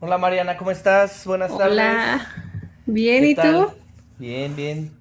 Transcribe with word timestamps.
Hola 0.00 0.18
Mariana, 0.18 0.56
¿cómo 0.56 0.70
estás? 0.70 1.24
Buenas 1.26 1.56
tardes. 1.56 1.72
Hola. 1.72 2.28
Bien, 2.86 3.22
¿Qué 3.24 3.30
¿y 3.30 3.34
tal? 3.34 3.66
tú? 3.66 3.72
Bien, 4.18 4.54
bien. 4.56 4.92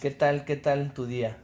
¿Qué 0.00 0.10
tal, 0.10 0.44
qué 0.44 0.56
tal 0.56 0.92
tu 0.92 1.06
día? 1.06 1.36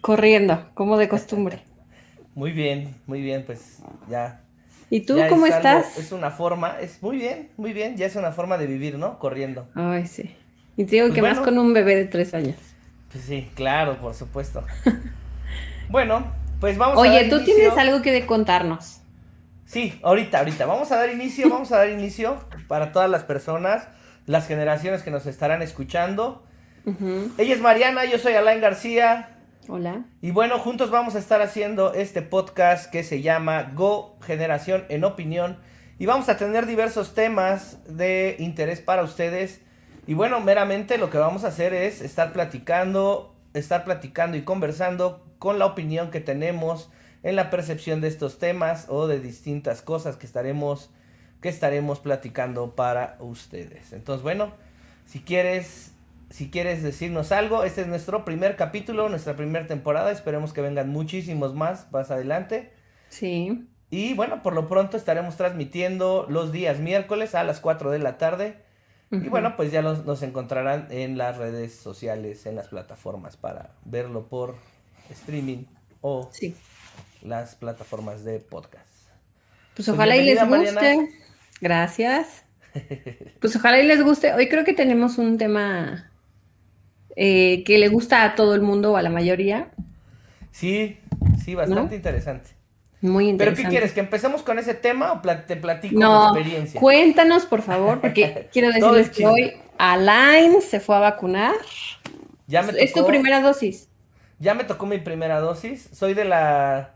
Corriendo, 0.00 0.70
como 0.74 0.96
de 0.98 1.08
costumbre. 1.08 1.62
Muy 2.34 2.52
bien, 2.52 2.94
muy 3.06 3.22
bien, 3.22 3.44
pues 3.46 3.78
ya. 4.10 4.42
¿Y 4.90 5.00
tú 5.06 5.16
ya 5.16 5.28
cómo 5.28 5.46
es 5.46 5.52
algo- 5.52 5.78
estás? 5.80 5.98
es 5.98 6.12
una 6.12 6.30
forma, 6.30 6.78
es 6.80 7.02
muy 7.02 7.16
bien, 7.16 7.50
muy 7.56 7.72
bien, 7.72 7.96
ya 7.96 8.06
es 8.06 8.14
una 8.16 8.30
forma 8.32 8.58
de 8.58 8.66
vivir, 8.66 8.98
¿no? 8.98 9.18
Corriendo. 9.18 9.66
Ay, 9.74 10.06
sí. 10.06 10.34
Y 10.76 10.84
te 10.84 10.96
digo 10.96 11.06
Pues 11.06 11.14
que 11.14 11.22
más 11.22 11.38
bueno. 11.38 11.44
con 11.44 11.58
un 11.58 11.72
bebé 11.72 11.96
de 11.96 12.04
tres 12.04 12.34
años. 12.34 12.56
Pues 13.10 13.24
sí, 13.24 13.48
claro, 13.54 13.98
por 13.98 14.14
supuesto. 14.14 14.64
bueno, 15.88 16.32
pues 16.60 16.76
vamos 16.78 17.02
a 17.02 17.08
dar 17.08 17.08
Oye, 17.08 17.28
tú 17.30 17.36
inicio. 17.36 17.54
tienes 17.54 17.78
algo 17.78 18.02
que 18.02 18.12
de 18.12 18.26
contarnos. 18.26 19.00
Sí, 19.66 19.98
ahorita, 20.04 20.38
ahorita. 20.38 20.64
Vamos 20.64 20.92
a 20.92 20.96
dar 20.96 21.10
inicio, 21.10 21.50
vamos 21.50 21.72
a 21.72 21.78
dar 21.78 21.90
inicio 21.90 22.38
para 22.68 22.92
todas 22.92 23.10
las 23.10 23.24
personas, 23.24 23.88
las 24.24 24.46
generaciones 24.46 25.02
que 25.02 25.10
nos 25.10 25.26
estarán 25.26 25.60
escuchando. 25.60 26.44
Ella 27.36 27.52
es 27.52 27.60
Mariana, 27.60 28.04
yo 28.04 28.18
soy 28.18 28.34
Alain 28.34 28.60
García. 28.60 29.40
Hola. 29.68 30.04
Y 30.22 30.30
bueno, 30.30 30.60
juntos 30.60 30.92
vamos 30.92 31.16
a 31.16 31.18
estar 31.18 31.42
haciendo 31.42 31.94
este 31.94 32.22
podcast 32.22 32.88
que 32.92 33.02
se 33.02 33.22
llama 33.22 33.72
Go 33.74 34.16
Generación 34.22 34.84
en 34.88 35.02
Opinión. 35.02 35.58
Y 35.98 36.06
vamos 36.06 36.28
a 36.28 36.36
tener 36.36 36.66
diversos 36.66 37.14
temas 37.14 37.78
de 37.88 38.36
interés 38.38 38.80
para 38.80 39.02
ustedes. 39.02 39.62
Y 40.06 40.14
bueno, 40.14 40.40
meramente 40.40 40.96
lo 40.96 41.10
que 41.10 41.18
vamos 41.18 41.42
a 41.42 41.48
hacer 41.48 41.74
es 41.74 42.02
estar 42.02 42.32
platicando, 42.32 43.34
estar 43.52 43.82
platicando 43.82 44.36
y 44.36 44.42
conversando 44.42 45.26
con 45.40 45.58
la 45.58 45.66
opinión 45.66 46.12
que 46.12 46.20
tenemos 46.20 46.88
en 47.26 47.34
la 47.36 47.50
percepción 47.50 48.00
de 48.00 48.08
estos 48.08 48.38
temas 48.38 48.86
o 48.88 49.06
de 49.08 49.18
distintas 49.20 49.82
cosas 49.82 50.16
que 50.16 50.26
estaremos, 50.26 50.90
que 51.40 51.48
estaremos 51.48 51.98
platicando 52.00 52.76
para 52.76 53.16
ustedes. 53.20 53.92
Entonces, 53.92 54.22
bueno, 54.22 54.52
si 55.06 55.20
quieres, 55.20 55.92
si 56.30 56.50
quieres 56.50 56.82
decirnos 56.82 57.32
algo, 57.32 57.64
este 57.64 57.80
es 57.82 57.86
nuestro 57.88 58.24
primer 58.24 58.56
capítulo, 58.56 59.08
nuestra 59.08 59.34
primera 59.34 59.66
temporada. 59.66 60.12
Esperemos 60.12 60.52
que 60.52 60.60
vengan 60.60 60.88
muchísimos 60.88 61.54
más 61.54 61.90
más 61.92 62.10
adelante. 62.10 62.72
Sí. 63.08 63.66
Y 63.90 64.14
bueno, 64.14 64.42
por 64.42 64.52
lo 64.52 64.68
pronto 64.68 64.96
estaremos 64.96 65.36
transmitiendo 65.36 66.26
los 66.28 66.52
días 66.52 66.78
miércoles 66.78 67.34
a 67.34 67.42
las 67.44 67.60
4 67.60 67.90
de 67.90 67.98
la 67.98 68.18
tarde. 68.18 68.64
Y 69.12 69.28
bueno, 69.28 69.54
pues 69.56 69.70
ya 69.70 69.82
los- 69.82 70.04
nos 70.04 70.22
encontrarán 70.22 70.88
en 70.90 71.16
las 71.18 71.36
redes 71.38 71.74
sociales, 71.74 72.44
en 72.46 72.56
las 72.56 72.68
plataformas 72.68 73.36
para 73.36 73.70
verlo 73.84 74.26
por 74.28 74.56
streaming 75.10 75.64
o 76.00 76.28
Sí. 76.32 76.56
Las 77.26 77.54
plataformas 77.56 78.24
de 78.24 78.38
podcast. 78.40 78.86
Pues 79.74 79.86
Pues 79.86 79.88
ojalá 79.88 80.16
y 80.16 80.24
les 80.24 80.40
guste. 80.40 80.72
Mariana. 80.72 81.08
Gracias. 81.60 82.44
Pues 83.40 83.56
ojalá 83.56 83.80
y 83.80 83.86
les 83.86 84.02
guste. 84.02 84.32
Hoy 84.34 84.48
creo 84.48 84.64
que 84.64 84.74
tenemos 84.74 85.18
un 85.18 85.38
tema 85.38 86.10
eh, 87.14 87.64
que 87.64 87.78
le 87.78 87.88
gusta 87.88 88.22
a 88.24 88.34
todo 88.34 88.54
el 88.54 88.60
mundo 88.60 88.92
o 88.92 88.96
a 88.96 89.02
la 89.02 89.08
mayoría. 89.10 89.70
Sí, 90.50 90.98
sí, 91.42 91.54
bastante 91.54 91.96
interesante. 91.96 92.50
Muy 93.00 93.32
¿Pero 93.36 93.50
interesante. 93.50 93.62
qué 93.62 93.68
quieres? 93.68 93.92
¿Que 93.92 94.00
empecemos 94.00 94.42
con 94.42 94.58
ese 94.58 94.74
tema 94.74 95.12
o 95.12 95.20
te 95.20 95.56
platico 95.56 95.98
No, 95.98 96.32
mi 96.34 96.40
experiencia? 96.40 96.80
cuéntanos 96.80 97.46
por 97.46 97.62
favor, 97.62 98.00
porque 98.00 98.48
quiero 98.52 98.68
decirles 98.68 99.10
que 99.10 99.26
hoy 99.26 99.52
Alain 99.78 100.60
se 100.60 100.80
fue 100.80 100.96
a 100.96 101.00
vacunar. 101.00 101.54
Ya 102.46 102.62
me 102.62 102.72
Es 102.82 102.92
tu 102.92 103.06
primera 103.06 103.40
dosis. 103.40 103.88
Ya 104.38 104.54
me 104.54 104.64
tocó 104.64 104.86
mi 104.86 104.98
primera 104.98 105.40
dosis. 105.40 105.88
Soy 105.92 106.14
de 106.14 106.24
la. 106.24 106.95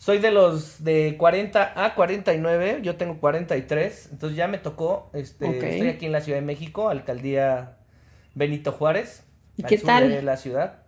Soy 0.00 0.16
de 0.16 0.30
los 0.30 0.82
de 0.82 1.16
40 1.18 1.84
a 1.84 1.94
49. 1.94 2.78
Yo 2.80 2.96
tengo 2.96 3.20
43. 3.20 4.08
Entonces 4.12 4.34
ya 4.34 4.48
me 4.48 4.56
tocó. 4.56 5.10
Este. 5.12 5.74
Estoy 5.74 5.88
aquí 5.88 6.06
en 6.06 6.12
la 6.12 6.22
Ciudad 6.22 6.38
de 6.38 6.46
México, 6.46 6.88
alcaldía 6.88 7.76
Benito 8.34 8.72
Juárez. 8.72 9.24
¿Y 9.58 9.62
al 9.62 9.68
qué 9.68 9.76
sur 9.76 9.88
tal? 9.88 10.08
De 10.08 10.22
la 10.22 10.38
ciudad. 10.38 10.84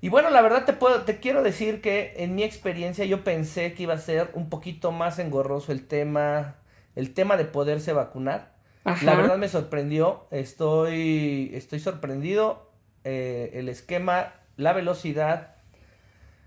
Y 0.00 0.08
bueno, 0.08 0.30
la 0.30 0.42
verdad 0.42 0.64
te 0.64 0.72
puedo, 0.72 1.02
te 1.02 1.20
quiero 1.20 1.44
decir 1.44 1.80
que 1.80 2.12
en 2.16 2.34
mi 2.34 2.42
experiencia 2.42 3.04
yo 3.04 3.22
pensé 3.22 3.72
que 3.72 3.84
iba 3.84 3.94
a 3.94 3.98
ser 3.98 4.30
un 4.34 4.50
poquito 4.50 4.90
más 4.90 5.20
engorroso 5.20 5.70
el 5.70 5.86
tema, 5.86 6.56
el 6.96 7.14
tema 7.14 7.36
de 7.36 7.44
poderse 7.44 7.92
vacunar. 7.92 8.56
Ajá. 8.82 9.06
La 9.06 9.14
verdad 9.14 9.38
me 9.38 9.48
sorprendió, 9.48 10.26
estoy, 10.32 11.52
estoy 11.54 11.78
sorprendido. 11.78 12.72
eh, 13.04 13.52
el 13.54 13.68
esquema, 13.68 14.32
la 14.56 14.72
velocidad, 14.72 15.54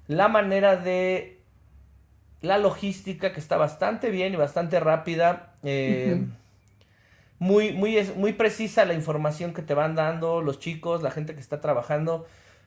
la 0.08 0.28
manera 0.28 0.76
de 0.76 1.37
la 2.42 2.58
logística 2.58 3.34
que 3.34 3.40
está 3.40 3.58
bastante 3.58 4.10
bien 4.12 4.34
y 4.34 4.38
bastante 4.38 4.80
rápida. 4.80 5.54
eh, 5.64 6.26
muy, 7.40 7.72
muy, 7.74 7.98
es- 7.98 8.16
muy 8.16 8.34
precisa 8.34 8.86
la 8.86 8.94
información 8.94 9.54
que 9.54 9.62
te 9.62 9.74
van 9.74 9.96
dando 9.96 10.42
los 10.42 10.60
chicos, 10.60 11.04
la 11.04 11.12
gente 11.12 11.34
que 11.36 11.40
está 11.42 11.62
trabajando. 11.62 12.26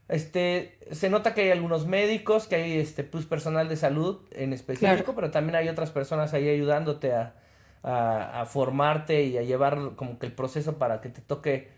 Este, 0.08 0.78
se 0.92 1.08
nota 1.10 1.34
que 1.34 1.42
hay 1.42 1.50
algunos 1.50 1.86
médicos, 1.86 2.46
que 2.48 2.56
hay 2.56 2.78
este, 2.78 3.04
pues, 3.04 3.26
personal 3.26 3.68
de 3.68 3.76
salud 3.76 4.20
en 4.32 4.52
específico, 4.52 4.94
Claro. 4.96 5.14
pero 5.14 5.30
también 5.30 5.56
hay 5.56 5.68
otras 5.68 5.90
personas 5.90 6.34
ahí 6.34 6.48
ayudándote 6.48 7.12
a, 7.12 7.34
a, 7.82 8.40
a 8.42 8.44
formarte 8.46 9.22
y 9.24 9.38
a 9.38 9.42
llevar 9.42 9.78
como 9.96 10.18
que 10.18 10.26
el 10.26 10.32
proceso 10.32 10.78
para 10.78 11.00
que 11.00 11.08
te 11.10 11.20
toque, 11.20 11.68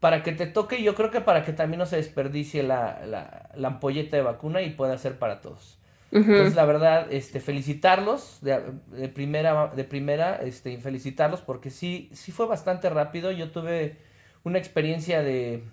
para 0.00 0.22
que 0.22 0.32
te 0.32 0.46
toque, 0.46 0.78
y 0.80 0.84
yo 0.84 0.94
creo 0.94 1.10
que 1.10 1.20
para 1.22 1.44
que 1.44 1.52
también 1.52 1.78
no 1.78 1.86
se 1.86 1.96
desperdicie 1.96 2.62
la, 2.62 3.00
la, 3.06 3.50
la 3.54 3.68
ampolleta 3.68 4.16
de 4.16 4.22
vacuna 4.22 4.60
y 4.62 4.70
pueda 4.70 4.96
ser 4.98 5.18
para 5.18 5.40
todos. 5.40 5.78
Entonces, 6.12 6.54
la 6.54 6.66
verdad, 6.66 7.10
este, 7.10 7.40
felicitarlos 7.40 8.38
de, 8.42 8.60
de 8.90 9.08
primera, 9.08 9.68
de 9.68 9.84
primera, 9.84 10.36
este, 10.36 10.76
felicitarlos 10.78 11.40
porque 11.40 11.70
sí, 11.70 12.10
sí 12.12 12.32
fue 12.32 12.46
bastante 12.46 12.90
rápido. 12.90 13.30
Yo 13.32 13.50
tuve 13.50 13.96
una 14.44 14.58
experiencia 14.58 15.22
de 15.22 15.64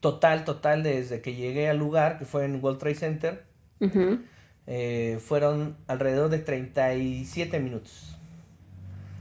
total, 0.00 0.44
total 0.44 0.82
desde 0.82 1.20
que 1.20 1.34
llegué 1.34 1.68
al 1.68 1.78
lugar, 1.78 2.18
que 2.18 2.24
fue 2.24 2.44
en 2.44 2.62
World 2.62 2.78
Trade 2.78 2.94
Center. 2.94 3.44
Eh, 4.66 5.18
fueron 5.20 5.76
alrededor 5.86 6.30
de 6.30 6.38
37 6.38 7.60
minutos. 7.60 8.16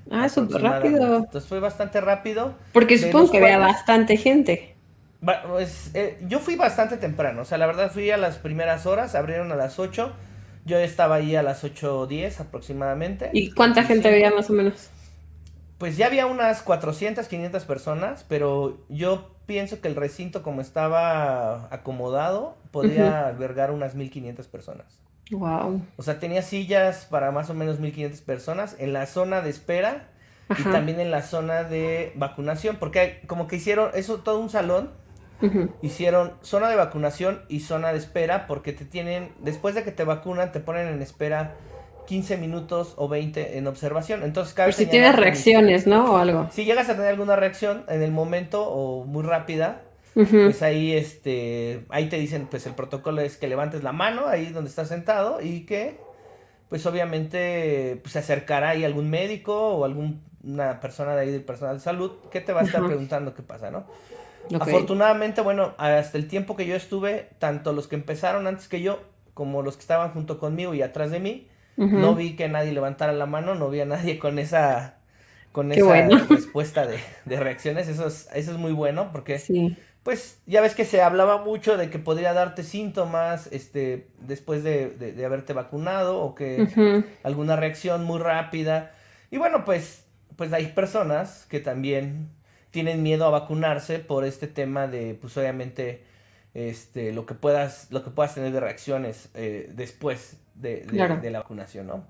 Ah, 0.10 0.30
súper 0.30 0.62
rápido. 0.62 1.18
Entonces 1.18 1.48
fue 1.48 1.60
bastante 1.60 2.00
rápido. 2.02 2.56
Porque 2.72 2.98
supongo 2.98 3.32
que 3.32 3.38
había 3.40 3.58
bastante 3.58 4.18
gente. 4.18 4.75
Pues, 5.22 5.92
eh, 5.94 6.20
yo 6.28 6.40
fui 6.40 6.56
bastante 6.56 6.98
temprano, 6.98 7.42
o 7.42 7.46
sea, 7.46 7.58
la 7.58 7.66
verdad 7.66 7.92
fui 7.92 8.12
a 8.12 8.18
las 8.18 8.38
primeras 8.38 8.86
horas, 8.86 9.16
abrieron 9.16 9.52
a 9.52 9.56
las 9.56 9.80
8, 9.80 10.14
yo 10.66 10.78
estaba 10.78 11.16
ahí 11.16 11.36
a 11.36 11.44
las 11.44 11.64
8.10 11.64 12.40
aproximadamente. 12.40 13.30
¿Y 13.34 13.52
cuánta 13.52 13.84
gente 13.84 14.10
8:05. 14.10 14.14
había 14.14 14.32
más 14.32 14.50
o 14.50 14.54
menos? 14.54 14.90
Pues 15.78 15.98
ya 15.98 16.08
había 16.08 16.26
unas 16.26 16.62
400, 16.62 17.28
500 17.28 17.66
personas, 17.66 18.26
pero 18.28 18.86
yo 18.90 19.36
pienso 19.46 19.82
que 19.82 19.88
el 19.88 19.96
recinto 19.96 20.42
como 20.42 20.62
estaba 20.62 21.68
acomodado 21.74 22.58
podía 22.72 23.28
albergar 23.28 23.72
unas 23.72 23.96
1500 23.96 24.48
personas. 24.48 25.00
Wow. 25.32 25.82
O 25.98 26.04
sea, 26.04 26.20
tenía 26.20 26.42
sillas 26.42 27.08
para 27.10 27.32
más 27.32 27.50
o 27.50 27.54
menos 27.54 27.80
1500 27.80 28.22
personas 28.22 28.76
en 28.80 28.94
la 28.94 29.06
zona 29.06 29.42
de 29.42 29.50
espera 29.50 30.08
y 30.58 30.64
también 30.64 31.00
en 31.00 31.10
la 31.10 31.24
zona 31.24 31.64
de 31.64 32.14
vacunación, 32.16 32.78
porque 32.80 33.22
como 33.28 33.48
que 33.48 33.56
hicieron 33.56 33.92
eso 33.96 34.18
todo 34.18 34.40
un 34.40 34.50
salón 34.50 34.92
Hicieron 35.82 36.34
zona 36.42 36.70
de 36.70 36.76
vacunación 36.76 37.42
y 37.50 37.60
zona 37.60 37.92
de 37.92 38.00
espera 38.00 38.48
porque 38.48 38.74
te 38.74 38.86
tienen, 38.86 39.32
después 39.40 39.76
de 39.76 39.84
que 39.84 39.92
te 39.92 40.04
vacunan, 40.04 40.52
te 40.52 40.60
ponen 40.60 40.88
en 40.88 41.02
espera 41.02 41.56
15 42.08 42.38
minutos 42.38 42.94
o 42.98 43.08
20 43.08 43.58
en 43.58 43.68
observación. 43.68 44.24
Entonces, 44.24 44.54
cada 44.54 44.68
Por 44.68 44.74
si 44.74 44.86
tienes 44.86 45.16
reacciones, 45.16 45.88
¿no? 45.88 46.14
O 46.14 46.18
algo. 46.18 46.48
Si 46.52 46.66
llegas 46.66 46.90
a 46.90 46.94
tener 46.94 47.10
alguna 47.10 47.36
reacción 47.36 47.84
en 47.90 48.02
el 48.02 48.12
momento 48.12 48.64
o 48.68 49.06
muy 49.06 49.24
rápida, 49.24 49.82
pues 50.14 50.62
ahí 50.62 50.94
este 50.94 51.86
ahí 51.90 52.08
te 52.08 52.18
dicen, 52.18 52.48
pues 52.50 52.66
el 52.66 52.74
protocolo 52.74 53.22
es 53.22 53.36
que 53.36 53.48
levantes 53.48 53.84
la 53.84 53.92
mano 53.92 54.28
ahí 54.28 54.48
donde 54.48 54.70
estás 54.70 54.88
sentado 54.88 55.42
y 55.42 55.66
que 55.66 56.00
pues 56.70 56.86
obviamente 56.86 58.00
pues, 58.02 58.14
se 58.14 58.20
acercará 58.20 58.70
ahí 58.70 58.86
algún 58.86 59.10
médico 59.10 59.76
o 59.76 59.84
alguna 59.84 60.80
persona 60.80 61.16
de 61.16 61.22
ahí 61.22 61.32
del 61.32 61.44
personal 61.44 61.76
de 61.76 61.82
salud 61.82 62.12
que 62.32 62.40
te 62.40 62.54
va 62.54 62.62
a 62.62 62.64
estar 62.64 62.86
preguntando 62.86 63.34
qué 63.34 63.44
pasa, 63.44 63.72
¿no? 63.72 63.86
Afortunadamente, 64.54 65.42
bueno, 65.42 65.74
hasta 65.78 66.18
el 66.18 66.28
tiempo 66.28 66.56
que 66.56 66.66
yo 66.66 66.76
estuve, 66.76 67.30
tanto 67.40 67.74
los 67.74 67.88
que 67.88 67.96
empezaron 67.96 68.48
antes 68.48 68.68
que 68.68 68.82
yo, 68.82 69.00
como 69.34 69.62
los 69.62 69.76
que 69.76 69.82
estaban 69.82 70.12
junto 70.12 70.40
conmigo 70.40 70.74
y 70.74 70.82
atrás 70.82 71.12
de 71.12 71.20
mí, 71.20 71.48
no 71.78 72.16
vi 72.16 72.36
que 72.36 72.48
nadie 72.48 72.72
levantara 72.72 73.14
la 73.14 73.26
mano, 73.26 73.56
no 73.56 73.70
vi 73.70 73.82
a 73.82 73.86
nadie 73.86 74.18
con 74.20 74.40
esa, 74.40 74.96
con 75.52 75.70
Qué 75.70 75.80
esa 75.80 75.86
bueno. 75.86 76.18
respuesta 76.30 76.86
de, 76.88 77.00
de 77.26 77.40
reacciones. 77.40 77.88
Eso 77.88 78.08
es, 78.08 78.30
eso 78.34 78.52
es 78.52 78.58
muy 78.58 78.72
bueno 78.72 79.12
porque, 79.12 79.40
Sí. 79.40 79.78
pues, 80.04 80.40
ya 80.46 80.62
ves 80.62 80.76
que 80.76 80.86
se 80.86 81.02
hablaba 81.02 81.44
mucho 81.44 81.78
de 81.78 81.90
que 81.90 82.00
podría 82.00 82.34
darte 82.34 82.64
síntomas, 82.64 83.48
este, 83.52 84.08
después 84.20 84.64
de, 84.64 84.90
de- 84.90 85.14
de 85.14 85.26
haberte 85.26 85.54
vacunado 85.54 86.22
o 86.22 86.36
que 86.36 86.68
alguna 87.24 87.56
reacción 87.56 88.04
muy 88.04 88.20
rápida. 88.20 88.92
Y 89.32 89.38
bueno, 89.38 89.66
pues, 89.66 90.06
pues 90.38 90.54
hay 90.54 90.68
personas 90.68 91.46
que 91.50 91.60
también 91.60 92.30
tienen 92.76 93.02
miedo 93.02 93.26
a 93.26 93.30
vacunarse 93.30 94.00
por 94.00 94.26
este 94.26 94.48
tema 94.48 94.88
de, 94.88 95.16
pues 95.20 95.38
obviamente, 95.38 96.04
este, 96.54 97.14
lo 97.14 97.26
que 97.26 97.34
puedas, 97.34 97.88
lo 97.90 98.04
que 98.04 98.10
puedas 98.12 98.36
tener 98.36 98.52
de 98.52 98.60
reacciones 98.60 99.30
eh, 99.34 99.72
después 99.74 100.38
de, 100.56 100.82
de- 100.82 100.86
Claro. 100.86 101.18
de 101.22 101.32
la 101.32 101.40
vacunación, 101.40 101.88
¿no? 101.88 102.04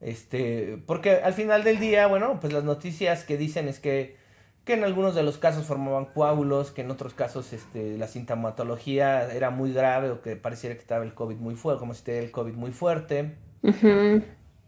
Este, 0.00 0.78
porque 0.86 1.16
al 1.16 1.34
final 1.34 1.62
del 1.62 1.78
día, 1.78 2.06
bueno, 2.06 2.38
pues 2.40 2.52
las 2.54 2.64
noticias 2.64 3.24
que 3.24 3.36
dicen 3.36 3.68
es 3.68 3.78
que, 3.80 4.16
que 4.64 4.72
en 4.72 4.82
algunos 4.84 5.14
de 5.14 5.22
los 5.22 5.36
casos 5.38 5.66
formaban 5.66 6.06
coágulos, 6.06 6.70
que 6.70 6.80
en 6.80 6.90
otros 6.90 7.12
casos 7.14 7.52
este, 7.52 7.98
la 7.98 8.08
sintomatología 8.08 9.30
era 9.32 9.50
muy 9.50 9.72
grave 9.74 10.10
o 10.10 10.22
que 10.22 10.36
pareciera 10.36 10.74
que 10.74 10.80
estaba 10.80 11.04
el 11.04 11.12
COVID 11.14 11.36
muy 11.36 11.54
fuerte, 11.54 11.80
como 11.80 11.92
si 11.94 11.98
estuviera 11.98 12.24
el 12.24 12.30
COVID 12.32 12.54
muy 12.54 12.72
fuerte. 12.72 13.34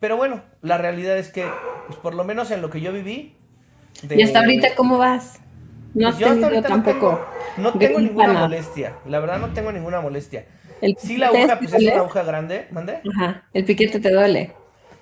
Pero 0.01 0.17
bueno, 0.17 0.43
la 0.63 0.77
realidad 0.79 1.17
es 1.17 1.31
que, 1.31 1.47
pues 1.87 1.99
por 1.99 2.15
lo 2.15 2.25
menos 2.25 2.51
en 2.51 2.61
lo 2.61 2.69
que 2.71 2.81
yo 2.83 2.93
viví. 2.93 3.37
¿Y 4.11 4.23
hasta 4.23 4.41
ahorita 4.41 4.75
cómo 4.75 4.99
vas? 4.99 5.41
No 5.95 6.11
pues 6.11 6.23
has 6.23 6.41
tenido 6.41 6.63
tampoco. 6.63 7.25
No 7.57 7.73
tengo, 7.73 8.01
ninguna 8.01 8.33
molestia. 8.33 8.97
La 9.07 9.21
verdad 9.21 9.39
no 9.39 9.53
tengo 9.53 9.71
ninguna 9.71 10.01
molestia. 10.01 10.45
El 10.81 10.97
sí, 10.99 11.17
la 11.17 11.29
aguja, 11.29 11.59
pues 11.59 11.73
es 11.73 11.83
una 11.83 12.01
aguja 12.01 12.23
grande. 12.25 12.67
¿Mande? 12.71 13.01
Ajá. 13.15 13.45
El 13.53 13.65
piquete 13.65 14.01
te 14.01 14.11
duele. 14.11 14.53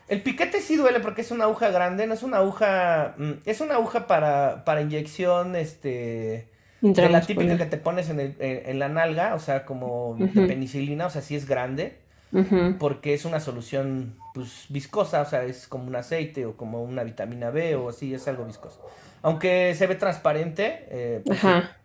El 0.08 0.20
piquete 0.20 0.60
sí 0.60 0.76
duele 0.76 1.00
porque 1.00 1.22
es 1.22 1.30
una 1.30 1.44
aguja 1.44 1.70
grande, 1.70 2.06
no 2.06 2.12
es 2.12 2.22
una 2.22 2.38
aguja, 2.38 3.14
mm, 3.16 3.30
es 3.46 3.62
una 3.62 3.76
aguja 3.76 4.06
para, 4.06 4.64
para 4.64 4.82
inyección, 4.82 5.56
este, 5.56 6.48
de 6.82 7.08
la 7.08 7.22
típica 7.22 7.56
que 7.56 7.64
te 7.64 7.78
pones 7.78 8.10
en, 8.10 8.20
el, 8.20 8.36
en, 8.38 8.78
la 8.78 8.90
nalga, 8.90 9.34
o 9.34 9.38
sea, 9.38 9.64
como 9.64 10.16
de 10.18 10.46
penicilina, 10.46 11.06
o 11.06 11.10
sea, 11.10 11.22
sí 11.22 11.34
es 11.34 11.46
grande, 11.46 11.96
porque 12.78 13.14
es 13.14 13.24
una 13.24 13.40
solución, 13.40 14.16
pues, 14.34 14.66
viscosa, 14.68 15.20
o 15.20 15.26
sea, 15.26 15.44
es 15.44 15.68
como 15.68 15.86
un 15.86 15.96
aceite 15.96 16.46
o 16.46 16.56
como 16.56 16.82
una 16.82 17.04
vitamina 17.04 17.50
B 17.50 17.74
o 17.76 17.90
así, 17.90 18.14
es 18.14 18.26
algo 18.26 18.44
viscoso. 18.46 18.80
Aunque 19.20 19.74
se 19.74 19.86
ve 19.86 19.94
transparente, 19.94 20.86
eh, 20.90 21.22
pues, 21.24 21.44
Ajá. 21.44 21.76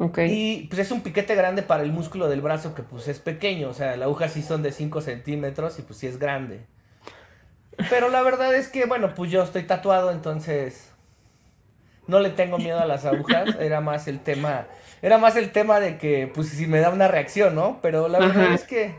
Okay. 0.00 0.30
Y 0.30 0.66
pues 0.68 0.78
es 0.80 0.92
un 0.92 1.00
piquete 1.00 1.34
grande 1.34 1.62
para 1.62 1.82
el 1.82 1.90
músculo 1.90 2.28
del 2.28 2.40
brazo 2.40 2.72
que 2.72 2.84
pues 2.84 3.08
es 3.08 3.18
pequeño, 3.18 3.68
o 3.68 3.74
sea, 3.74 3.96
la 3.96 4.04
aguja 4.04 4.28
sí 4.28 4.42
son 4.42 4.62
de 4.62 4.70
5 4.70 5.00
centímetros 5.00 5.76
y 5.80 5.82
pues 5.82 5.98
sí 5.98 6.06
es 6.06 6.20
grande. 6.20 6.60
Pero 7.90 8.08
la 8.08 8.22
verdad 8.22 8.54
es 8.54 8.68
que, 8.68 8.86
bueno, 8.86 9.14
pues 9.14 9.30
yo 9.30 9.42
estoy 9.42 9.64
tatuado, 9.64 10.12
entonces 10.12 10.92
no 12.06 12.20
le 12.20 12.30
tengo 12.30 12.58
miedo 12.58 12.80
a 12.80 12.86
las 12.86 13.04
agujas. 13.04 13.54
Era 13.60 13.80
más 13.80 14.08
el 14.08 14.20
tema, 14.20 14.66
era 15.00 15.18
más 15.18 15.36
el 15.36 15.52
tema 15.52 15.78
de 15.78 15.96
que, 15.98 16.30
pues 16.32 16.48
si 16.48 16.66
me 16.66 16.80
da 16.80 16.90
una 16.90 17.06
reacción, 17.06 17.54
¿no? 17.54 17.78
Pero 17.82 18.08
la 18.08 18.18
verdad 18.18 18.52
es 18.52 18.64
que, 18.64 18.96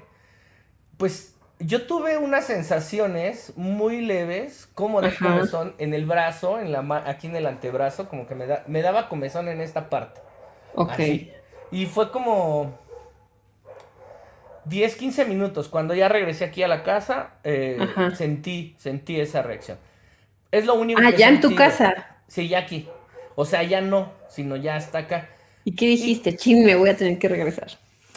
pues 1.00 1.34
yo 1.60 1.88
tuve 1.88 2.18
unas 2.18 2.46
sensaciones 2.46 3.54
muy 3.56 4.02
leves, 4.02 4.70
como 4.76 5.02
de 5.02 5.16
comezón 5.16 5.74
en 5.78 5.94
el 5.94 6.06
brazo, 6.06 6.60
en 6.60 6.74
la 6.74 7.04
aquí 7.08 7.28
en 7.28 7.38
el 7.38 7.46
antebrazo, 7.46 8.10
como 8.10 8.28
que 8.28 8.36
me, 8.36 8.46
da, 8.46 8.66
me 8.68 8.82
daba 8.82 9.08
comezón 9.08 9.48
en 9.48 9.62
esta 9.62 9.90
parte. 9.90 10.20
Ok. 10.76 11.00
Y 11.72 11.86
fue 11.86 12.12
como 12.12 12.78
10, 14.66 14.96
15 14.98 15.26
minutos, 15.26 15.70
cuando 15.70 15.96
ya 15.96 16.10
regresé 16.10 16.44
aquí 16.44 16.64
a 16.64 16.68
la 16.68 16.84
casa, 16.84 17.36
eh, 17.46 17.80
sentí, 18.14 18.76
sentí 18.78 19.22
esa 19.22 19.42
reacción. 19.42 19.78
Es 20.52 20.66
lo 20.66 20.74
único 20.74 21.00
ah, 21.02 21.12
ya 21.12 21.30
en 21.30 21.40
tu 21.40 21.56
casa. 21.56 22.18
Sí, 22.28 22.50
ya 22.50 22.60
aquí. 22.60 22.90
O 23.36 23.46
sea, 23.46 23.64
ya 23.64 23.80
no, 23.80 24.12
sino 24.28 24.58
ya 24.58 24.76
hasta 24.76 25.00
acá. 25.00 25.30
¿Y 25.64 25.76
qué 25.78 25.88
dijiste? 25.88 26.36
Chin, 26.36 26.66
me 26.66 26.76
voy 26.76 26.90
a 26.90 26.98
tener 26.98 27.18
que 27.20 27.30
regresar. 27.30 27.70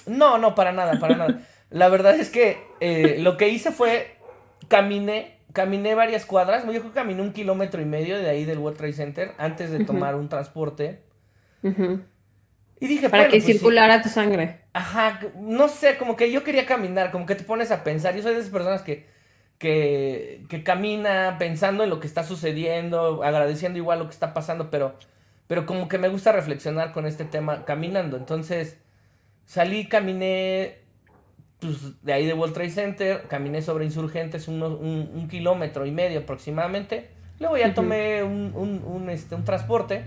No, 0.06 0.36
no, 0.38 0.56
para 0.56 0.72
nada, 0.72 0.98
para 0.98 1.16
nada. 1.16 1.40
La 1.72 1.88
verdad 1.88 2.14
es 2.16 2.28
que 2.28 2.58
eh, 2.84 3.18
lo 3.20 3.36
que 3.36 3.48
hice 3.48 3.70
fue, 3.70 4.16
caminé, 4.66 5.38
caminé 5.52 5.94
varias 5.94 6.26
cuadras, 6.26 6.64
yo 6.64 6.72
creo 6.72 6.88
que 6.88 6.90
caminé 6.90 7.22
un 7.22 7.32
kilómetro 7.32 7.80
y 7.80 7.84
medio 7.84 8.18
de 8.18 8.28
ahí 8.28 8.44
del 8.44 8.58
World 8.58 8.76
Trade 8.76 8.92
Center 8.92 9.32
antes 9.38 9.70
de 9.70 9.84
tomar 9.84 10.16
un 10.16 10.28
transporte. 10.28 11.00
Y 11.62 12.88
dije, 12.88 13.08
para 13.08 13.28
que 13.28 13.36
pues 13.36 13.44
circulara 13.44 14.02
tu 14.02 14.08
sangre. 14.08 14.62
Ajá, 14.72 15.20
no 15.36 15.68
sé, 15.68 15.96
como 15.96 16.16
que 16.16 16.32
yo 16.32 16.42
quería 16.42 16.66
caminar, 16.66 17.12
como 17.12 17.24
que 17.24 17.36
te 17.36 17.44
pones 17.44 17.70
a 17.70 17.84
pensar. 17.84 18.16
Yo 18.16 18.22
soy 18.22 18.34
de 18.34 18.40
esas 18.40 18.50
personas 18.50 18.82
que, 18.82 19.06
que, 19.58 20.42
que 20.48 20.64
camina 20.64 21.36
pensando 21.38 21.84
en 21.84 21.90
lo 21.90 22.00
que 22.00 22.08
está 22.08 22.24
sucediendo, 22.24 23.22
agradeciendo 23.22 23.78
igual 23.78 24.00
lo 24.00 24.06
que 24.06 24.14
está 24.14 24.34
pasando, 24.34 24.70
pero, 24.70 24.98
pero 25.46 25.66
como 25.66 25.86
que 25.86 25.98
me 25.98 26.08
gusta 26.08 26.32
reflexionar 26.32 26.90
con 26.90 27.06
este 27.06 27.24
tema 27.24 27.64
caminando. 27.64 28.16
Entonces, 28.16 28.80
salí, 29.46 29.86
caminé 29.86 30.81
pues, 31.62 32.02
de 32.02 32.12
ahí 32.12 32.26
de 32.26 32.34
World 32.34 32.54
Trade 32.54 32.70
Center, 32.70 33.22
caminé 33.28 33.62
sobre 33.62 33.84
insurgentes 33.84 34.48
un, 34.48 34.62
un, 34.62 35.28
kilómetro 35.28 35.86
y 35.86 35.92
medio 35.92 36.20
aproximadamente. 36.20 37.08
Luego 37.38 37.56
ya 37.56 37.72
tomé 37.72 38.22
un, 38.22 38.52
un, 38.84 39.08
este, 39.08 39.34
un 39.34 39.44
transporte 39.44 40.04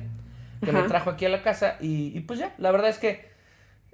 que 0.64 0.72
me 0.72 0.84
trajo 0.84 1.10
aquí 1.10 1.26
a 1.26 1.30
la 1.30 1.42
casa 1.42 1.78
y, 1.80 2.20
pues 2.22 2.40
ya, 2.40 2.54
la 2.58 2.72
verdad 2.72 2.90
es 2.90 3.00
que 3.00 3.26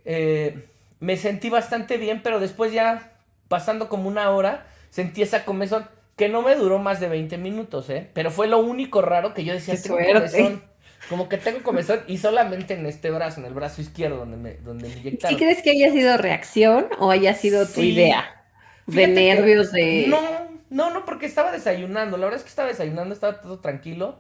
eh, 0.05 0.67
me 0.99 1.17
sentí 1.17 1.49
bastante 1.49 1.97
bien, 1.97 2.21
pero 2.23 2.39
después 2.39 2.73
ya 2.73 3.11
pasando 3.47 3.89
como 3.89 4.07
una 4.07 4.29
hora, 4.31 4.65
sentí 4.89 5.21
esa 5.21 5.45
comezón 5.45 5.85
que 6.15 6.29
no 6.29 6.41
me 6.41 6.55
duró 6.55 6.79
más 6.79 6.99
de 6.99 7.09
20 7.09 7.37
minutos, 7.37 7.89
¿eh? 7.89 8.09
Pero 8.13 8.31
fue 8.31 8.47
lo 8.47 8.59
único 8.59 9.01
raro 9.01 9.33
que 9.33 9.43
yo 9.43 9.53
decía, 9.53 9.75
tengo 9.81 9.97
comezón, 9.97 10.63
como 11.11 11.27
que 11.27 11.37
tengo 11.37 11.61
comezón 11.61 11.99
y 12.07 12.19
solamente 12.19 12.73
en 12.73 12.85
este 12.85 13.11
brazo, 13.11 13.41
en 13.41 13.45
el 13.45 13.53
brazo 13.53 13.81
izquierdo 13.81 14.15
donde 14.15 14.37
me, 14.37 14.53
donde 14.53 14.87
me 14.87 14.95
inyectaron. 14.95 15.37
¿Sí 15.37 15.43
crees 15.43 15.61
que 15.61 15.71
haya 15.71 15.91
sido 15.91 16.15
reacción 16.15 16.87
o 16.99 17.11
haya 17.11 17.33
sido 17.33 17.67
tu 17.67 17.81
idea? 17.81 18.45
De 18.87 19.07
nervios, 19.09 19.73
de... 19.73 20.05
No, 20.07 20.21
no, 20.69 20.89
no, 20.89 21.03
porque 21.03 21.25
estaba 21.25 21.51
desayunando, 21.51 22.15
la 22.15 22.27
verdad 22.27 22.37
es 22.37 22.43
que 22.43 22.49
estaba 22.49 22.69
desayunando, 22.69 23.13
estaba 23.13 23.41
todo 23.41 23.59
tranquilo, 23.59 24.19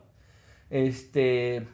este 0.69 1.65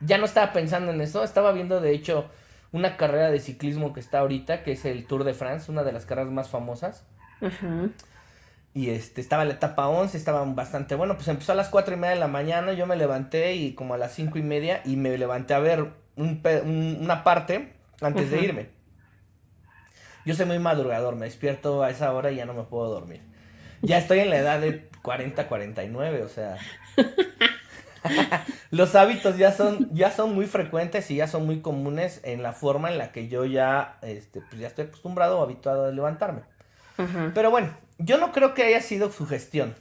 ya 0.00 0.16
no 0.16 0.24
estaba 0.24 0.54
pensando 0.54 0.90
en 0.90 1.02
eso, 1.02 1.22
estaba 1.22 1.52
viendo 1.52 1.82
de 1.82 1.92
hecho 1.92 2.30
una 2.72 2.96
carrera 2.96 3.30
de 3.30 3.40
ciclismo 3.40 3.92
que 3.92 4.00
está 4.00 4.20
ahorita, 4.20 4.62
que 4.62 4.72
es 4.72 4.86
el 4.86 5.06
Tour 5.06 5.24
de 5.24 5.34
France, 5.34 5.70
una 5.70 5.82
de 5.82 5.92
las 5.92 6.06
carreras 6.06 6.32
más 6.32 6.48
famosas. 6.48 7.04
Y 8.72 8.90
este, 8.90 9.20
estaba 9.20 9.44
la 9.44 9.54
etapa 9.54 9.88
11, 9.88 10.16
estaba 10.16 10.44
bastante 10.44 10.94
bueno, 10.94 11.16
pues 11.16 11.26
empezó 11.28 11.52
a 11.52 11.56
las 11.56 11.68
4 11.68 11.94
y 11.94 11.96
media 11.96 12.14
de 12.14 12.20
la 12.20 12.28
mañana, 12.28 12.72
yo 12.72 12.86
me 12.86 12.96
levanté 12.96 13.54
y 13.54 13.74
como 13.74 13.94
a 13.94 13.98
las 13.98 14.12
5 14.12 14.38
y 14.38 14.42
media 14.42 14.80
y 14.84 14.96
me 14.96 15.16
levanté 15.18 15.54
a 15.54 15.58
ver 15.58 15.92
una 16.16 17.24
parte 17.24 17.72
antes 18.00 18.30
de 18.30 18.40
irme. 18.40 18.70
Yo 20.24 20.34
soy 20.34 20.46
muy 20.46 20.58
madrugador, 20.58 21.16
me 21.16 21.26
despierto 21.26 21.82
a 21.82 21.90
esa 21.90 22.12
hora 22.12 22.30
y 22.30 22.36
ya 22.36 22.44
no 22.44 22.54
me 22.54 22.62
puedo 22.62 22.90
dormir. 22.90 23.22
Ya 23.82 23.98
estoy 23.98 24.20
en 24.20 24.30
la 24.30 24.36
edad 24.36 24.60
de 24.60 24.88
40, 25.02 25.48
49, 25.48 26.22
o 26.22 26.28
sea... 26.28 26.56
los 28.70 28.94
hábitos 28.94 29.36
ya 29.36 29.52
son, 29.52 29.90
ya 29.92 30.10
son 30.10 30.34
muy 30.34 30.46
frecuentes 30.46 31.10
y 31.10 31.16
ya 31.16 31.26
son 31.26 31.46
muy 31.46 31.60
comunes 31.60 32.20
en 32.24 32.42
la 32.42 32.52
forma 32.52 32.90
en 32.90 32.98
la 32.98 33.12
que 33.12 33.28
yo 33.28 33.44
ya, 33.44 33.98
este, 34.02 34.40
pues 34.40 34.60
ya 34.60 34.68
estoy 34.68 34.86
acostumbrado 34.86 35.38
o 35.38 35.42
habituado 35.42 35.86
a 35.86 35.90
levantarme. 35.90 36.42
Pero 37.34 37.50
bueno, 37.50 37.70
yo 38.00 38.18
no 38.18 38.32
creo 38.32 38.54
que 38.54 38.62
haya 38.62 38.80
sido 38.80 39.10
sugestión. 39.12 39.74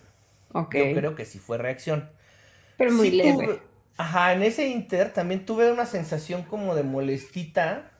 Yo 0.54 0.68
creo 0.70 1.16
que 1.16 1.26
sí 1.26 1.40
fue 1.40 1.58
reacción. 1.58 2.10
Pero 2.78 2.92
muy 2.92 3.12
leve. 3.12 3.62
ajá, 3.98 4.34
en 4.34 4.44
ese 4.44 4.68
inter 4.68 5.14
también 5.14 5.46
tuve 5.46 5.72
una 5.72 5.86
sensación 5.86 6.44
como 6.44 6.76
de 6.76 6.84
molestita, 6.84 7.92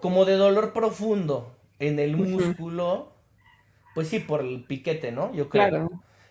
como 0.00 0.24
de 0.24 0.34
dolor 0.34 0.72
profundo 0.72 1.56
en 1.78 1.98
el 1.98 2.16
músculo. 2.16 3.12
Pues 3.94 4.08
sí, 4.08 4.20
por 4.20 4.40
el 4.40 4.64
piquete, 4.64 5.12
¿no? 5.12 5.34
Yo 5.34 5.48
creo. 5.48 5.68
Claro. 5.68 5.90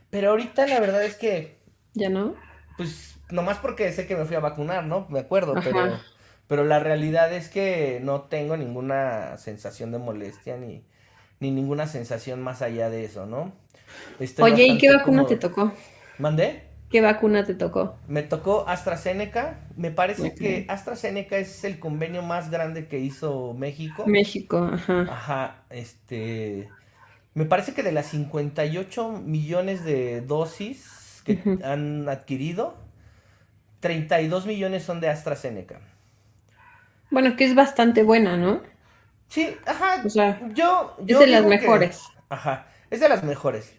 Pero 0.09 0.31
ahorita 0.31 0.65
la 0.67 0.79
verdad 0.79 1.03
es 1.03 1.15
que. 1.15 1.59
¿Ya 1.93 2.09
no? 2.09 2.35
pues 2.77 3.19
nomás 3.29 3.57
porque 3.57 3.91
sé 3.91 4.07
que 4.07 4.15
me 4.15 4.25
fui 4.25 4.35
a 4.35 4.39
vacunar, 4.39 4.85
¿no? 4.85 5.05
Me 5.09 5.19
acuerdo, 5.19 5.53
pero, 5.63 5.99
pero 6.47 6.63
la 6.63 6.79
realidad 6.79 7.31
es 7.31 7.49
que 7.49 7.99
no 8.01 8.21
tengo 8.21 8.57
ninguna 8.57 9.37
sensación 9.37 9.91
de 9.91 9.99
molestia 9.99 10.57
ni, 10.57 10.83
ni 11.41 11.51
ninguna 11.51 11.87
sensación 11.87 12.41
más 12.41 12.61
allá 12.61 12.89
de 12.89 13.03
eso, 13.03 13.25
¿no? 13.25 13.51
Oye, 14.39 14.67
¿y 14.67 14.77
qué 14.77 14.93
vacuna 14.93 15.25
te 15.25 15.35
tocó? 15.35 15.73
¿Mandé? 16.17 16.63
¿Qué 16.89 17.01
vacuna 17.01 17.45
te 17.45 17.55
tocó? 17.55 17.97
Me 18.07 18.21
tocó 18.21 18.67
AstraZeneca. 18.67 19.59
Me 19.75 19.91
parece 19.91 20.35
que 20.35 20.65
AstraZeneca 20.69 21.37
es 21.37 21.63
el 21.63 21.79
convenio 21.79 22.21
más 22.21 22.51
grande 22.51 22.87
que 22.87 22.99
hizo 22.99 23.53
México. 23.53 24.05
México, 24.07 24.69
ajá. 24.71 25.01
Ajá, 25.09 25.63
este... 25.69 26.69
Me 27.33 27.45
parece 27.45 27.73
que 27.73 27.81
de 27.81 27.93
las 27.93 28.07
58 28.07 29.23
millones 29.25 29.85
de 29.85 30.19
dosis 30.21 31.21
que 31.25 31.41
han 31.63 32.09
adquirido, 32.09 32.75
32 33.79 34.45
millones 34.45 34.83
son 34.83 34.99
de 34.99 35.07
AstraZeneca. 35.07 35.79
Bueno, 37.09 37.35
que 37.37 37.45
es 37.45 37.55
bastante 37.55 38.03
buena, 38.03 38.35
¿no? 38.35 38.61
Sí, 39.31 39.55
ajá. 39.65 40.03
O 40.05 40.09
sea, 40.09 40.41
yo, 40.53 40.95
es 41.07 41.17
de 41.17 41.27
las 41.27 41.45
mejores. 41.45 42.03
ajá, 42.29 42.67
es 42.89 42.99
de 42.99 43.07
las 43.07 43.23
mejores. 43.23 43.73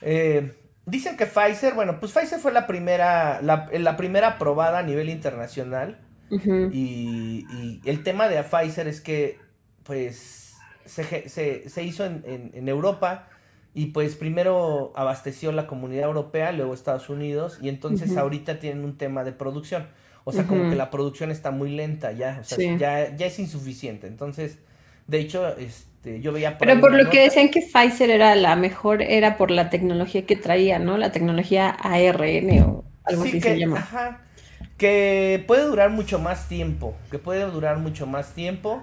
Eh, 0.00 0.54
dicen 0.86 1.16
que 1.18 1.26
Pfizer, 1.26 1.74
bueno, 1.74 2.00
pues 2.00 2.10
Pfizer 2.12 2.38
fue 2.40 2.52
la 2.52 2.66
primera, 2.66 3.42
la, 3.42 3.96
primera 3.96 4.28
aprobada 4.28 4.78
a 4.78 4.82
nivel 4.82 5.10
internacional. 5.10 6.00
y, 6.30 7.80
el 7.84 8.02
tema 8.02 8.28
de 8.28 8.42
Pfizer 8.42 8.88
es 8.88 9.02
que, 9.02 9.38
pues, 9.82 10.54
se, 10.86 11.82
hizo 11.82 12.06
en, 12.06 12.50
en 12.54 12.68
Europa 12.68 13.28
y 13.74 13.86
pues 13.86 14.14
primero 14.14 14.92
abasteció 14.94 15.50
la 15.50 15.66
comunidad 15.66 16.04
europea, 16.04 16.52
luego 16.52 16.72
Estados 16.72 17.10
Unidos, 17.10 17.58
y 17.60 17.68
entonces 17.68 18.16
ahorita 18.16 18.60
tienen 18.60 18.84
un 18.84 18.96
tema 18.96 19.24
de 19.24 19.32
producción. 19.32 19.88
O 20.22 20.32
sea, 20.32 20.46
como 20.46 20.70
que 20.70 20.76
la 20.76 20.90
producción 20.90 21.30
está 21.30 21.50
muy 21.50 21.70
lenta 21.70 22.12
ya, 22.12 22.38
o 22.40 22.44
sea, 22.44 22.76
ya, 22.78 23.14
ya 23.14 23.26
es 23.26 23.38
insuficiente. 23.38 24.06
Entonces, 24.06 24.58
de 25.06 25.18
hecho, 25.18 25.56
Este, 25.58 26.20
yo 26.20 26.32
veía 26.32 26.58
Pero 26.58 26.80
por 26.80 26.92
lo 26.94 27.10
que 27.10 27.22
decían 27.22 27.48
que 27.48 27.62
Pfizer 27.62 28.10
era 28.10 28.34
la 28.34 28.56
mejor, 28.56 29.02
era 29.02 29.36
por 29.36 29.50
la 29.50 29.70
tecnología 29.70 30.26
que 30.26 30.36
traía, 30.36 30.78
¿no? 30.78 30.98
La 30.98 31.12
tecnología 31.12 31.70
ARN 31.70 32.60
o 32.60 32.84
algo 33.04 33.22
así 33.24 33.40
se 33.40 33.58
llama. 33.58 33.78
Ajá, 33.78 34.20
que 34.76 35.42
puede 35.46 35.64
durar 35.64 35.90
mucho 35.90 36.18
más 36.18 36.48
tiempo, 36.48 36.94
que 37.10 37.18
puede 37.18 37.44
durar 37.46 37.78
mucho 37.78 38.06
más 38.06 38.34
tiempo. 38.34 38.82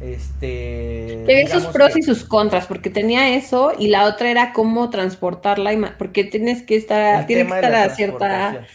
Este. 0.00 1.22
Tiene 1.26 1.48
sus 1.48 1.66
pros 1.66 1.96
y 1.96 2.02
sus 2.02 2.24
contras, 2.24 2.66
porque 2.66 2.90
tenía 2.90 3.36
eso 3.36 3.72
y 3.78 3.88
la 3.88 4.04
otra 4.04 4.30
era 4.30 4.52
cómo 4.52 4.90
transportarla, 4.90 5.94
porque 5.96 6.24
tienes 6.24 6.62
que 6.62 6.76
estar, 6.76 7.26
tiene 7.26 7.46
que 7.46 7.54
estar 7.54 7.74
a 7.74 7.88
cierta 7.94 8.66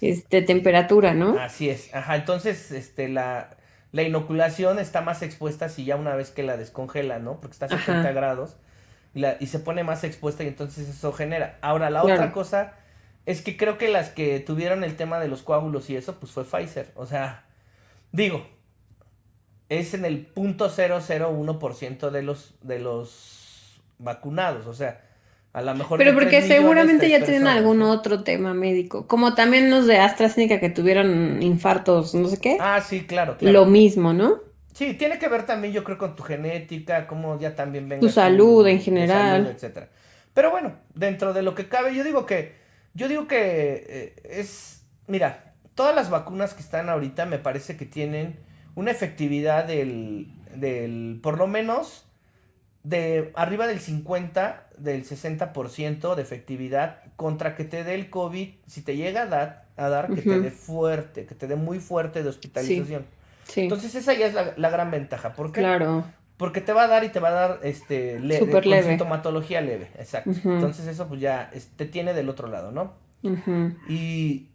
este, 0.00 0.42
temperatura, 0.42 1.14
¿no? 1.14 1.38
Así 1.38 1.70
es, 1.70 1.92
ajá, 1.94 2.16
entonces 2.16 2.70
este, 2.70 3.08
la, 3.08 3.56
la 3.94 4.02
inoculación 4.02 4.80
está 4.80 5.02
más 5.02 5.22
expuesta 5.22 5.68
si 5.68 5.84
ya 5.84 5.94
una 5.94 6.16
vez 6.16 6.32
que 6.32 6.42
la 6.42 6.56
descongela, 6.56 7.20
¿no? 7.20 7.40
Porque 7.40 7.52
está 7.52 7.66
a 7.66 7.68
70 7.68 8.10
grados 8.10 8.56
y, 9.14 9.20
la, 9.20 9.36
y 9.38 9.46
se 9.46 9.60
pone 9.60 9.84
más 9.84 10.02
expuesta 10.02 10.42
y 10.42 10.48
entonces 10.48 10.88
eso 10.88 11.12
genera. 11.12 11.58
Ahora, 11.60 11.90
la 11.90 12.02
otra 12.02 12.32
cosa 12.32 12.72
es 13.24 13.40
que 13.40 13.56
creo 13.56 13.78
que 13.78 13.86
las 13.86 14.08
que 14.08 14.40
tuvieron 14.40 14.82
el 14.82 14.96
tema 14.96 15.20
de 15.20 15.28
los 15.28 15.42
coágulos 15.42 15.90
y 15.90 15.96
eso, 15.96 16.16
pues 16.16 16.32
fue 16.32 16.42
Pfizer. 16.42 16.90
O 16.96 17.06
sea, 17.06 17.44
digo, 18.10 18.44
es 19.68 19.94
en 19.94 20.04
el 20.04 20.26
punto 20.26 20.68
.001% 20.68 22.10
de 22.10 22.22
los, 22.22 22.56
de 22.62 22.80
los 22.80 23.80
vacunados. 23.98 24.66
O 24.66 24.74
sea, 24.74 25.04
a 25.54 25.62
lo 25.62 25.74
mejor. 25.76 25.98
Pero 25.98 26.14
porque 26.14 26.42
seguramente 26.42 27.08
ya 27.08 27.24
tienen 27.24 27.46
algún 27.46 27.80
otro 27.80 28.24
tema 28.24 28.54
médico. 28.54 29.06
Como 29.06 29.34
también 29.34 29.70
los 29.70 29.86
de 29.86 29.98
AstraZeneca 29.98 30.58
que 30.58 30.68
tuvieron 30.68 31.40
infartos, 31.42 32.12
no 32.12 32.28
sé 32.28 32.40
qué. 32.40 32.58
Ah, 32.60 32.80
sí, 32.80 33.06
claro, 33.06 33.38
claro. 33.38 33.52
Lo 33.52 33.64
mismo, 33.64 34.12
¿no? 34.12 34.40
Sí, 34.72 34.94
tiene 34.94 35.20
que 35.20 35.28
ver 35.28 35.46
también, 35.46 35.72
yo 35.72 35.84
creo, 35.84 35.96
con 35.96 36.16
tu 36.16 36.24
genética, 36.24 37.06
cómo 37.06 37.38
ya 37.38 37.54
también 37.54 37.88
venga. 37.88 38.00
Tu 38.00 38.08
salud 38.08 38.66
en 38.66 38.80
general. 38.80 39.46
etcétera. 39.46 39.88
Pero 40.34 40.50
bueno, 40.50 40.74
dentro 40.92 41.32
de 41.32 41.42
lo 41.42 41.54
que 41.54 41.68
cabe, 41.68 41.94
yo 41.94 42.02
digo 42.02 42.26
que. 42.26 42.56
Yo 42.94 43.06
digo 43.06 43.28
que 43.28 43.86
eh, 43.88 44.14
es. 44.24 44.84
Mira, 45.06 45.54
todas 45.76 45.94
las 45.94 46.10
vacunas 46.10 46.54
que 46.54 46.62
están 46.62 46.88
ahorita 46.88 47.26
me 47.26 47.38
parece 47.38 47.76
que 47.76 47.86
tienen 47.86 48.40
una 48.74 48.90
efectividad 48.90 49.66
del. 49.66 50.32
del 50.56 51.20
por 51.22 51.38
lo 51.38 51.46
menos 51.46 52.06
de 52.82 53.32
arriba 53.34 53.66
del 53.66 53.80
50, 53.80 54.63
del 54.78 55.04
60% 55.04 56.14
de 56.14 56.22
efectividad 56.22 57.00
contra 57.16 57.54
que 57.56 57.64
te 57.64 57.84
dé 57.84 57.94
el 57.94 58.10
COVID, 58.10 58.48
si 58.66 58.82
te 58.82 58.96
llega 58.96 59.22
a 59.22 59.26
dar, 59.26 59.64
a 59.76 59.88
dar 59.88 60.12
que 60.14 60.22
te 60.22 60.40
dé 60.40 60.50
fuerte, 60.50 61.26
que 61.26 61.34
te 61.34 61.46
dé 61.46 61.56
muy 61.56 61.80
fuerte 61.80 62.22
de 62.22 62.28
hospitalización. 62.28 63.04
Sí. 63.44 63.62
Entonces 63.62 63.94
esa 63.94 64.14
ya 64.14 64.26
es 64.26 64.34
la, 64.56 64.70
gran 64.70 64.90
ventaja. 64.90 65.34
¿Por 65.34 65.52
qué? 65.52 65.60
Claro. 65.60 66.04
Porque 66.36 66.60
te 66.60 66.72
va 66.72 66.84
a 66.84 66.88
dar 66.88 67.04
y 67.04 67.10
te 67.10 67.20
va 67.20 67.28
a 67.28 67.32
dar 67.32 67.60
este 67.62 68.18
leve, 68.18 68.82
sintomatología 68.82 69.60
leve, 69.60 69.90
exacto. 69.98 70.32
Entonces 70.44 70.86
eso 70.86 71.06
pues 71.06 71.20
ya 71.20 71.50
te 71.76 71.86
tiene 71.86 72.14
del 72.14 72.28
otro 72.28 72.48
lado, 72.48 72.72
¿no? 72.72 72.94
y, 73.88 74.48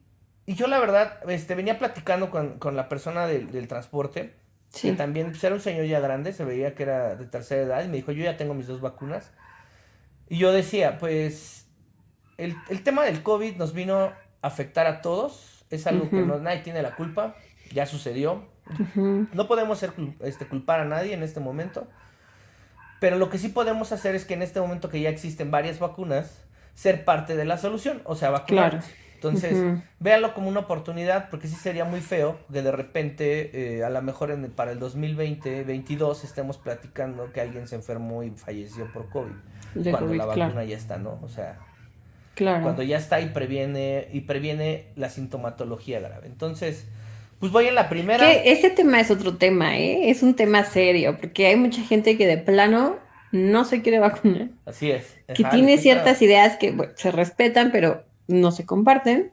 y, 0.46 0.54
yo 0.54 0.68
la 0.68 0.80
verdad, 0.80 1.18
este, 1.28 1.56
venía 1.56 1.80
platicando 1.80 2.30
con, 2.30 2.60
con 2.60 2.76
la 2.76 2.88
persona 2.88 3.26
del 3.26 3.68
transporte 3.68 4.36
que 4.82 4.94
también 4.94 5.32
pues, 5.32 5.44
era 5.44 5.56
un 5.56 5.62
señor 5.62 5.86
ya 5.86 6.00
grande, 6.00 6.32
se 6.34 6.46
veía 6.46 6.76
que 6.76 6.84
era 6.84 7.16
de 7.16 7.26
tercera 7.26 7.62
edad, 7.62 7.84
y 7.84 7.88
me 7.88 7.98
dijo, 7.98 8.12
yo 8.12 8.24
ya 8.24 8.38
tengo 8.38 8.54
mis 8.54 8.68
dos 8.68 8.82
vacunas. 8.82 9.32
Y 10.30 10.38
yo 10.38 10.52
decía, 10.52 10.98
pues, 10.98 11.68
el, 12.38 12.56
tema 12.84 13.04
del 13.04 13.24
COVID 13.24 13.56
nos 13.56 13.74
vino 13.74 13.98
a 13.98 14.18
afectar 14.42 14.88
a 14.88 15.02
todos, 15.02 15.66
es 15.70 15.88
algo 15.88 16.10
que 16.10 16.22
no, 16.22 16.40
nadie 16.40 16.60
tiene 16.60 16.82
la 16.82 16.96
culpa, 16.96 17.36
ya 17.74 17.86
sucedió. 17.86 18.44
No 19.34 19.48
podemos 19.48 19.80
ser, 19.80 19.94
este, 20.22 20.46
culpar 20.46 20.80
a 20.80 20.86
nadie 20.86 21.14
en 21.14 21.24
este 21.24 21.40
momento, 21.40 21.88
pero 23.00 23.18
lo 23.18 23.30
que 23.30 23.38
sí 23.38 23.50
podemos 23.50 23.92
hacer 23.92 24.16
es 24.16 24.26
que 24.26 24.36
en 24.36 24.42
este 24.42 24.62
momento 24.62 24.90
que 24.90 25.02
ya 25.02 25.10
existen 25.10 25.52
varias 25.52 25.80
vacunas, 25.80 26.44
ser 26.76 27.04
parte 27.06 27.36
de 27.36 27.46
la 27.46 27.58
solución, 27.58 28.02
o 28.06 28.16
sea, 28.16 28.30
vacunar. 28.30 28.84
Entonces, 29.16 29.82
véanlo 30.00 30.34
como 30.34 30.48
una 30.48 30.62
oportunidad, 30.62 31.30
porque 31.30 31.50
sí 31.50 31.56
sería 31.56 31.84
muy 31.84 32.00
feo 32.00 32.40
que 32.54 32.62
de 32.62 32.72
repente, 32.72 33.78
eh, 33.78 33.84
a 33.84 33.90
lo 33.90 34.02
mejor 34.02 34.32
en, 34.32 34.50
para 34.50 34.72
el 34.72 34.80
2020, 34.80 35.66
22, 35.66 36.24
estemos 36.24 36.58
platicando 36.58 37.34
que 37.34 37.42
alguien 37.42 37.68
se 37.68 37.76
enfermó 37.76 38.24
y 38.24 38.30
falleció 38.30 38.90
por 38.94 39.10
COVID, 39.10 39.34
cuando 39.74 40.14
la 40.14 40.26
vacuna 40.26 40.64
ya 40.64 40.78
está, 40.78 40.98
¿no? 40.98 41.20
O 41.22 41.30
sea, 41.30 41.60
claro. 42.36 42.64
cuando 42.64 42.84
ya 42.84 42.98
está 42.98 43.22
y 43.22 43.28
previene, 43.30 44.08
y 44.12 44.22
previene 44.22 44.88
la 44.96 45.10
sintomatología 45.10 46.00
grave. 46.00 46.28
Entonces, 46.28 46.86
pues 47.40 47.52
voy 47.52 47.68
en 47.68 47.76
la 47.76 47.90
primera. 47.90 48.26
Que 48.26 48.52
ese 48.52 48.70
tema 48.70 49.00
es 49.00 49.12
otro 49.12 49.38
tema, 49.38 49.78
¿eh? 49.78 50.10
Es 50.10 50.24
un 50.24 50.36
tema 50.36 50.64
serio, 50.66 51.18
porque 51.20 51.48
hay 51.48 51.56
mucha 51.56 51.82
gente 51.82 52.18
que 52.18 52.28
de 52.28 52.38
plano 52.38 52.98
no 53.32 53.66
se 53.66 53.82
quiere 53.82 54.00
vacunar. 54.00 54.50
Así 54.66 54.92
es. 54.92 55.18
Que 55.28 55.44
tiene 55.44 55.78
ciertas 55.78 56.22
ideas 56.22 56.58
que 56.58 56.76
se 56.96 57.12
respetan, 57.12 57.72
pero 57.72 58.04
no 58.28 58.52
se 58.52 58.66
comparten. 58.66 59.32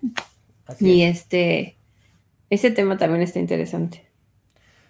y 0.81 1.03
este, 1.03 1.77
ese 2.51 2.71
tema 2.71 2.97
también 2.99 3.23
está 3.23 3.39
interesante. 3.39 4.07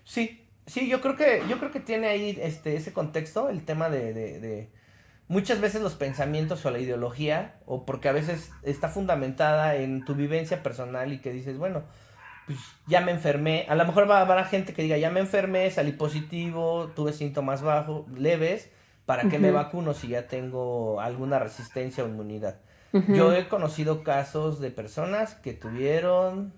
Sí, 0.05 0.47
sí, 0.67 0.89
yo 0.89 1.01
creo 1.01 1.17
que, 1.17 1.43
yo 1.49 1.59
creo 1.59 1.71
que 1.71 1.81
tiene 1.81 2.09
ahí 2.09 2.39
este, 2.41 2.77
ese 2.77 2.93
contexto, 2.93 3.49
el 3.49 3.65
tema 3.65 3.89
de, 3.89 4.13
de, 4.13 4.69
muchas 5.29 5.61
veces 5.61 5.83
los 5.83 5.95
pensamientos 5.95 6.65
o 6.65 6.71
la 6.71 6.79
ideología, 6.79 7.57
o 7.67 7.85
porque 7.85 8.09
a 8.09 8.13
veces 8.13 8.53
está 8.63 8.89
fundamentada 8.89 9.77
en 9.77 10.05
tu 10.05 10.15
vivencia 10.15 10.63
personal 10.63 11.13
y 11.13 11.19
que 11.19 11.33
dices, 11.33 11.59
bueno, 11.59 11.83
pues 12.47 12.59
ya 12.87 13.01
me 13.01 13.11
enfermé, 13.11 13.67
a 13.69 13.75
lo 13.75 13.85
mejor 13.85 14.09
va 14.09 14.19
a 14.19 14.23
haber 14.23 14.45
gente 14.45 14.73
que 14.73 14.83
diga, 14.83 14.97
ya 14.97 15.11
me 15.11 15.21
enfermé, 15.21 15.71
salí 15.71 15.93
positivo, 15.93 16.93
tuve 16.95 17.13
síntomas 17.13 17.63
bajos, 17.63 18.09
leves, 18.13 18.71
¿para 19.05 19.29
qué 19.29 19.39
me 19.39 19.51
vacuno 19.51 19.95
si 19.95 20.09
ya 20.09 20.29
tengo 20.29 21.01
alguna 21.01 21.39
resistencia 21.39 22.05
o 22.05 22.09
inmunidad? 22.09 22.61
Yo 23.09 23.35
he 23.35 23.49
conocido 23.49 24.03
casos 24.03 24.59
de 24.61 24.71
personas 24.71 25.35
que 25.35 25.53
tuvieron, 25.53 26.55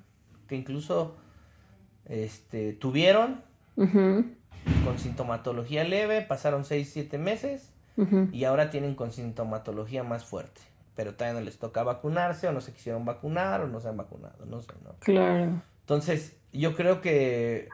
que 0.47 0.55
incluso 0.55 1.17
este, 2.05 2.75
tuvieron 2.75 3.43
con 3.77 4.99
sintomatología 4.99 5.83
leve, 5.83 6.23
pasaron 6.23 6.65
6, 6.65 6.91
7 6.93 7.19
meses 7.19 7.73
y 8.33 8.45
ahora 8.45 8.71
tienen 8.71 8.95
con 8.95 9.13
sintomatología 9.13 10.05
más 10.05 10.25
fuerte. 10.25 10.61
Pero 10.95 11.15
todavía 11.15 11.41
no 11.41 11.45
les 11.45 11.59
toca 11.59 11.83
vacunarse 11.83 12.49
o 12.49 12.53
no 12.53 12.61
se 12.61 12.73
quisieron 12.73 13.05
vacunar 13.05 13.61
o 13.61 13.67
no 13.67 13.81
se 13.81 13.89
han 13.89 13.97
vacunado, 13.97 14.45
no 14.47 14.61
sé, 14.61 14.73
¿no? 14.85 14.95
Claro. 15.01 15.63
Entonces, 15.81 16.37
yo 16.53 16.75
creo 16.75 17.01
que 17.01 17.69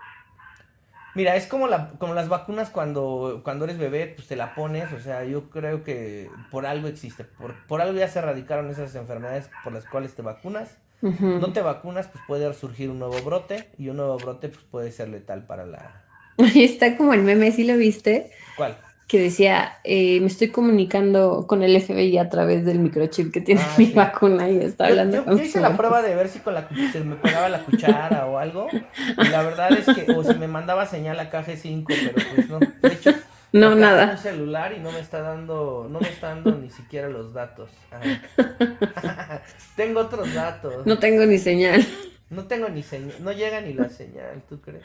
Mira, 1.15 1.37
es 1.37 1.47
como, 1.47 1.69
la, 1.69 1.91
como 1.99 2.13
las 2.13 2.29
vacunas 2.29 2.71
cuando, 2.71 3.43
cuando 3.45 3.67
eres 3.67 3.79
bebé, 3.79 4.13
pues 4.17 4.27
te 4.27 4.35
la 4.35 4.57
pones, 4.57 4.93
o 4.93 4.99
sea, 4.99 5.25
yo 5.25 5.49
creo 5.49 5.85
que 5.85 6.29
por 6.51 6.67
algo 6.67 6.89
existe, 6.89 7.23
por, 7.23 7.55
por 7.69 7.81
algo 7.81 7.97
ya 7.97 8.09
se 8.09 8.19
erradicaron 8.19 8.69
esas 8.69 8.95
enfermedades 8.97 9.49
por 9.63 9.73
las 9.73 9.85
cuales 9.85 10.15
te 10.15 10.23
vacunas. 10.23 10.77
No 11.01 11.53
te 11.53 11.61
vacunas, 11.61 12.09
pues 12.09 12.25
puede 12.27 12.53
surgir 12.55 12.89
un 12.89 12.99
nuevo 12.99 13.21
brote 13.23 13.69
y 13.77 13.91
un 13.91 13.99
nuevo 13.99 14.17
brote 14.17 14.49
pues 14.49 14.65
puede 14.65 14.91
ser 14.91 15.09
letal 15.09 15.45
para 15.45 15.67
la... 15.67 16.03
Está 16.57 16.97
como 16.97 17.13
el 17.13 17.23
meme, 17.23 17.53
¿sí 17.53 17.65
lo 17.65 17.77
viste? 17.77 18.31
¿Cuál? 18.57 18.79
Que 19.15 19.21
decía, 19.21 19.79
eh, 19.85 20.19
me 20.19 20.27
estoy 20.27 20.49
comunicando 20.49 21.47
con 21.47 21.63
el 21.63 21.81
FBI 21.81 22.19
a 22.19 22.29
través 22.29 22.65
del 22.65 22.81
microchip 22.81 23.33
que 23.33 23.41
tiene 23.41 23.61
ah, 23.61 23.75
mi 23.79 23.93
vacuna 23.93 24.51
y 24.51 24.59
está 24.59 24.87
hablando 24.87 25.25
yo, 25.25 25.41
hice 25.41 25.61
la 25.61 25.77
prueba 25.77 26.03
de 26.03 26.17
ver 26.17 26.29
si 26.29 26.41
con 26.41 26.55
la 26.55 26.69
se 26.91 26.99
me 26.99 27.15
pegaba 27.15 27.49
la 27.49 27.61
cuchara 27.61 28.27
o 28.27 28.39
algo 28.39 28.67
y 28.73 29.29
la 29.29 29.45
verdad 29.45 29.71
es 29.71 29.87
que 29.87 30.11
o 30.11 30.25
si 30.25 30.35
me 30.35 30.49
mandaba 30.49 30.85
señal 30.85 31.21
a 31.21 31.31
KG5 31.31 31.85
pero 31.87 32.29
pues 32.35 32.49
no. 32.49 32.59
De 32.59 32.93
hecho 32.93 33.13
no 33.53 33.77
nada. 33.77 34.11
un 34.11 34.19
celular 34.19 34.73
y 34.77 34.81
no 34.81 34.91
me 34.91 34.99
está 34.99 35.21
dando 35.21 35.87
no 35.89 36.01
me 36.01 36.09
está 36.09 36.31
dando 36.31 36.51
ni 36.57 36.71
siquiera 36.71 37.09
los 37.09 37.33
datos. 37.33 37.71
Tengo 39.77 40.01
otros 40.01 40.35
datos. 40.35 40.85
No 40.87 40.99
tengo 40.99 41.25
ni 41.25 41.39
señal. 41.39 41.87
No 42.31 42.49
tengo 42.49 42.69
ni 42.69 42.83
señal 42.83 43.15
no 43.21 43.31
llega 43.31 43.61
ni 43.61 43.75
la 43.75 43.89
señal 43.91 44.43
tú 44.49 44.61
crees 44.61 44.83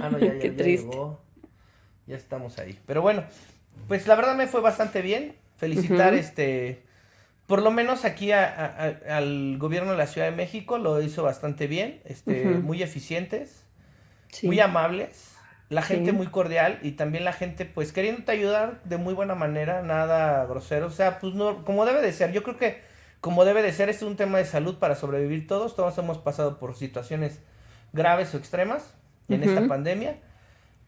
ah 0.00 0.08
no 0.10 0.18
ya, 0.18 0.32
ya, 0.42 0.54
ya 0.54 0.64
llegó. 0.64 1.20
Ya 2.06 2.16
estamos 2.16 2.58
ahí. 2.58 2.78
Pero 2.86 3.02
bueno, 3.02 3.24
pues 3.86 4.06
la 4.06 4.16
verdad 4.16 4.34
me 4.34 4.46
fue 4.46 4.60
bastante 4.60 5.02
bien. 5.02 5.36
Felicitar 5.56 6.14
este, 6.14 6.82
por 7.48 7.62
lo 7.62 7.70
menos 7.70 8.04
aquí 8.04 8.30
al 8.30 9.56
gobierno 9.58 9.92
de 9.92 9.96
la 9.96 10.06
Ciudad 10.06 10.30
de 10.30 10.36
México 10.36 10.78
lo 10.78 11.00
hizo 11.02 11.22
bastante 11.22 11.66
bien, 11.66 12.00
este, 12.04 12.44
muy 12.44 12.82
eficientes, 12.82 13.64
muy 14.42 14.60
amables, 14.60 15.34
la 15.68 15.82
gente 15.82 16.12
muy 16.12 16.26
cordial 16.28 16.78
y 16.82 16.92
también 16.92 17.24
la 17.24 17.32
gente 17.32 17.64
pues 17.64 17.92
queriéndote 17.92 18.30
ayudar 18.32 18.82
de 18.84 18.98
muy 18.98 19.14
buena 19.14 19.34
manera, 19.34 19.82
nada 19.82 20.44
grosero, 20.46 20.86
o 20.86 20.90
sea, 20.90 21.18
pues 21.18 21.34
no, 21.34 21.64
como 21.64 21.86
debe 21.86 22.02
de 22.02 22.12
ser, 22.12 22.32
yo 22.32 22.42
creo 22.42 22.58
que 22.58 22.82
como 23.20 23.44
debe 23.44 23.62
de 23.62 23.72
ser, 23.72 23.88
es 23.88 24.02
un 24.02 24.14
tema 24.14 24.38
de 24.38 24.44
salud 24.44 24.78
para 24.78 24.94
sobrevivir 24.94 25.46
todos, 25.46 25.74
todos 25.74 25.98
hemos 25.98 26.18
pasado 26.18 26.58
por 26.58 26.76
situaciones 26.76 27.40
graves 27.92 28.32
o 28.34 28.36
extremas 28.36 28.94
en 29.28 29.42
esta 29.42 29.66
pandemia 29.66 30.18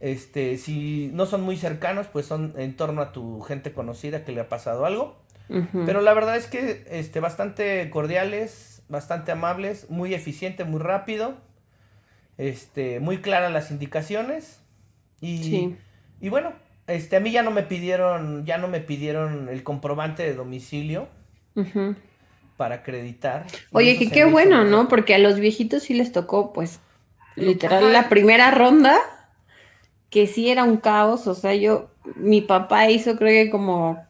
este, 0.01 0.59
si 0.59 1.11
no 1.13 1.27
son 1.27 1.43
muy 1.43 1.57
cercanos, 1.57 2.07
pues 2.09 2.27
son 2.27 2.55
en 2.57 2.75
torno 2.77 3.03
a 3.03 3.13
tu 3.13 3.41
gente 3.43 3.73
conocida 3.73 4.25
que 4.25 4.33
le 4.33 4.41
ha 4.41 4.49
pasado 4.49 4.85
algo. 4.85 5.17
Pero 5.87 6.01
la 6.01 6.15
verdad 6.15 6.37
es 6.37 6.47
que 6.47 6.85
este, 6.91 7.21
bastante 7.21 7.89
cordiales, 7.91 8.83
bastante 8.89 9.33
amables, 9.33 9.91
muy 9.91 10.15
eficiente, 10.15 10.65
muy 10.65 10.81
rápido, 10.81 11.35
este, 12.39 13.01
muy 13.01 13.19
claras 13.19 13.53
las 13.53 13.71
indicaciones. 13.71 14.61
Y, 15.21 15.77
y 16.21 16.29
bueno, 16.29 16.53
Este, 16.87 17.17
a 17.17 17.21
mí 17.21 17.31
ya 17.31 17.43
no 17.45 17.53
me 17.53 17.63
pidieron, 17.63 18.45
ya 18.45 18.59
no 18.59 18.67
me 18.67 18.81
pidieron 18.81 19.49
el 19.49 19.63
comprobante 19.63 20.25
de 20.25 20.35
domicilio 20.35 21.09
para 22.57 22.77
acreditar. 22.77 23.47
Oye, 23.71 23.97
que 23.97 24.11
qué 24.11 24.25
bueno, 24.25 24.65
¿no? 24.65 24.89
Porque 24.89 25.15
a 25.15 25.19
los 25.19 25.39
viejitos 25.39 25.85
sí 25.85 25.95
les 25.95 26.11
tocó, 26.11 26.53
pues, 26.53 26.81
literal, 27.37 27.93
la 27.93 28.09
primera 28.09 28.51
ronda, 28.51 28.99
que 30.11 30.27
sí 30.27 30.51
era 30.51 30.65
un 30.65 30.77
caos. 30.77 31.27
O 31.27 31.35
sea, 31.35 31.55
yo, 31.55 31.91
mi 32.17 32.41
papá 32.41 32.91
hizo, 32.91 33.17
creo 33.17 33.45
que 33.45 33.51
como 33.51 34.05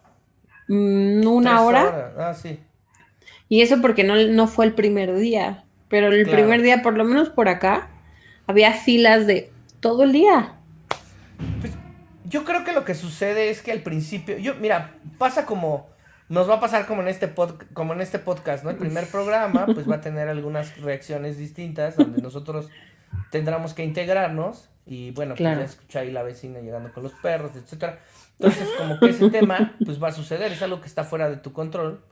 mm, 0.68 1.26
una 1.26 1.62
hora. 1.62 2.12
Ah, 2.18 2.34
sí. 2.34 2.58
Y 3.48 3.62
eso 3.62 3.80
porque 3.80 4.04
no, 4.04 4.16
no 4.16 4.46
fue 4.46 4.66
el 4.66 4.74
primer 4.74 5.14
día. 5.16 5.64
Pero 5.88 6.08
el 6.08 6.28
primer 6.28 6.62
día, 6.62 6.82
por 6.82 6.96
lo 6.96 7.04
menos 7.04 7.30
por 7.30 7.48
acá, 7.48 7.90
había 8.46 8.72
filas 8.72 9.26
de 9.26 9.50
todo 9.80 10.04
el 10.04 10.12
día. 10.12 10.54
Pues, 11.60 11.72
yo 12.24 12.44
creo 12.44 12.64
que 12.64 12.72
lo 12.72 12.84
que 12.84 12.94
sucede 12.94 13.50
es 13.50 13.60
que 13.60 13.72
al 13.72 13.82
principio, 13.82 14.38
yo, 14.38 14.54
mira, 14.54 14.94
pasa 15.18 15.46
como, 15.46 15.88
nos 16.28 16.48
va 16.48 16.54
a 16.54 16.60
pasar 16.60 16.86
como 16.86 17.02
en 17.02 17.08
este 17.08 17.26
pod, 17.26 17.54
como 17.72 17.92
en 17.92 18.00
este 18.00 18.20
podcast, 18.20 18.62
¿no? 18.62 18.70
El 18.70 18.76
primer 18.76 19.06
programa, 19.10 19.66
pues 19.66 19.90
va 19.90 19.96
a 19.96 20.00
tener 20.00 20.28
algunas 20.28 20.80
reacciones 20.80 21.36
distintas, 21.36 21.96
donde 21.96 22.22
nosotros 22.22 22.68
tendremos 23.30 23.74
que 23.74 23.84
integrarnos, 23.84 24.68
y 24.86 25.10
bueno, 25.12 25.34
pues 25.36 25.56
ya 25.56 25.62
escucha 25.62 26.00
ahí 26.00 26.10
la 26.10 26.22
vecina 26.22 26.60
llegando 26.60 26.92
con 26.92 27.02
los 27.02 27.12
perros, 27.12 27.52
etcétera. 27.54 28.00
Entonces, 28.38 28.68
como 28.78 28.98
que 28.98 29.10
ese 29.10 29.30
tema, 29.30 29.76
pues 29.84 30.02
va 30.02 30.08
a 30.08 30.12
suceder, 30.12 30.50
es 30.52 30.62
algo 30.62 30.80
que 30.80 30.86
está 30.86 31.04
fuera 31.04 31.28
de 31.28 31.36
tu 31.36 31.52
control, 31.52 32.02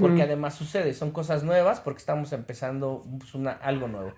porque 0.00 0.22
además 0.22 0.54
sucede, 0.54 0.94
son 0.94 1.12
cosas 1.12 1.44
nuevas, 1.44 1.80
porque 1.80 1.98
estamos 1.98 2.32
empezando 2.32 3.04
pues, 3.18 3.34
una, 3.34 3.52
algo 3.52 3.86
nuevo. 3.86 4.12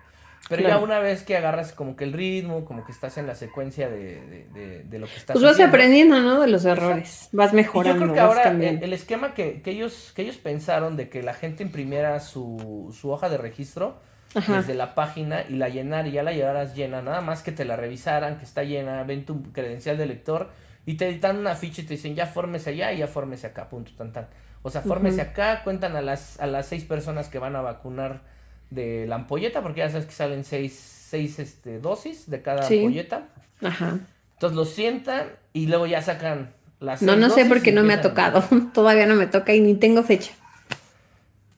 Pero 0.47 0.67
ya 0.67 0.79
una 0.79 0.99
vez 0.99 1.23
que 1.23 1.35
agarras 1.35 1.73
como 1.73 1.95
que 1.95 2.05
el 2.05 2.13
ritmo, 2.13 2.63
como 2.65 2.85
que 2.85 2.91
estás 2.91 3.17
en 3.17 3.27
la 3.27 3.35
secuencia 3.35 3.89
de, 3.89 4.47
lo 4.91 5.05
que 5.05 5.15
estás 5.15 5.33
Pues 5.33 5.43
vas 5.43 5.59
aprendiendo, 5.59 6.21
¿no? 6.21 6.39
De 6.39 6.47
los 6.47 6.65
errores, 6.65 7.29
vas 7.31 7.53
mejorando. 7.53 8.05
yo 8.05 8.13
creo 8.13 8.13
que 8.13 8.19
ahora 8.19 8.51
el, 8.51 8.93
esquema 8.93 9.33
que, 9.33 9.61
ellos, 9.65 10.13
que 10.15 10.21
ellos 10.23 10.37
pensaron 10.37 10.95
de 10.95 11.09
que 11.09 11.21
la 11.21 11.33
gente 11.33 11.61
imprimiera 11.63 12.19
su, 12.19 12.91
hoja 13.03 13.29
de 13.29 13.37
registro 13.37 13.99
desde 14.33 14.75
la 14.75 14.95
página 14.95 15.43
y 15.49 15.55
la 15.55 15.69
llenara 15.69 16.07
y 16.07 16.11
ya 16.11 16.23
la 16.23 16.33
llevaras 16.33 16.75
llena, 16.75 17.01
nada 17.01 17.21
más 17.21 17.41
que 17.41 17.51
te 17.51 17.65
la 17.65 17.75
revisaran, 17.75 18.37
que 18.37 18.45
está 18.45 18.63
llena, 18.63 19.03
ven 19.03 19.25
tu 19.25 19.51
credencial 19.51 19.97
de 19.97 20.05
lector 20.05 20.49
y 20.85 20.95
te 20.95 21.07
editan 21.07 21.37
una 21.37 21.55
ficha 21.55 21.81
y 21.81 21.85
te 21.85 21.95
dicen 21.95 22.15
ya 22.15 22.27
fórmese 22.27 22.71
allá 22.71 22.93
y 22.93 22.99
ya 22.99 23.07
fórmese 23.07 23.47
acá, 23.47 23.69
punto, 23.69 23.91
tan, 23.97 24.11
tan. 24.13 24.27
O 24.61 24.69
sea, 24.69 24.81
fórmese 24.81 25.21
acá, 25.21 25.63
cuentan 25.63 25.95
a 25.95 26.01
las, 26.01 26.39
a 26.39 26.47
las 26.47 26.67
seis 26.67 26.83
personas 26.83 27.29
que 27.29 27.39
van 27.39 27.55
a 27.55 27.61
vacunar 27.61 28.21
de 28.69 29.07
la 29.07 29.15
ampolleta, 29.15 29.61
porque 29.61 29.79
ya 29.79 29.89
sabes 29.89 30.05
que 30.05 30.11
salen 30.11 30.43
seis, 30.43 30.73
seis 31.09 31.39
este, 31.39 31.79
dosis 31.79 32.29
de 32.29 32.41
cada 32.41 32.67
ampolleta. 32.67 33.29
Ajá. 33.61 33.99
Entonces 34.33 34.55
lo 34.55 34.65
sientan 34.65 35.27
y 35.53 35.67
luego 35.67 35.87
ya 35.87 36.01
sacan 36.01 36.53
las 36.79 37.01
No, 37.01 37.15
no 37.15 37.29
sé 37.29 37.45
porque 37.45 37.71
no 37.71 37.83
me 37.83 37.93
ha 37.93 38.01
tocado. 38.01 38.43
Todavía 38.73 39.05
no 39.05 39.15
me 39.15 39.27
toca 39.27 39.53
y 39.53 39.61
ni 39.61 39.75
tengo 39.75 40.03
fecha. 40.03 40.31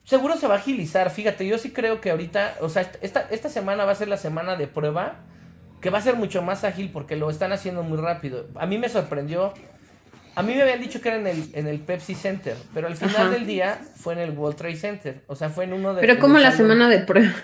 Seguro 0.04 0.36
se 0.36 0.48
va 0.48 0.54
a 0.54 0.58
agilizar. 0.58 1.10
Fíjate, 1.10 1.46
yo 1.46 1.58
sí 1.58 1.70
creo 1.70 2.00
que 2.00 2.10
ahorita, 2.10 2.56
o 2.60 2.68
sea, 2.68 2.90
esta, 3.00 3.26
esta 3.30 3.48
semana 3.48 3.84
va 3.84 3.92
a 3.92 3.96
ser 3.96 4.08
la 4.08 4.16
semana 4.16 4.56
de 4.56 4.66
prueba, 4.66 5.16
que 5.80 5.90
va 5.90 5.98
a 5.98 6.02
ser 6.02 6.16
mucho 6.16 6.42
más 6.42 6.64
ágil 6.64 6.90
porque 6.92 7.16
lo 7.16 7.30
están 7.30 7.52
haciendo 7.52 7.82
muy 7.82 7.98
rápido. 7.98 8.48
A 8.56 8.66
mí 8.66 8.78
me 8.78 8.88
sorprendió 8.88 9.52
a 10.34 10.42
mí 10.42 10.54
me 10.54 10.62
habían 10.62 10.80
dicho 10.80 11.00
que 11.00 11.08
era 11.08 11.18
en 11.18 11.26
el, 11.26 11.50
en 11.52 11.66
el 11.66 11.78
Pepsi 11.80 12.14
Center, 12.14 12.56
pero 12.72 12.86
al 12.86 12.96
final 12.96 13.30
del 13.30 13.46
día 13.46 13.78
fue 13.96 14.14
en 14.14 14.20
el 14.20 14.30
World 14.30 14.56
Trade 14.56 14.76
Center. 14.76 15.22
O 15.26 15.36
sea, 15.36 15.50
fue 15.50 15.64
en 15.64 15.74
uno 15.74 15.94
de. 15.94 16.00
Pero 16.00 16.18
como 16.18 16.38
la 16.38 16.52
semana 16.52 16.88
de 16.88 17.00
prueba. 17.00 17.34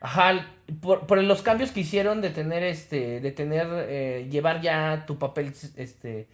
Ajá, 0.00 0.46
por, 0.80 1.06
por, 1.06 1.22
los 1.22 1.42
cambios 1.42 1.70
que 1.70 1.80
hicieron 1.80 2.20
de 2.20 2.30
tener 2.30 2.64
este, 2.64 3.20
de 3.20 3.30
tener, 3.30 3.66
eh, 3.88 4.28
llevar 4.30 4.60
ya 4.60 5.04
tu 5.06 5.16
papel, 5.16 5.54
este, 5.76 6.26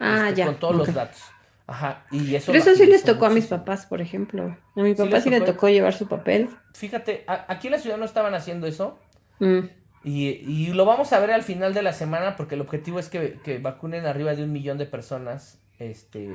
ah, 0.00 0.28
este, 0.28 0.44
con 0.44 0.56
todos 0.56 0.76
los 0.76 0.92
datos. 0.92 1.20
Ajá, 1.66 2.04
y 2.10 2.34
eso. 2.34 2.52
Pero 2.52 2.58
eso 2.58 2.74
sí 2.74 2.86
les 2.86 3.04
tocó 3.04 3.26
a 3.26 3.30
mis 3.30 3.46
papás, 3.46 3.86
por 3.86 4.00
ejemplo. 4.00 4.56
A 4.76 4.80
mi 4.80 4.94
papá 4.94 5.20
sí, 5.20 5.30
le 5.30 5.40
tocó 5.40 5.68
llevar 5.68 5.94
su 5.94 6.08
papel. 6.08 6.50
Fíjate, 6.74 7.24
aquí 7.26 7.68
en 7.68 7.72
la 7.72 7.78
ciudad 7.78 7.96
no 7.96 8.04
estaban 8.04 8.34
haciendo 8.34 8.66
eso. 8.66 8.98
Mm. 9.38 9.60
Y, 10.04 10.72
lo 10.72 10.84
vamos 10.84 11.12
a 11.12 11.20
ver 11.20 11.30
al 11.30 11.42
final 11.42 11.74
de 11.74 11.82
la 11.82 11.92
semana 11.92 12.36
porque 12.36 12.56
el 12.56 12.60
objetivo 12.60 12.98
es 12.98 13.08
que, 13.08 13.58
vacunen 13.62 14.06
arriba 14.06 14.34
de 14.34 14.42
un 14.42 14.52
millón 14.52 14.78
de 14.78 14.86
personas 14.86 15.60
este, 15.78 16.28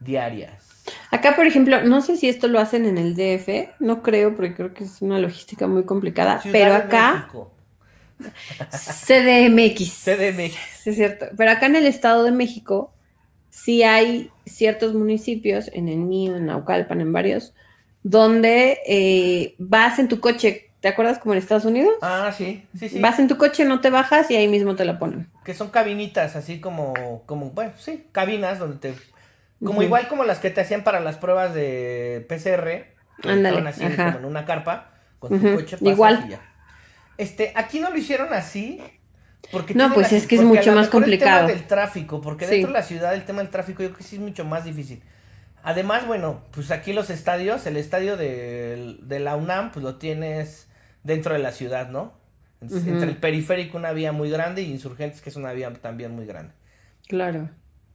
diarias. 0.00 0.84
Acá, 1.10 1.34
por 1.34 1.46
ejemplo, 1.46 1.82
no 1.82 2.02
sé 2.02 2.16
si 2.16 2.28
esto 2.28 2.48
lo 2.48 2.58
hacen 2.60 2.84
en 2.84 2.98
el 2.98 3.14
DF, 3.14 3.80
no 3.80 4.02
creo 4.02 4.34
porque 4.36 4.54
creo 4.54 4.74
que 4.74 4.84
es 4.84 5.00
una 5.00 5.18
logística 5.18 5.66
muy 5.66 5.84
complicada, 5.84 6.40
pero 6.52 6.74
acá... 6.74 7.30
CDMX. 8.70 10.04
CDMX. 10.04 10.56
Sí, 10.82 10.90
es 10.90 10.96
cierto. 10.96 11.26
Pero 11.36 11.50
acá 11.52 11.66
en 11.66 11.76
el 11.76 11.86
Estado 11.86 12.24
de 12.24 12.32
México 12.32 12.92
sí 13.64 13.82
hay 13.82 14.30
ciertos 14.46 14.94
municipios, 14.94 15.70
en 15.72 15.88
el 15.88 15.98
mío, 15.98 16.36
en 16.36 16.46
Naucalpan, 16.46 17.00
en 17.00 17.12
varios, 17.12 17.54
donde 18.02 18.78
eh, 18.86 19.54
vas 19.58 19.98
en 19.98 20.08
tu 20.08 20.20
coche 20.20 20.68
¿Te 20.80 20.86
acuerdas 20.86 21.18
como 21.18 21.32
en 21.34 21.38
Estados 21.38 21.64
Unidos? 21.64 21.94
Ah, 22.02 22.32
sí, 22.36 22.64
sí, 22.78 22.88
sí. 22.88 23.00
Vas 23.00 23.18
en 23.18 23.26
tu 23.26 23.36
coche, 23.36 23.64
no 23.64 23.80
te 23.80 23.90
bajas 23.90 24.30
y 24.30 24.36
ahí 24.36 24.46
mismo 24.46 24.76
te 24.76 24.84
la 24.84 24.98
ponen. 24.98 25.28
Que 25.44 25.52
son 25.52 25.70
cabinitas, 25.70 26.36
así 26.36 26.60
como, 26.60 27.24
como, 27.26 27.50
bueno, 27.50 27.72
sí, 27.76 28.06
cabinas 28.12 28.60
donde 28.60 28.76
te, 28.76 28.94
como 29.64 29.82
igual 29.82 30.06
como 30.06 30.22
las 30.22 30.38
que 30.38 30.50
te 30.50 30.60
hacían 30.60 30.84
para 30.84 31.00
las 31.00 31.16
pruebas 31.16 31.52
de 31.52 32.24
PCR. 32.28 32.94
Ándale, 33.28 33.68
así 33.68 33.80
como 33.96 34.18
en 34.18 34.24
una 34.24 34.44
carpa, 34.44 34.92
con 35.18 35.40
tu 35.40 35.56
coche 35.56 35.78
igual. 35.80 36.38
Este, 37.16 37.52
aquí 37.56 37.80
no 37.80 37.90
lo 37.90 37.96
hicieron 37.96 38.32
así, 38.32 38.80
porque 39.50 39.74
no, 39.74 39.92
pues 39.94 40.12
es 40.12 40.26
que 40.26 40.36
es 40.36 40.42
mucho 40.42 40.72
más 40.72 40.88
complicado. 40.88 41.40
El 41.40 41.46
tema 41.46 41.58
del 41.58 41.66
tráfico, 41.66 42.20
porque 42.20 42.46
dentro 42.46 42.68
de 42.68 42.78
la 42.78 42.82
ciudad 42.82 43.14
el 43.14 43.24
tema 43.24 43.40
del 43.40 43.50
tráfico 43.50 43.82
yo 43.82 43.88
creo 43.90 43.98
que 43.98 44.04
sí 44.04 44.16
es 44.16 44.22
mucho 44.22 44.44
más 44.44 44.64
difícil. 44.64 45.02
Además, 45.62 46.06
bueno, 46.06 46.42
pues 46.52 46.70
aquí 46.70 46.92
los 46.92 47.10
estadios, 47.10 47.66
el 47.66 47.76
estadio 47.76 48.16
de, 48.16 48.96
de 49.02 49.18
la 49.18 49.36
UNAM, 49.36 49.72
pues 49.72 49.82
lo 49.82 49.96
tienes 49.96 50.68
dentro 51.02 51.32
de 51.34 51.40
la 51.40 51.52
ciudad, 51.52 51.88
¿no? 51.88 52.12
Entre 52.60 53.08
el 53.08 53.16
periférico 53.16 53.78
una 53.78 53.92
vía 53.92 54.12
muy 54.12 54.30
grande 54.30 54.62
y 54.62 54.70
Insurgentes 54.70 55.20
que 55.20 55.30
es 55.30 55.36
una 55.36 55.52
vía 55.52 55.72
también 55.74 56.14
muy 56.14 56.26
grande. 56.26 56.52
Claro. 57.06 57.50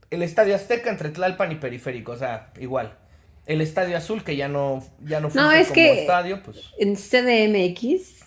El 0.10 0.24
Estadio 0.24 0.56
Azteca 0.56 0.90
entre 0.90 1.10
Tlalpan 1.10 1.52
y 1.52 1.56
Periférico, 1.56 2.14
o 2.14 2.18
sea, 2.18 2.52
igual. 2.60 2.98
El 3.46 3.60
Estadio 3.62 3.98
Azul 3.98 4.24
que 4.24 4.38
ya 4.38 4.48
no 4.48 4.84
ya 5.04 5.20
no, 5.20 5.30
no 5.34 5.52
es 5.52 5.72
que 5.72 6.02
estadio, 6.02 6.42
pues 6.44 6.72
en 6.80 6.96
CDMX 6.96 8.24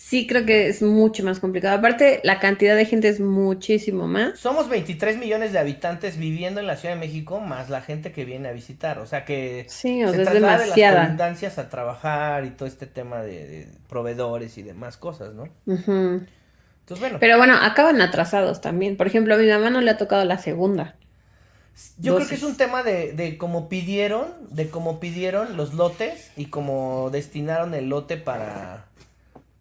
sí 0.00 0.26
creo 0.26 0.46
que 0.46 0.68
es 0.68 0.80
mucho 0.80 1.22
más 1.22 1.40
complicado. 1.40 1.76
Aparte, 1.76 2.20
la 2.24 2.40
cantidad 2.40 2.74
de 2.74 2.86
gente 2.86 3.08
es 3.08 3.20
muchísimo 3.20 4.08
más. 4.08 4.38
Somos 4.38 4.70
23 4.70 5.18
millones 5.18 5.52
de 5.52 5.58
habitantes 5.58 6.16
viviendo 6.16 6.58
en 6.58 6.66
la 6.66 6.76
Ciudad 6.76 6.94
de 6.94 7.00
México, 7.00 7.38
más 7.38 7.68
la 7.68 7.82
gente 7.82 8.10
que 8.10 8.24
viene 8.24 8.48
a 8.48 8.52
visitar. 8.52 8.98
O 8.98 9.06
sea 9.06 9.26
que 9.26 9.66
sí, 9.68 10.02
o 10.02 10.10
sea, 10.10 10.22
es 10.22 10.32
demasiada. 10.32 11.06
de 11.06 11.40
las 11.42 11.58
a 11.58 11.68
trabajar 11.68 12.46
y 12.46 12.50
todo 12.50 12.66
este 12.66 12.86
tema 12.86 13.20
de, 13.20 13.68
proveedores 13.88 14.56
y 14.56 14.62
demás 14.62 14.96
cosas, 14.96 15.34
¿no? 15.34 15.48
Entonces, 15.66 16.98
bueno. 16.98 17.18
Pero 17.20 17.36
bueno, 17.36 17.54
acaban 17.60 18.00
atrasados 18.00 18.62
también. 18.62 18.96
Por 18.96 19.06
ejemplo, 19.06 19.34
a 19.34 19.36
mi 19.36 19.48
mamá 19.48 19.68
no 19.68 19.82
le 19.82 19.90
ha 19.90 19.98
tocado 19.98 20.24
la 20.24 20.38
segunda. 20.38 20.96
Yo 21.98 22.16
creo 22.16 22.26
que 22.26 22.34
es 22.34 22.42
un 22.42 22.56
tema 22.56 22.82
de, 22.82 23.12
de 23.12 23.36
cómo 23.36 23.68
pidieron, 23.68 24.28
de 24.50 24.68
cómo 24.70 24.98
pidieron 24.98 25.56
los 25.56 25.74
lotes 25.74 26.30
y 26.36 26.46
cómo 26.46 27.10
destinaron 27.10 27.74
el 27.74 27.88
lote 27.88 28.16
para 28.16 28.89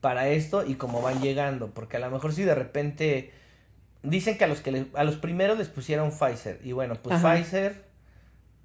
para 0.02 0.30
esto 0.30 0.66
y 0.66 0.76
cómo 0.76 1.02
van 1.02 1.22
llegando, 1.22 1.72
porque 1.72 1.98
a 1.98 2.00
lo 2.00 2.10
mejor 2.10 2.34
si 2.34 2.44
de 2.44 2.56
repente 2.56 3.32
dicen 4.04 4.38
que 4.38 4.46
a 4.46 4.48
los 4.48 4.62
que 4.62 4.86
a 4.94 5.04
los 5.04 5.18
primeros 5.18 5.58
les 5.58 5.68
pusieron 5.68 6.12
Pfizer 6.12 6.62
y 6.64 6.72
bueno, 6.72 6.96
pues 6.96 7.22
Pfizer 7.22 7.90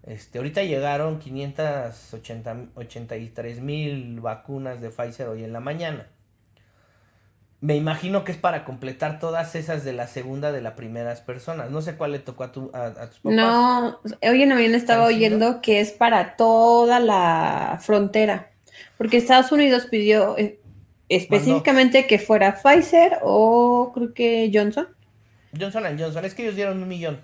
este 0.07 0.39
ahorita 0.39 0.63
llegaron 0.63 1.19
583 1.19 3.61
mil 3.61 4.21
vacunas 4.21 4.81
de 4.81 4.91
Pfizer 4.91 5.27
hoy 5.29 5.45
en 5.45 5.53
la 5.53 5.61
mañana. 5.61 6.07
Me 7.61 7.77
imagino 7.77 8.25
que 8.25 8.33
es 8.33 8.39
para 8.39 8.65
completar 8.67 9.19
todas 9.19 9.55
esas 9.55 9.85
de 9.85 9.95
la 9.95 10.07
segunda 10.07 10.53
de 10.53 10.61
las 10.61 10.75
primeras 10.75 11.23
personas. 11.23 11.71
No 11.71 11.81
sé 11.81 11.97
cuál 11.97 12.13
le 12.13 12.19
tocó 12.19 12.45
a, 12.45 12.53
tu, 12.53 12.71
a, 12.75 12.91
tus 13.09 13.21
papás. 13.21 13.35
No, 13.35 14.01
hoy 14.21 14.43
en 14.43 14.51
la 14.51 14.55
mañana 14.55 14.77
estaba 14.77 15.07
oyendo 15.07 15.63
que 15.63 15.81
es 15.81 15.91
para 15.91 16.37
toda 16.37 17.01
la 17.01 17.79
frontera. 17.81 18.51
Porque 18.99 19.17
Estados 19.17 19.51
Unidos 19.51 19.87
pidió, 19.91 20.37
eh, 20.37 20.61
Específicamente 21.17 22.07
que 22.07 22.19
fuera 22.19 22.55
Pfizer 22.55 23.19
o 23.23 23.93
creo 23.95 24.15
que 24.15 24.51
Johnson. 24.53 24.89
Johnson 25.59 25.85
Johnson, 25.99 26.25
es 26.25 26.35
que 26.35 26.43
ellos 26.43 26.57
dieron 26.57 26.83
un 26.83 26.89
millón. 26.89 27.21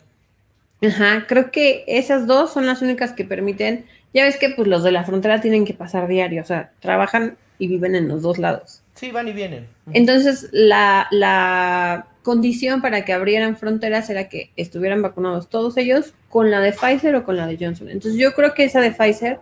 Ajá, 0.83 1.27
creo 1.27 1.51
que 1.51 1.85
esas 1.87 2.27
dos 2.27 2.53
son 2.53 2.67
las 2.67 2.81
únicas 2.83 3.13
que 3.13 3.25
permiten. 3.25 3.87
Ya 4.15 4.25
ves 4.25 4.37
que 4.37 4.51
pues 4.51 4.67
los 4.67 4.83
de 4.83 4.93
la 4.93 5.05
frontera 5.05 5.41
tienen 5.41 5.65
que 5.65 5.75
pasar 5.75 6.09
diario, 6.09 6.43
o 6.43 6.45
sea, 6.45 6.73
trabajan 6.81 7.37
y 7.59 7.69
viven 7.69 7.95
en 7.95 8.09
los 8.09 8.23
dos 8.23 8.39
lados. 8.39 8.83
Sí, 8.95 9.11
van 9.11 9.29
y 9.29 9.33
vienen. 9.33 9.69
Entonces, 9.93 10.49
la, 10.53 11.07
la 11.11 12.07
condición 12.23 12.83
para 12.83 13.05
que 13.05 13.13
abrieran 13.13 13.57
fronteras 13.57 14.11
era 14.11 14.29
que 14.29 14.51
estuvieran 14.57 15.03
vacunados 15.03 15.49
todos 15.49 15.77
ellos 15.77 16.15
con 16.29 16.51
la 16.51 16.61
de 16.61 16.73
Pfizer 16.73 17.15
o 17.17 17.25
con 17.25 17.37
la 17.37 17.47
de 17.47 17.57
Johnson. 17.59 17.89
Entonces, 17.91 18.21
yo 18.21 18.35
creo 18.35 18.55
que 18.55 18.65
esa 18.65 18.81
de 18.81 18.93
Pfizer 18.93 19.39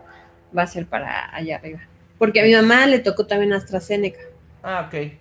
va 0.55 0.63
a 0.63 0.67
ser 0.67 0.85
para 0.85 1.33
allá 1.33 1.57
arriba. 1.57 1.79
Porque 2.17 2.41
a 2.41 2.43
mi 2.43 2.53
mamá 2.53 2.85
le 2.85 2.99
tocó 2.99 3.25
también 3.25 3.53
AstraZeneca. 3.53 4.19
Ah, 4.63 4.87
ok. 4.87 5.11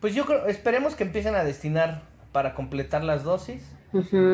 Pues 0.00 0.14
yo 0.14 0.24
creo, 0.26 0.46
esperemos 0.46 0.94
que 0.94 1.04
empiecen 1.04 1.34
a 1.34 1.44
destinar 1.44 2.02
para 2.32 2.54
completar 2.54 3.04
las 3.04 3.22
dosis. 3.24 3.62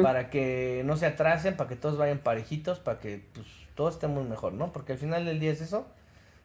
Para 0.04 0.30
que 0.30 0.82
no 0.84 0.96
se 0.96 1.04
atrasen, 1.06 1.56
para 1.56 1.68
que 1.68 1.74
todos 1.74 1.98
vayan 1.98 2.18
parejitos, 2.18 2.78
para 2.78 3.00
que 3.00 3.24
pues 3.34 3.44
todos 3.74 3.94
estemos 3.94 4.28
mejor, 4.28 4.52
¿no? 4.52 4.72
Porque 4.72 4.92
al 4.92 4.98
final 4.98 5.24
del 5.24 5.40
día 5.40 5.50
es 5.50 5.60
eso. 5.60 5.84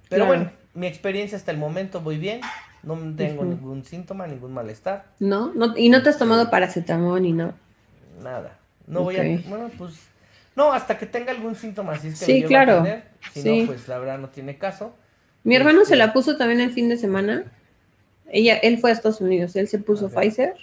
Pero 0.09 0.25
Claro. 0.25 0.39
bueno, 0.45 0.51
mi 0.73 0.87
experiencia 0.87 1.37
hasta 1.37 1.51
el 1.51 1.57
momento 1.59 2.01
voy 2.01 2.17
bien, 2.17 2.41
no 2.81 2.95
tengo 3.15 3.45
ningún 3.45 3.85
síntoma, 3.85 4.25
ningún 4.25 4.51
malestar, 4.51 5.05
¿No? 5.19 5.53
¿No? 5.53 5.77
¿Y 5.77 5.89
no 5.89 6.01
te 6.01 6.09
has 6.09 6.17
tomado 6.17 6.49
paracetamol 6.49 7.21
ni 7.21 7.33
no? 7.33 7.53
nada. 8.21 8.57
No 8.87 9.03
voy 9.03 9.15
a, 9.17 9.21
bueno, 9.47 9.69
pues 9.77 9.93
no, 10.55 10.73
hasta 10.73 10.97
que 10.97 11.05
tenga 11.05 11.31
algún 11.31 11.55
síntoma, 11.55 11.95
si 11.99 12.07
es 12.07 12.19
que 12.19 12.25
Sí, 12.25 12.41
lo 12.41 12.47
claro. 12.47 12.79
a 12.79 12.83
tener, 12.83 13.03
si 13.31 13.41
Sí. 13.43 13.61
no, 13.61 13.67
pues 13.67 13.87
la 13.87 13.99
verdad 13.99 14.17
no 14.17 14.29
tiene 14.29 14.57
caso. 14.57 14.95
Mi 15.43 15.55
hermano 15.55 15.83
Este- 15.83 15.89
se 15.91 15.95
la 15.97 16.13
puso 16.13 16.35
también 16.35 16.61
el 16.61 16.71
fin 16.71 16.89
de 16.89 16.97
semana. 16.97 17.43
Ella, 18.33 18.55
él 18.57 18.79
fue 18.79 18.89
a 18.89 18.93
Estados 18.93 19.21
Unidos, 19.21 19.55
él 19.55 19.67
se 19.69 19.79
puso. 19.79 20.09
Pfizer 20.09 20.53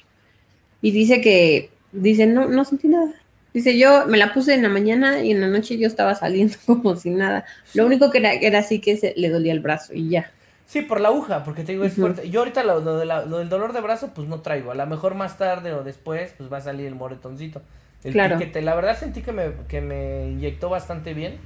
y 0.82 0.90
dice 0.90 1.20
que, 1.20 1.70
dice, 1.92 2.26
no, 2.26 2.46
no 2.48 2.64
sentí 2.64 2.88
nada. 2.88 3.12
Dice, 3.54 3.78
yo 3.78 4.06
me 4.06 4.18
la 4.18 4.32
puse 4.32 4.54
en 4.54 4.62
la 4.62 4.68
mañana 4.68 5.20
y 5.24 5.30
en 5.32 5.40
la 5.40 5.48
noche 5.48 5.76
yo 5.78 5.86
estaba 5.86 6.14
saliendo 6.14 6.56
como 6.66 6.96
sin 6.96 7.16
nada. 7.18 7.44
Lo 7.74 7.86
único 7.86 8.10
que 8.10 8.18
era, 8.18 8.32
era 8.32 8.58
así 8.60 8.80
que 8.80 8.96
se, 8.96 9.14
le 9.16 9.28
dolía 9.30 9.52
el 9.52 9.60
brazo 9.60 9.94
y 9.94 10.08
ya. 10.08 10.30
Sí, 10.66 10.82
por 10.82 11.00
la 11.00 11.08
aguja, 11.08 11.42
porque 11.42 11.64
te 11.64 11.72
digo, 11.72 11.84
es 11.84 11.94
fuerte. 11.94 12.30
Yo 12.30 12.40
ahorita 12.40 12.62
lo, 12.62 12.80
lo 12.80 12.96
de 12.98 13.04
la- 13.06 13.24
lo 13.24 13.38
del 13.38 13.48
dolor 13.48 13.72
de 13.72 13.80
brazo, 13.80 14.12
pues 14.14 14.28
no 14.28 14.40
traigo. 14.40 14.70
A 14.70 14.76
lo 14.76 14.86
mejor 14.86 15.16
más 15.16 15.36
tarde 15.36 15.72
o 15.72 15.82
después, 15.82 16.32
pues 16.38 16.52
va 16.52 16.58
a 16.58 16.60
salir 16.60 16.86
el 16.86 16.94
moretoncito. 16.94 17.60
El 18.04 18.12
Claro. 18.12 18.38
piquete, 18.38 18.62
la 18.62 18.74
verdad 18.76 18.96
sentí 18.98 19.20
que 19.20 19.32
me, 19.32 19.50
que 19.68 19.80
me 19.80 20.28
inyectó 20.30 20.68
bastante 20.70 21.12
bien. 21.12 21.38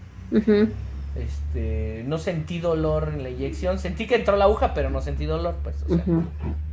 Este, 1.16 2.02
no 2.06 2.18
sentí 2.18 2.58
dolor 2.58 3.10
en 3.14 3.22
la 3.22 3.30
inyección. 3.30 3.78
Sentí 3.78 4.06
que 4.06 4.16
entró 4.16 4.36
la 4.36 4.44
aguja, 4.46 4.74
pero 4.74 4.90
no 4.90 5.00
sentí 5.00 5.26
dolor, 5.26 5.56
pues. 5.62 5.82
O 5.84 5.88
sea. 5.94 6.04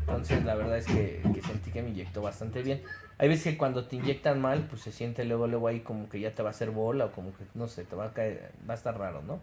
Entonces, 0.01 0.43
la 0.43 0.55
verdad 0.55 0.77
es 0.77 0.85
que, 0.87 1.21
que 1.33 1.41
sentí 1.41 1.71
que 1.71 1.81
me 1.81 1.89
inyectó 1.89 2.21
bastante 2.21 2.61
bien. 2.63 2.81
Hay 3.17 3.29
veces 3.29 3.53
que 3.53 3.57
cuando 3.57 3.85
te 3.85 3.95
inyectan 3.97 4.41
mal, 4.41 4.65
pues 4.69 4.81
se 4.81 4.91
siente 4.91 5.23
luego, 5.25 5.45
luego 5.47 5.67
ahí 5.67 5.81
como 5.81 6.09
que 6.09 6.19
ya 6.19 6.31
te 6.31 6.41
va 6.41 6.49
a 6.49 6.51
hacer 6.51 6.71
bola 6.71 7.05
o 7.05 7.11
como 7.11 7.29
que, 7.37 7.43
no 7.53 7.67
sé, 7.67 7.83
te 7.83 7.95
va 7.95 8.05
a 8.05 8.13
caer, 8.13 8.51
va 8.67 8.73
a 8.73 8.77
estar 8.77 8.97
raro, 8.97 9.21
¿no? 9.21 9.33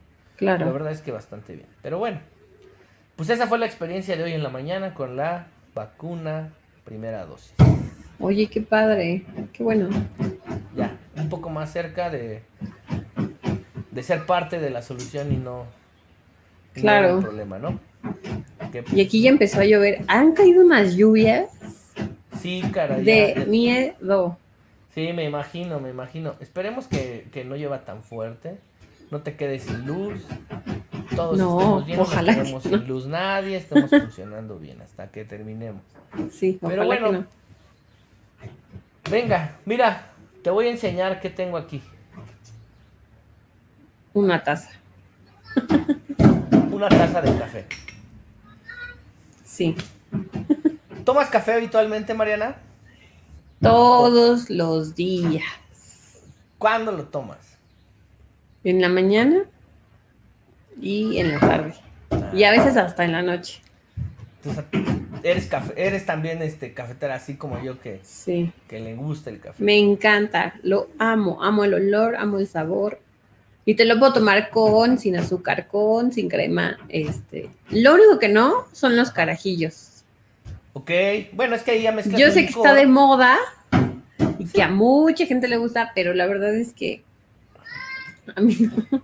La 0.40 0.56
Claro. 0.56 0.72
verdad 0.72 0.92
es 0.92 1.00
que 1.00 1.12
bastante 1.12 1.54
bien. 1.54 1.68
Pero 1.80 1.98
bueno, 1.98 2.18
pues 3.16 3.30
esa 3.30 3.46
fue 3.46 3.58
la 3.58 3.66
experiencia 3.66 4.16
de 4.16 4.24
hoy 4.24 4.32
en 4.32 4.42
la 4.42 4.48
mañana 4.50 4.94
con 4.94 5.16
la 5.16 5.46
vacuna 5.74 6.50
primera 6.84 7.24
dosis. 7.24 7.54
Oye, 8.18 8.48
qué 8.48 8.60
padre. 8.60 9.24
Qué 9.52 9.62
bueno. 9.62 9.88
Ya, 10.76 10.96
un 11.16 11.28
poco 11.28 11.48
más 11.48 11.72
cerca 11.72 12.10
de, 12.10 12.42
de 13.98 14.04
ser 14.04 14.26
parte 14.26 14.60
de 14.60 14.70
la 14.70 14.80
solución 14.80 15.32
y 15.32 15.36
no, 15.38 15.64
y 16.76 16.78
no 16.78 16.82
Claro. 16.82 17.14
del 17.16 17.24
problema, 17.24 17.58
¿no? 17.58 17.80
Que, 18.70 18.84
Y 18.92 19.00
aquí 19.00 19.20
ya 19.22 19.30
empezó 19.30 19.60
a 19.60 19.64
llover. 19.64 20.04
Han 20.06 20.34
caído 20.34 20.64
unas 20.64 20.94
lluvias 20.94 21.50
sí, 22.40 22.62
cara, 22.72 22.98
ya- 22.98 23.02
de 23.02 23.34
ya- 23.38 23.44
miedo. 23.46 24.38
sí, 24.94 25.12
me 25.12 25.24
imagino, 25.24 25.80
me 25.80 25.90
imagino. 25.90 26.36
Esperemos 26.38 26.86
que, 26.86 27.26
que 27.32 27.44
no 27.44 27.56
lleva 27.56 27.84
tan 27.84 28.04
fuerte, 28.04 28.56
no 29.10 29.22
te 29.22 29.34
quedes 29.34 29.64
sin 29.64 29.84
luz. 29.84 30.20
Todos 31.16 31.36
No, 31.38 31.58
estemos 31.58 31.86
bien, 31.86 31.96
no 31.98 32.02
ojalá 32.04 32.34
que 32.44 32.52
no. 32.52 32.60
sin 32.60 32.86
luz 32.86 33.06
nadie, 33.08 33.56
estemos 33.56 33.90
funcionando 33.90 34.60
bien 34.60 34.80
hasta 34.80 35.08
que 35.10 35.24
terminemos. 35.24 35.82
Sí, 36.30 36.56
Pero 36.60 36.84
ojalá 36.84 36.84
bueno. 36.86 37.06
que 37.06 37.12
no. 37.18 37.26
Venga, 39.10 39.56
mira, 39.64 40.10
te 40.44 40.50
voy 40.50 40.68
a 40.68 40.70
enseñar 40.70 41.20
qué 41.20 41.30
tengo 41.30 41.56
aquí. 41.56 41.82
Una 44.14 44.42
taza. 44.42 44.70
Una 46.70 46.88
taza 46.88 47.20
de 47.22 47.38
café. 47.38 47.66
Sí. 49.44 49.74
¿Tomas 51.04 51.28
café 51.30 51.54
habitualmente, 51.54 52.14
Mariana? 52.14 52.56
Todos 53.60 54.50
los 54.50 54.94
días. 54.94 55.44
¿Cuándo 56.58 56.92
lo 56.92 57.04
tomas? 57.04 57.38
En 58.64 58.80
la 58.80 58.88
mañana 58.88 59.44
y 60.80 61.18
en 61.18 61.32
la 61.32 61.40
tarde. 61.40 61.74
Y 62.32 62.44
a 62.44 62.50
veces 62.50 62.76
hasta 62.76 63.04
en 63.04 63.12
la 63.12 63.22
noche. 63.22 63.60
Entonces, 64.44 64.64
eres, 65.24 65.46
cafe, 65.46 65.72
eres 65.76 66.06
también 66.06 66.42
este, 66.42 66.72
cafetera 66.72 67.16
así 67.16 67.34
como 67.36 67.60
yo 67.62 67.80
que, 67.80 68.00
Sí. 68.04 68.52
que 68.68 68.78
le 68.80 68.94
gusta 68.94 69.30
el 69.30 69.40
café. 69.40 69.62
Me 69.62 69.78
encanta. 69.78 70.54
Lo 70.62 70.88
amo. 70.98 71.42
Amo 71.42 71.64
el 71.64 71.74
olor, 71.74 72.16
amo 72.16 72.38
el 72.38 72.46
sabor. 72.46 73.00
Y 73.68 73.74
te 73.74 73.84
lo 73.84 73.98
puedo 73.98 74.14
tomar 74.14 74.48
con, 74.48 74.98
sin 74.98 75.14
azúcar, 75.18 75.66
con, 75.66 76.10
sin 76.10 76.30
crema. 76.30 76.78
Este. 76.88 77.50
Lo 77.68 77.92
único 77.92 78.18
que 78.18 78.30
no 78.30 78.64
son 78.72 78.96
los 78.96 79.10
carajillos. 79.10 80.04
Ok, 80.72 80.90
bueno, 81.34 81.54
es 81.54 81.64
que 81.64 81.72
ahí 81.72 81.82
ya 81.82 81.92
mezclas 81.92 82.18
Yo 82.18 82.30
sé 82.30 82.46
que 82.46 82.52
está 82.52 82.72
de 82.72 82.86
moda 82.86 83.36
y 84.38 84.46
que 84.46 84.62
a 84.62 84.70
mucha 84.70 85.26
gente 85.26 85.48
le 85.48 85.58
gusta, 85.58 85.92
pero 85.94 86.14
la 86.14 86.24
verdad 86.24 86.54
es 86.54 86.72
que 86.72 87.02
a 88.34 88.40
mí 88.40 88.56
no. 88.58 89.02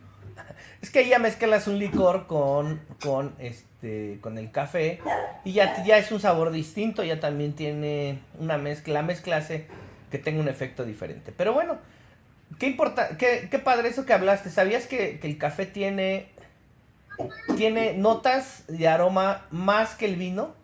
Es 0.81 0.88
que 0.88 1.00
ahí 1.00 1.11
ya 1.11 1.18
mezclas 1.18 1.68
un 1.68 1.79
licor 1.79 2.27
con, 2.27 2.81
con, 3.03 3.35
este, 3.40 4.16
con 4.22 4.38
el 4.38 4.50
café 4.50 4.98
y 5.44 5.53
ya, 5.53 5.85
ya 5.85 5.98
es 5.98 6.11
un 6.11 6.20
sabor 6.20 6.53
distinto, 6.53 7.05
ya 7.05 7.20
también 7.20 7.53
tiene 7.53 8.20
una 8.38 8.57
mezcla, 8.57 8.94
la 8.94 9.03
mezcla 9.03 9.37
hace 9.37 9.66
que 10.11 10.16
tenga 10.16 10.40
un 10.40 10.48
efecto 10.48 10.87
diferente. 10.87 11.35
Pero 11.37 11.53
bueno, 11.53 11.77
qué, 12.59 12.67
importa, 12.69 13.17
qué, 13.17 13.49
qué 13.51 13.59
padre 13.59 13.89
eso 13.89 14.05
que 14.07 14.13
hablaste. 14.13 14.51
¿Sabías 14.51 14.87
que, 14.87 15.19
que 15.21 15.27
el 15.27 15.39
café 15.39 15.67
tiene, 15.67 16.27
tiene 17.57 17.95
notas 17.95 18.65
de 18.69 18.89
aroma 18.89 19.47
más 19.51 19.95
que 19.95 20.07
el 20.07 20.17
vino? 20.17 20.55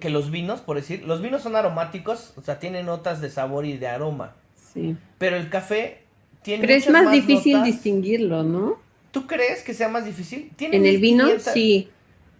Que 0.00 0.10
los 0.10 0.30
vinos, 0.32 0.60
por 0.60 0.76
decir. 0.76 1.04
Los 1.04 1.22
vinos 1.22 1.42
son 1.42 1.54
aromáticos, 1.54 2.32
o 2.36 2.42
sea, 2.42 2.58
tienen 2.58 2.86
notas 2.86 3.20
de 3.20 3.30
sabor 3.30 3.64
y 3.66 3.76
de 3.76 3.86
aroma. 3.86 4.34
Sí. 4.72 4.96
Pero 5.18 5.36
el 5.36 5.48
café 5.48 6.02
tiene 6.42 6.66
Pero 6.66 6.74
es 6.78 6.90
más 6.90 7.12
difícil 7.12 7.52
notas. 7.54 7.66
distinguirlo, 7.66 8.42
¿no? 8.42 8.78
¿Tú 9.12 9.26
crees 9.28 9.62
que 9.62 9.74
sea 9.74 9.88
más 9.88 10.04
difícil? 10.04 10.50
Tiene 10.56 10.76
En 10.76 10.86
el 10.86 10.98
vino, 10.98 11.24
1500 11.24 11.52
sí. 11.54 11.88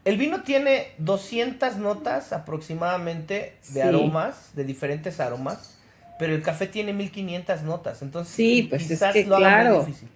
El 0.04 0.18
vino 0.18 0.42
tiene 0.42 0.88
200 0.98 1.76
notas 1.76 2.32
aproximadamente 2.32 3.56
de 3.68 3.72
Sí. 3.74 3.80
aromas, 3.80 4.50
de 4.54 4.64
diferentes 4.64 5.18
aromas, 5.20 5.75
pero 6.18 6.34
el 6.34 6.42
café 6.42 6.66
tiene 6.66 6.92
1500 6.92 7.62
notas, 7.62 8.02
entonces 8.02 8.34
Sí, 8.34 8.66
pues 8.68 8.82
es 8.82 8.88
quizás 8.88 9.12
que 9.12 9.24
lo 9.24 9.36
haga 9.36 9.50
muy 9.50 9.54
claro. 9.62 9.84
difícil. 9.84 10.08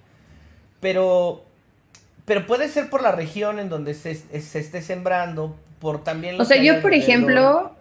Pero, 0.80 1.44
pero 2.24 2.46
puede 2.46 2.68
ser 2.68 2.88
por 2.90 3.02
la 3.02 3.12
región 3.12 3.58
en 3.58 3.68
donde 3.68 3.94
se, 3.94 4.14
se 4.14 4.58
esté 4.58 4.82
sembrando, 4.82 5.56
por 5.80 6.02
también 6.04 6.40
O 6.40 6.44
sea, 6.44 6.62
yo, 6.62 6.80
por 6.80 6.94
ejemplo, 6.94 7.72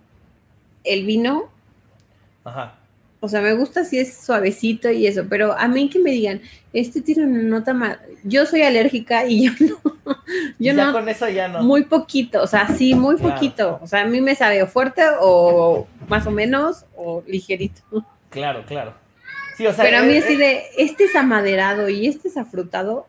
el 0.84 1.06
vino, 1.06 1.50
Ajá. 2.44 2.76
O 3.22 3.28
sea, 3.28 3.42
me 3.42 3.54
gusta 3.54 3.84
si 3.84 4.00
es 4.00 4.18
suavecito 4.18 4.90
y 4.92 5.06
eso, 5.06 5.26
pero 5.30 5.58
a 5.58 5.68
mí 5.68 5.90
que 5.90 6.00
me 6.00 6.12
digan, 6.12 6.42
este 6.72 7.02
tiene 7.02 7.26
una 7.26 7.44
nota 7.44 7.74
más. 7.74 7.98
Yo 8.24 8.46
soy 8.46 8.62
alérgica 8.62 9.26
y 9.26 9.46
yo 9.46 9.52
no, 9.60 9.78
yo 10.60 10.74
ya 10.74 10.74
no, 10.74 10.94
con 10.94 11.10
eso 11.10 11.28
ya 11.28 11.48
no. 11.50 11.62
muy 11.64 11.84
poquito, 11.84 12.42
o 12.42 12.48
sea, 12.48 12.68
sí, 12.70 12.94
muy 12.96 13.18
Claro. 13.18 13.34
poquito. 13.34 13.80
O 13.82 13.88
sea, 13.88 14.02
a 14.02 14.06
mí 14.06 14.22
me 14.22 14.36
sabe 14.36 14.64
o 14.64 14.68
fuerte 14.68 15.02
o 15.20 15.88
más 16.08 16.26
o 16.28 16.32
menos 16.32 16.86
o 16.96 17.24
ligerito. 17.28 17.82
Claro, 18.30 18.64
claro. 18.66 18.94
Sí, 19.58 19.68
o 19.68 19.74
sea, 19.74 19.84
pero 19.84 19.98
a 19.98 20.04
mí 20.04 20.14
eh, 20.14 20.20
así 20.20 20.34
eh, 20.34 20.38
de, 20.38 20.64
este 20.78 21.04
es 21.06 21.16
amaderado 21.16 21.90
y 21.90 22.08
este 22.08 22.30
es 22.30 22.38
afrutado. 22.38 23.08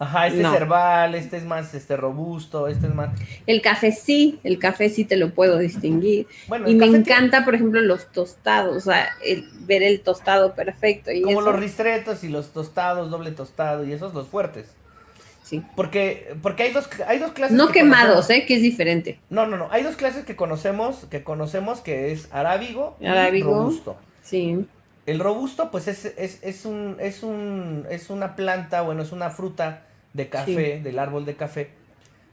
Ajá, 0.00 0.28
este 0.28 0.42
no. 0.42 0.54
es 0.54 0.60
herbal, 0.60 1.14
este 1.16 1.36
es 1.38 1.44
más 1.44 1.74
este 1.74 1.96
robusto, 1.96 2.68
este 2.68 2.86
es 2.86 2.94
más. 2.94 3.10
El 3.46 3.60
café 3.62 3.90
sí, 3.90 4.38
el 4.44 4.58
café 4.60 4.90
sí 4.90 5.04
te 5.04 5.16
lo 5.16 5.30
puedo 5.30 5.58
distinguir. 5.58 6.28
Bueno, 6.46 6.68
Y 6.68 6.74
me 6.76 6.84
tiene- 6.84 6.98
encanta, 6.98 7.44
por 7.44 7.56
ejemplo, 7.56 7.80
los 7.80 8.06
tostados, 8.12 8.76
o 8.76 8.80
sea, 8.80 9.08
el- 9.24 9.48
ver 9.62 9.82
el 9.82 10.00
tostado 10.00 10.54
perfecto. 10.54 11.10
Y 11.10 11.22
Como 11.22 11.40
eso, 11.40 11.50
los 11.50 11.60
ristretos 11.60 12.22
y 12.22 12.28
los 12.28 12.52
tostados, 12.52 13.10
doble 13.10 13.32
tostado 13.32 13.84
y 13.84 13.92
esos 13.92 14.14
los 14.14 14.28
fuertes. 14.28 14.66
sí. 15.42 15.62
Porque, 15.74 16.34
porque 16.42 16.62
hay 16.64 16.72
dos, 16.72 16.88
hay 17.06 17.18
dos 17.18 17.32
clases. 17.32 17.56
No 17.56 17.68
que 17.68 17.80
quemados, 17.80 18.10
conocemos. 18.26 18.42
¿eh? 18.42 18.46
Que 18.46 18.54
es 18.54 18.62
diferente. 18.62 19.18
No, 19.30 19.46
no, 19.46 19.56
no. 19.56 19.68
Hay 19.72 19.82
dos 19.82 19.96
clases 19.96 20.24
que 20.24 20.36
conocemos, 20.36 21.06
que 21.10 21.24
conocemos 21.24 21.80
que 21.80 22.12
es 22.12 22.28
arábigo, 22.32 22.96
y 23.00 23.42
robusto. 23.42 23.96
Sí. 24.22 24.64
El 25.06 25.18
robusto, 25.20 25.70
pues 25.70 25.88
es, 25.88 26.04
es, 26.04 26.38
es 26.42 26.66
un, 26.66 26.96
es 27.00 27.22
un, 27.22 27.86
es 27.90 28.10
una 28.10 28.36
planta, 28.36 28.82
bueno, 28.82 29.02
es 29.02 29.10
una 29.10 29.30
fruta 29.30 29.84
de 30.18 30.28
café, 30.28 30.80
del 30.82 30.98
árbol 30.98 31.24
de 31.24 31.34
café, 31.36 31.70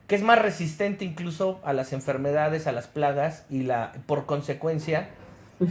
que 0.08 0.16
es 0.16 0.22
más 0.22 0.40
resistente 0.42 1.06
incluso 1.06 1.62
a 1.64 1.72
las 1.72 1.94
enfermedades, 1.94 2.68
a 2.68 2.74
las 2.74 2.88
plagas, 2.88 3.46
y 3.50 3.64
la, 3.64 3.94
por 4.06 4.26
consecuencia, 4.26 5.08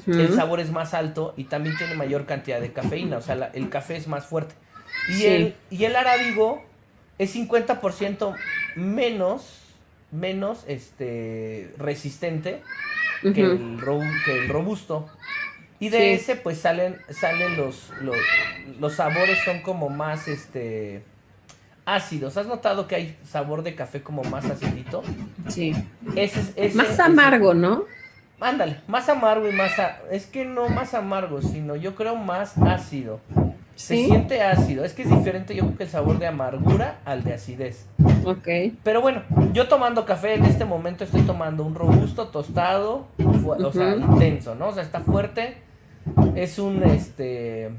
el 0.06 0.32
sabor 0.34 0.60
es 0.60 0.70
más 0.70 0.94
alto 0.94 1.34
y 1.36 1.44
también 1.44 1.76
tiene 1.76 1.94
mayor 1.94 2.24
cantidad 2.24 2.58
de 2.60 2.72
cafeína, 2.72 3.18
o 3.18 3.20
sea, 3.20 3.34
la- 3.34 3.48
el 3.52 3.68
café 3.68 3.96
es 3.96 4.08
más 4.08 4.24
fuerte. 4.24 4.54
Y, 5.10 5.12
Sí. 5.14 5.26
el, 5.26 5.54
y 5.70 5.84
el 5.84 5.94
arábigo 5.94 6.62
es 7.18 7.30
50% 7.34 8.34
menos, 8.76 9.60
menos 10.10 10.64
este, 10.68 11.70
resistente 11.76 12.62
que, 13.22 13.40
el 13.42 13.78
robu- 13.80 14.24
que 14.24 14.38
el 14.38 14.48
robusto. 14.48 15.06
Y 15.80 15.88
de 15.90 15.98
Sí. 15.98 16.04
ese 16.22 16.36
pues 16.36 16.58
salen, 16.58 16.96
salen 17.10 17.56
los, 17.56 17.90
los, 18.00 18.16
los 18.80 18.94
sabores 18.94 19.38
son 19.44 19.60
como 19.60 19.90
más 19.90 20.28
este 20.28 21.02
ácidos. 21.86 22.36
¿Has 22.36 22.46
notado 22.46 22.86
que 22.88 22.94
hay 22.96 23.16
sabor 23.24 23.62
de 23.62 23.74
café 23.74 24.02
como 24.02 24.22
más 24.24 24.44
acidito? 24.46 25.02
Sí. 25.48 25.74
Ese, 26.16 26.40
es- 26.40 26.52
ese- 26.56 26.76
Más 26.76 26.90
ese- 26.90 27.02
amargo, 27.02 27.54
¿no? 27.54 27.84
Ándale, 28.40 28.80
más 28.88 29.08
amargo 29.08 29.48
y 29.48 29.52
más... 29.52 29.78
a- 29.78 29.98
Es 30.10 30.26
que 30.26 30.44
no 30.44 30.68
más 30.68 30.94
amargo, 30.94 31.40
sino 31.40 31.76
yo 31.76 31.94
creo 31.94 32.16
más 32.16 32.58
ácido. 32.58 33.20
Se 33.74 33.96
Sí. 33.96 34.06
siente 34.06 34.40
ácido. 34.42 34.84
Es 34.84 34.92
que 34.92 35.02
es 35.02 35.10
diferente 35.10 35.54
yo 35.54 35.64
creo 35.64 35.76
que 35.78 35.82
el 35.84 35.90
sabor 35.90 36.18
de 36.18 36.26
amargura 36.28 36.98
al 37.04 37.24
de 37.24 37.34
acidez. 37.34 37.86
Ok. 38.24 38.48
Pero 38.84 39.00
bueno, 39.00 39.22
yo 39.52 39.66
tomando 39.68 40.04
café 40.04 40.34
en 40.34 40.44
este 40.44 40.64
momento 40.64 41.04
estoy 41.04 41.22
tomando 41.22 41.64
un 41.64 41.74
robusto 41.74 42.28
tostado, 42.28 43.06
o 43.18 43.72
sea, 43.72 43.96
intenso, 43.96 44.54
¿no? 44.54 44.68
O 44.68 44.72
sea, 44.72 44.82
está 44.84 45.00
fuerte. 45.00 45.56
Es 46.36 46.58
un, 46.58 46.82
este, 46.84 47.70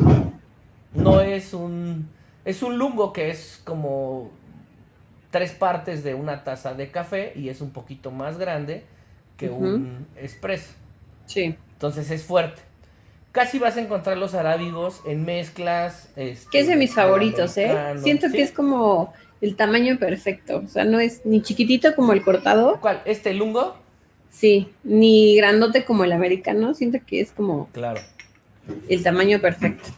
no 0.93 1.21
es 1.21 1.53
un, 1.53 2.09
es 2.45 2.63
un 2.63 2.77
lungo 2.77 3.11
que 3.11 3.29
es 3.29 3.61
como 3.63 4.31
tres 5.31 5.51
partes 5.51 6.03
de 6.03 6.13
una 6.13 6.43
taza 6.43 6.73
de 6.73 6.89
café 6.91 7.33
y 7.35 7.49
es 7.49 7.59
un 7.61 7.71
poquito 7.71 8.11
más 8.11 8.37
grande 8.37 8.83
que 9.37 9.49
un 9.49 10.05
espresso. 10.15 10.71
Sí. 11.25 11.55
Entonces 11.73 12.09
es 12.11 12.23
fuerte. 12.23 12.61
Casi 13.33 13.59
vas 13.59 13.75
a 13.75 13.81
encontrar 13.81 14.17
los 14.17 14.33
arábigos 14.33 15.01
en 15.05 15.25
mezclas. 15.25 16.07
Este, 16.15 16.47
Que 16.51 16.59
es 16.61 16.67
de 16.67 16.77
mis 16.77 16.93
favoritos, 16.93 17.57
¿eh? 17.57 17.75
Siento 17.97 18.27
¿Sí? 18.27 18.33
que 18.33 18.41
es 18.43 18.51
como 18.53 19.13
el 19.41 19.57
tamaño 19.57 19.97
perfecto. 19.99 20.61
O 20.63 20.67
sea, 20.69 20.85
no 20.85 20.99
es 20.99 21.25
ni 21.25 21.41
chiquitito 21.41 21.93
como 21.95 22.13
el 22.13 22.23
cortado, 22.23 22.79
¿Cuál? 22.79 23.01
¿Este 23.03 23.33
lungo? 23.33 23.75
sí, 24.29 24.69
ni 24.85 25.35
grandote 25.35 25.83
como 25.83 26.05
el 26.05 26.13
americano. 26.13 26.73
Siento 26.73 26.99
que 27.05 27.19
es 27.19 27.33
como 27.33 27.67
Claro. 27.73 27.99
el 28.87 29.03
tamaño 29.03 29.41
perfecto. 29.41 29.89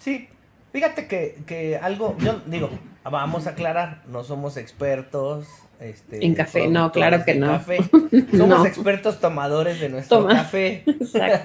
Sí, 0.00 0.28
fíjate 0.74 1.06
que, 1.06 1.38
que 1.46 1.78
algo, 1.78 2.14
yo 2.18 2.42
digo, 2.46 2.68
vamos 3.04 3.46
a 3.46 3.50
aclarar, 3.50 4.02
no 4.08 4.24
somos 4.24 4.56
expertos 4.58 5.46
este, 5.80 6.24
En 6.26 6.34
café, 6.34 6.68
no, 6.68 6.92
claro 6.92 7.24
que 7.24 7.34
no. 7.36 7.46
café. 7.48 7.78
Somos 8.36 8.58
No. 8.58 8.66
expertos 8.66 9.20
tomadores 9.20 9.80
de 9.80 9.88
nuestro 9.88 10.18
Toma. 10.18 10.34
café. 10.34 10.84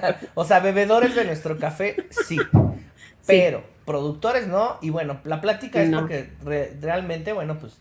O 0.34 0.44
sea, 0.44 0.60
bebedores 0.60 1.14
de 1.14 1.24
nuestro 1.24 1.58
café, 1.58 1.96
sí. 2.10 2.38
Pero 3.26 3.62
productores 3.84 4.46
no. 4.46 4.78
Y 4.80 4.90
bueno, 4.90 5.20
la 5.24 5.40
plática 5.40 5.82
es 5.82 5.90
No. 5.90 6.00
porque 6.00 6.30
re- 6.44 6.72
realmente, 6.80 7.32
bueno, 7.32 7.58
pues, 7.58 7.78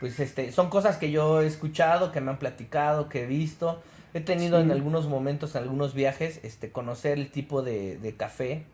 pues 0.00 0.18
este, 0.20 0.52
son 0.52 0.70
cosas 0.70 0.96
que 0.96 1.10
yo 1.10 1.40
he 1.42 1.46
escuchado, 1.46 2.12
que 2.12 2.20
me 2.20 2.30
han 2.30 2.38
platicado, 2.38 3.08
que 3.08 3.24
he 3.24 3.26
visto. 3.26 3.82
He 4.14 4.20
tenido 4.20 4.58
Sí. 4.58 4.64
en 4.64 4.70
algunos 4.72 5.06
momentos, 5.08 5.54
en 5.54 5.62
algunos 5.62 5.92
viajes, 5.94 6.40
este, 6.44 6.70
conocer 6.72 7.18
el 7.18 7.30
tipo 7.30 7.62
de, 7.62 7.98
de 7.98 8.16
café. 8.16 8.64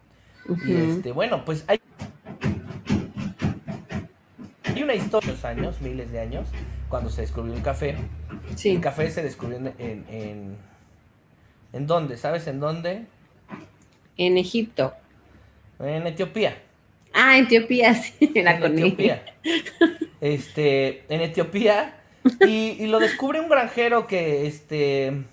Y 0.67 0.73
este, 0.73 1.13
bueno, 1.13 1.45
pues 1.45 1.65
hay, 1.67 1.81
hay 4.65 4.83
una 4.83 4.95
historia, 4.95 5.31
muchos 5.31 5.45
años, 5.45 5.81
miles 5.81 6.13
de 6.13 6.21
años, 6.21 6.49
cuando 6.89 7.11
se 7.11 7.23
descubrió 7.23 7.55
el 7.55 7.63
café. 7.63 7.97
Sí. 8.55 8.71
El 8.71 8.81
café 8.81 9.11
se 9.11 9.23
descubrió 9.23 9.59
en, 9.59 9.67
en, 9.79 10.05
en, 10.09 10.57
¿en 11.73 11.87
dónde? 11.87 12.17
¿Sabes 12.17 12.47
en 12.47 12.61
dónde? 12.61 13.07
En 14.17 14.39
Egipto. 14.39 14.95
En 15.79 16.07
Etiopía. 16.07 16.63
Ah, 17.13 17.39
Etiopía, 17.39 17.95
sí, 17.95 18.31
la 18.35 18.57
en 18.57 18.61
con 18.61 18.79
Etiopía. 18.79 19.25
Este, 20.21 21.05
en 21.13 21.21
Etiopía. 21.21 22.01
Y, 22.41 22.77
y 22.79 22.87
lo 22.87 22.99
descubre 22.99 23.41
un 23.41 23.49
granjero 23.49 24.07
que, 24.07 24.47
este, 24.47 25.25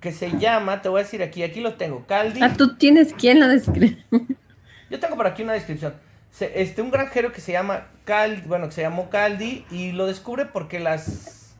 que 0.00 0.12
se 0.12 0.38
llama, 0.38 0.82
te 0.82 0.88
voy 0.88 1.00
a 1.00 1.04
decir 1.04 1.22
aquí, 1.22 1.42
aquí 1.42 1.60
lo 1.60 1.74
tengo, 1.74 2.04
Caldi. 2.06 2.40
Ah, 2.42 2.54
tú 2.56 2.76
tienes 2.76 3.12
quién 3.14 3.40
lo 3.40 3.48
describe. 3.48 4.04
Yo 4.90 5.00
tengo 5.00 5.16
por 5.16 5.26
aquí 5.26 5.42
una 5.42 5.52
descripción. 5.54 5.94
Se- 6.30 6.60
este, 6.60 6.82
un 6.82 6.90
granjero 6.90 7.32
que 7.32 7.40
se 7.40 7.52
llama 7.52 7.86
Caldi, 8.04 8.42
bueno, 8.46 8.66
que 8.66 8.72
se 8.72 8.82
llamó 8.82 9.10
Caldi 9.10 9.64
y 9.70 9.92
lo 9.92 10.06
descubre 10.06 10.44
porque 10.46 10.78
las, 10.80 11.54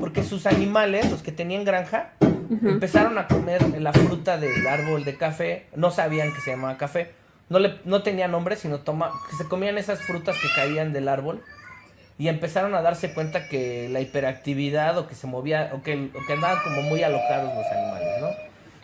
porque 0.00 0.22
sus 0.22 0.46
animales, 0.46 1.10
los 1.10 1.22
que 1.22 1.30
tenían 1.32 1.64
granja, 1.64 2.12
empezaron 2.62 3.16
a 3.18 3.26
comer 3.28 3.80
la 3.80 3.92
fruta 3.92 4.38
del 4.38 4.66
árbol 4.66 5.04
de 5.04 5.16
café. 5.16 5.66
No 5.76 5.90
sabían 5.90 6.32
que 6.34 6.40
se 6.40 6.50
llamaba 6.52 6.76
café. 6.78 7.12
No, 7.50 7.58
le, 7.58 7.78
no 7.84 8.02
tenía 8.02 8.26
nombre, 8.26 8.56
sino 8.56 8.80
toma, 8.80 9.10
que 9.30 9.36
se 9.36 9.44
comían 9.44 9.76
esas 9.76 10.00
frutas 10.00 10.36
que 10.40 10.48
caían 10.56 10.92
del 10.92 11.08
árbol. 11.08 11.42
Y 12.18 12.28
empezaron 12.28 12.74
a 12.74 12.82
darse 12.82 13.12
cuenta 13.12 13.48
que 13.48 13.88
la 13.90 14.00
hiperactividad 14.00 14.96
o 14.98 15.08
que 15.08 15.14
se 15.16 15.26
movía, 15.26 15.70
o 15.72 15.82
que, 15.82 16.10
o 16.14 16.26
que 16.26 16.32
andaban 16.32 16.62
como 16.62 16.82
muy 16.82 17.02
alocados 17.02 17.52
los 17.54 17.66
animales, 17.66 18.08
¿no? 18.20 18.28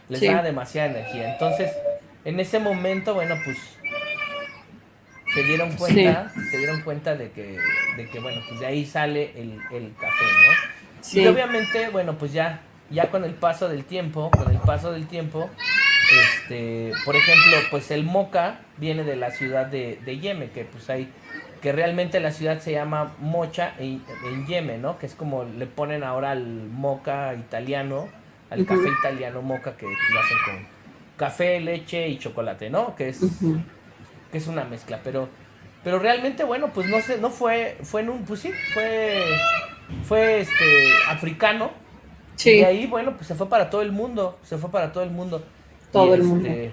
Les 0.09 0.19
Sí. 0.19 0.27
daba 0.27 0.43
demasiada 0.43 0.91
energía. 0.91 1.33
Entonces, 1.33 1.71
en 2.25 2.41
ese 2.41 2.59
momento, 2.59 3.15
bueno, 3.15 3.37
pues 3.45 3.57
se 5.35 5.45
dieron 5.45 5.77
cuenta, 5.77 6.33
se 6.51 6.59
dieron 6.59 6.81
cuenta 6.83 7.15
de 7.15 7.31
que, 7.31 7.57
de 7.97 8.09
que, 8.11 8.19
bueno, 8.19 8.41
pues 8.49 8.59
de 8.61 8.67
ahí 8.67 8.85
sale 8.85 9.31
el, 9.41 9.61
el 9.73 9.95
café, 9.95 10.25
¿no? 10.25 10.53
Sí. 11.01 11.21
Y 11.23 11.27
obviamente, 11.29 11.89
bueno, 11.91 12.19
pues 12.19 12.33
ya, 12.33 12.63
ya 12.91 13.11
con 13.11 13.25
el 13.25 13.35
paso 13.35 13.69
del 13.69 13.85
tiempo, 13.85 14.31
con 14.33 14.51
el 14.51 14.59
paso 14.59 14.91
del 14.91 15.07
tiempo, 15.07 15.49
este, 16.11 16.91
por 17.05 17.15
ejemplo, 17.15 17.57
pues 17.71 17.93
el 17.93 18.03
moca 18.03 18.59
viene 18.77 19.05
de 19.05 19.15
la 19.15 19.31
ciudad 19.31 19.67
de, 19.67 20.01
de 20.05 20.19
Yemen, 20.19 20.51
que 20.51 20.65
pues 20.65 20.91
hay, 20.91 21.09
que 21.61 21.73
realmente 21.73 22.21
la 22.21 22.31
ciudad 22.33 22.59
se 22.61 22.73
llama 22.73 23.13
Mocha 23.21 23.75
en, 23.79 24.03
en 24.25 24.47
Yemen, 24.47 24.81
¿no? 24.83 24.99
Que 24.99 25.07
es 25.07 25.15
como 25.15 25.45
le 25.45 25.67
ponen 25.67 26.03
ahora 26.05 26.31
al 26.33 26.45
moca 26.71 27.35
italiano, 27.35 28.09
al 28.51 28.65
café 28.67 28.89
italiano 29.01 29.43
moca 29.43 29.77
que 29.77 29.85
lo 29.87 30.21
hacen 30.21 30.37
con 30.47 30.67
café, 31.17 31.61
leche 31.61 32.09
y 32.09 32.19
chocolate, 32.19 32.71
¿no? 32.71 32.97
Que 32.97 33.11
es 33.11 33.21
que 34.33 34.39
es 34.39 34.47
una 34.47 34.65
mezcla, 34.65 35.01
pero 35.05 35.29
pero 35.85 35.99
realmente 35.99 36.45
bueno, 36.45 36.71
pues 36.75 36.89
no 36.89 37.01
sé, 37.01 37.19
no 37.19 37.31
fue 37.31 37.77
fue 37.83 38.01
en 38.03 38.11
un 38.11 38.25
pues 38.25 38.41
sí, 38.41 38.51
fue 38.75 39.23
fue 40.05 40.41
este 40.41 40.93
africano 41.09 41.71
y 42.37 42.41
Sí, 42.41 42.51
de 42.53 42.65
ahí 42.67 42.87
bueno, 42.87 43.15
pues 43.17 43.27
se 43.27 43.35
fue 43.35 43.49
para 43.51 43.69
todo 43.69 43.83
el 43.83 43.93
mundo, 43.93 44.39
se 44.45 44.57
fue 44.57 44.71
para 44.71 44.93
todo 44.93 45.05
el 45.05 45.11
mundo. 45.11 45.45
Todo 45.93 46.13
Y, 46.17 46.21
el 46.21 46.23
mundo. 46.23 46.49
este, 46.49 46.73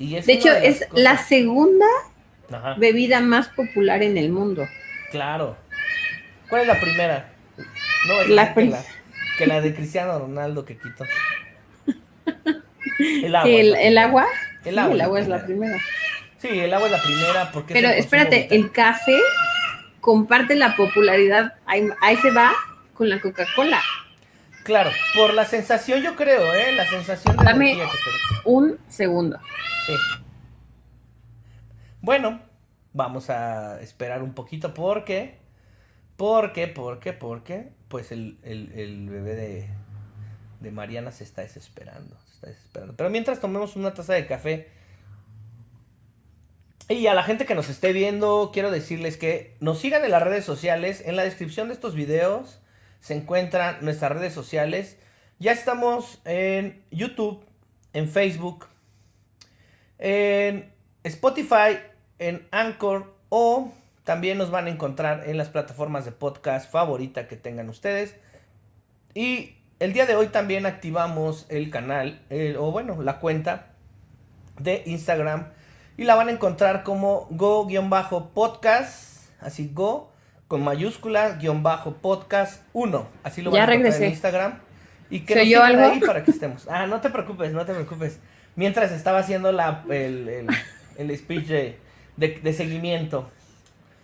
y 0.00 0.16
es 0.16 0.26
de 0.26 0.32
hecho 0.32 0.50
es 0.52 0.80
cosas- 0.86 0.92
la 1.04 1.18
segunda 1.18 1.86
Ajá, 2.52 2.74
bebida 2.74 3.20
más 3.20 3.48
popular 3.48 4.02
en 4.02 4.16
el 4.18 4.30
mundo. 4.30 4.66
claro. 5.10 5.56
¿Cuál 6.48 6.62
es 6.62 6.68
la 6.68 6.80
primera? 6.80 7.32
No, 8.06 8.20
es 8.20 8.28
La 8.28 8.48
que, 8.48 8.54
prim- 8.54 8.70
la, 8.70 8.82
que 9.38 9.46
la 9.46 9.60
de 9.62 9.74
Cristiano 9.74 10.18
Ronaldo 10.18 10.64
que 10.64 10.76
quitó. 10.76 11.04
El 12.98 13.34
agua. 13.34 13.48
El, 13.50 13.98
agua, 13.98 14.26
El 14.64 14.74
sí, 14.74 14.78
agua 14.78 14.92
el 14.94 15.00
es 15.00 15.04
agua 15.04 15.18
la 15.18 15.22
es 15.22 15.28
la 15.28 15.44
primera. 15.46 15.78
Sí, 16.38 16.48
el 16.48 16.72
agua 16.74 16.86
es 16.86 16.92
la 16.92 17.02
primera 17.02 17.50
porque 17.52 17.74
Pero 17.74 17.88
espérate, 17.88 18.42
vital. 18.42 18.58
el 18.58 18.70
café 18.72 19.18
comparte 20.00 20.54
la 20.54 20.76
popularidad, 20.76 21.54
ahí, 21.66 21.88
ahí 22.02 22.16
se 22.18 22.30
va 22.30 22.52
con 22.92 23.08
la 23.08 23.20
Coca-Cola. 23.20 23.80
Claro, 24.62 24.90
por 25.16 25.34
la 25.34 25.44
sensación 25.46 26.02
yo 26.02 26.14
creo, 26.14 26.54
¿eh? 26.54 26.72
La 26.76 26.86
sensación 26.86 27.36
de 27.36 27.44
Dame-. 27.44 27.78
Un 28.44 28.78
segundo. 28.88 29.38
Sí. 29.86 29.92
Bueno, 32.04 32.42
vamos 32.92 33.30
a 33.30 33.80
esperar 33.80 34.22
un 34.22 34.34
poquito 34.34 34.74
porque, 34.74 35.38
porque, 36.18 36.68
porque, 36.68 37.14
porque, 37.14 37.70
pues 37.88 38.12
el, 38.12 38.38
el- 38.42 38.72
el 38.78 39.08
bebé 39.08 39.34
de, 39.34 39.68
de 40.60 40.70
Mariana 40.70 41.10
se 41.12 41.24
está 41.24 41.40
desesperando, 41.40 42.14
se 42.26 42.34
está 42.34 42.46
desesperando. 42.48 42.94
Pero 42.94 43.08
mientras 43.08 43.40
tomemos 43.40 43.74
una 43.76 43.94
taza 43.94 44.12
de 44.12 44.26
café, 44.26 44.68
y 46.90 47.06
a 47.06 47.14
la 47.14 47.22
gente 47.22 47.46
que 47.46 47.54
nos 47.54 47.70
esté 47.70 47.94
viendo, 47.94 48.50
quiero 48.52 48.70
decirles 48.70 49.16
que 49.16 49.56
nos 49.60 49.78
sigan 49.78 50.04
en 50.04 50.10
las 50.10 50.22
redes 50.22 50.44
sociales. 50.44 51.02
En 51.06 51.16
la 51.16 51.24
descripción 51.24 51.68
de 51.68 51.74
estos 51.74 51.94
videos 51.94 52.60
se 53.00 53.14
encuentran 53.14 53.78
nuestras 53.80 54.12
redes 54.12 54.34
sociales. 54.34 54.98
Ya 55.38 55.52
estamos 55.52 56.20
en 56.26 56.84
YouTube, 56.90 57.42
en 57.94 58.10
Facebook, 58.10 58.66
en 59.98 60.70
Spotify, 61.04 61.78
en 62.28 62.46
Anchor 62.50 63.12
o 63.28 63.72
también 64.04 64.38
nos 64.38 64.50
van 64.50 64.66
a 64.66 64.70
encontrar 64.70 65.24
en 65.28 65.36
las 65.38 65.48
plataformas 65.48 66.04
de 66.04 66.12
podcast 66.12 66.70
favorita 66.70 67.26
que 67.28 67.36
tengan 67.36 67.68
ustedes. 67.68 68.14
Y 69.14 69.56
el 69.80 69.92
día 69.92 70.06
de 70.06 70.14
hoy 70.16 70.28
también 70.28 70.66
activamos 70.66 71.46
el 71.48 71.70
canal, 71.70 72.20
el- 72.30 72.56
o 72.56 72.70
bueno, 72.70 73.00
la 73.02 73.18
cuenta 73.20 73.66
de 74.58 74.82
Instagram. 74.86 75.48
Y 75.96 76.04
la 76.04 76.14
van 76.16 76.28
a 76.28 76.32
encontrar 76.32 76.82
como 76.82 77.28
go-podcast, 77.30 79.28
así 79.40 79.70
go, 79.72 80.10
con 80.48 80.62
mayúsculas, 80.62 81.38
guion 81.38 81.62
bajo 81.62 81.96
podcast 81.96 82.62
1. 82.72 83.06
Así 83.22 83.42
lo 83.42 83.50
van 83.50 83.56
Ya 83.58 83.62
a 83.62 83.64
encontrar 83.64 83.82
regresé. 83.92 84.04
en 84.06 84.10
Instagram. 84.12 84.58
Y 85.10 85.20
que 85.20 85.34
¿Se 85.34 85.40
nos 85.40 85.48
oyó 85.48 85.66
sigan 85.66 85.80
algo? 85.84 85.92
ahí 85.94 86.00
para 86.00 86.24
que 86.24 86.30
estemos. 86.30 86.66
Ah, 86.68 86.86
no 86.86 87.00
te 87.00 87.10
preocupes, 87.10 87.52
no 87.52 87.64
te 87.64 87.74
preocupes. 87.74 88.18
Mientras 88.56 88.90
estaba 88.92 89.18
haciendo 89.18 89.52
la, 89.52 89.84
el, 89.88 90.28
el, 90.28 90.46
el 90.98 91.16
speech 91.18 91.46
de, 91.46 91.78
de, 92.16 92.40
de 92.42 92.52
seguimiento. 92.52 93.30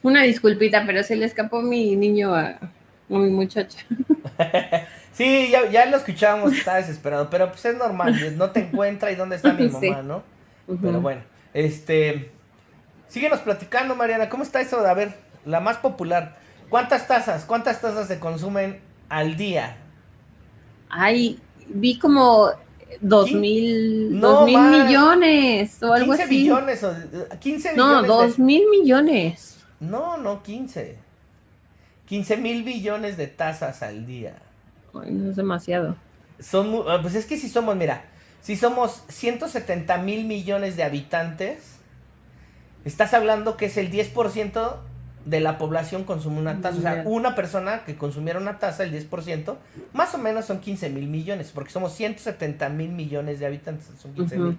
Una 0.03 0.23
disculpita, 0.25 0.85
pero 0.87 1.03
se 1.03 1.17
le 1.17 1.27
escapó 1.27 1.63
mi 1.63 1.97
niño 1.97 2.35
a, 2.35 2.49
a 2.49 2.71
mi 3.09 3.31
muchacha. 3.31 3.87
Sí, 5.13 5.51
ya, 5.51 5.69
ya 5.69 5.87
lo 5.87 5.97
escuchábamos, 5.97 6.53
está 6.53 6.77
desesperado, 6.77 7.29
pero 7.31 7.51
pues 7.51 7.65
es 7.65 7.77
normal, 7.77 8.15
no 8.39 8.51
te 8.53 8.61
encuentra 8.69 9.11
y 9.11 9.17
dónde 9.17 9.37
está 9.37 9.53
mi 9.55 9.69
mamá, 9.69 9.81
Sí. 9.81 9.91
¿no? 10.03 10.23
Pero 10.81 11.01
bueno, 11.01 11.23
este. 11.53 12.31
Síguenos 13.09 13.41
platicando, 13.41 13.97
Mariana. 13.97 14.29
¿Cómo 14.29 14.45
está 14.45 14.61
eso 14.61 14.81
a 14.87 14.95
ver, 14.95 15.15
la 15.45 15.61
más 15.61 15.79
popular? 15.79 16.39
¿Cuántas 16.69 17.09
tazas? 17.09 17.45
¿Cuántas 17.45 17.81
tazas 17.81 18.07
se 18.09 18.21
consumen 18.21 18.81
al 19.09 19.37
día? 19.37 19.79
Ay, 20.89 21.39
vi 21.69 21.99
como 21.99 22.51
dos 23.01 23.33
mil, 23.33 24.19
No, 24.21 24.31
dos 24.31 24.47
mil 24.47 24.55
más. 24.59 24.87
millones 24.87 25.83
o 25.83 25.93
algo 25.93 26.07
15 26.13 26.23
así. 26.25 26.37
billones, 26.37 26.85
o, 26.85 26.95
15 27.41 27.77
No, 27.77 27.89
billones. 28.03 28.09
dos 28.09 28.37
de- 28.37 28.43
mil 28.43 28.63
millones. 28.71 29.57
No, 29.81 30.17
no, 30.17 30.43
15. 30.43 30.99
15 32.07 32.37
mil 32.37 32.65
billones 32.65 33.17
de 33.17 33.27
tazas 33.29 33.83
al 33.83 34.07
día. 34.07 34.37
Ay, 34.95 35.13
no 35.13 35.31
es 35.31 35.37
demasiado. 35.37 35.97
Son, 36.41 36.83
ah, 36.89 36.99
pues 37.01 37.15
es 37.15 37.27
que 37.27 37.37
si 37.37 37.49
somos, 37.49 37.77
mira, 37.77 38.05
si 38.41 38.57
somos 38.57 39.03
170 39.09 39.99
mil 39.99 40.25
millones 40.25 40.77
de 40.77 40.83
habitantes, 40.83 41.77
estás 42.85 43.15
hablando 43.15 43.57
que 43.57 43.67
es 43.67 43.77
el 43.77 43.91
10% 43.91 44.79
de 45.25 45.41
la 45.41 45.59
población 45.59 46.05
consume 46.05 46.39
una 46.39 46.61
taza. 46.61 46.79
O 46.79 46.81
sea, 46.81 47.03
una 47.05 47.35
persona 47.35 47.85
que 47.85 47.97
consumiera 47.97 48.39
una 48.39 48.59
taza, 48.59 48.85
el 48.85 48.93
10%, 48.93 49.57
más 49.93 50.15
o 50.15 50.19
menos 50.19 50.47
son 50.47 50.61
15 50.61 50.91
mil 50.91 51.07
millones, 51.09 51.51
porque 51.55 51.71
somos 51.71 51.95
170 51.95 52.69
mil 52.71 52.91
millones 52.91 53.41
de 53.41 53.47
habitantes, 53.47 53.91
son 54.01 54.15
15 54.15 54.39
mil. 54.39 54.59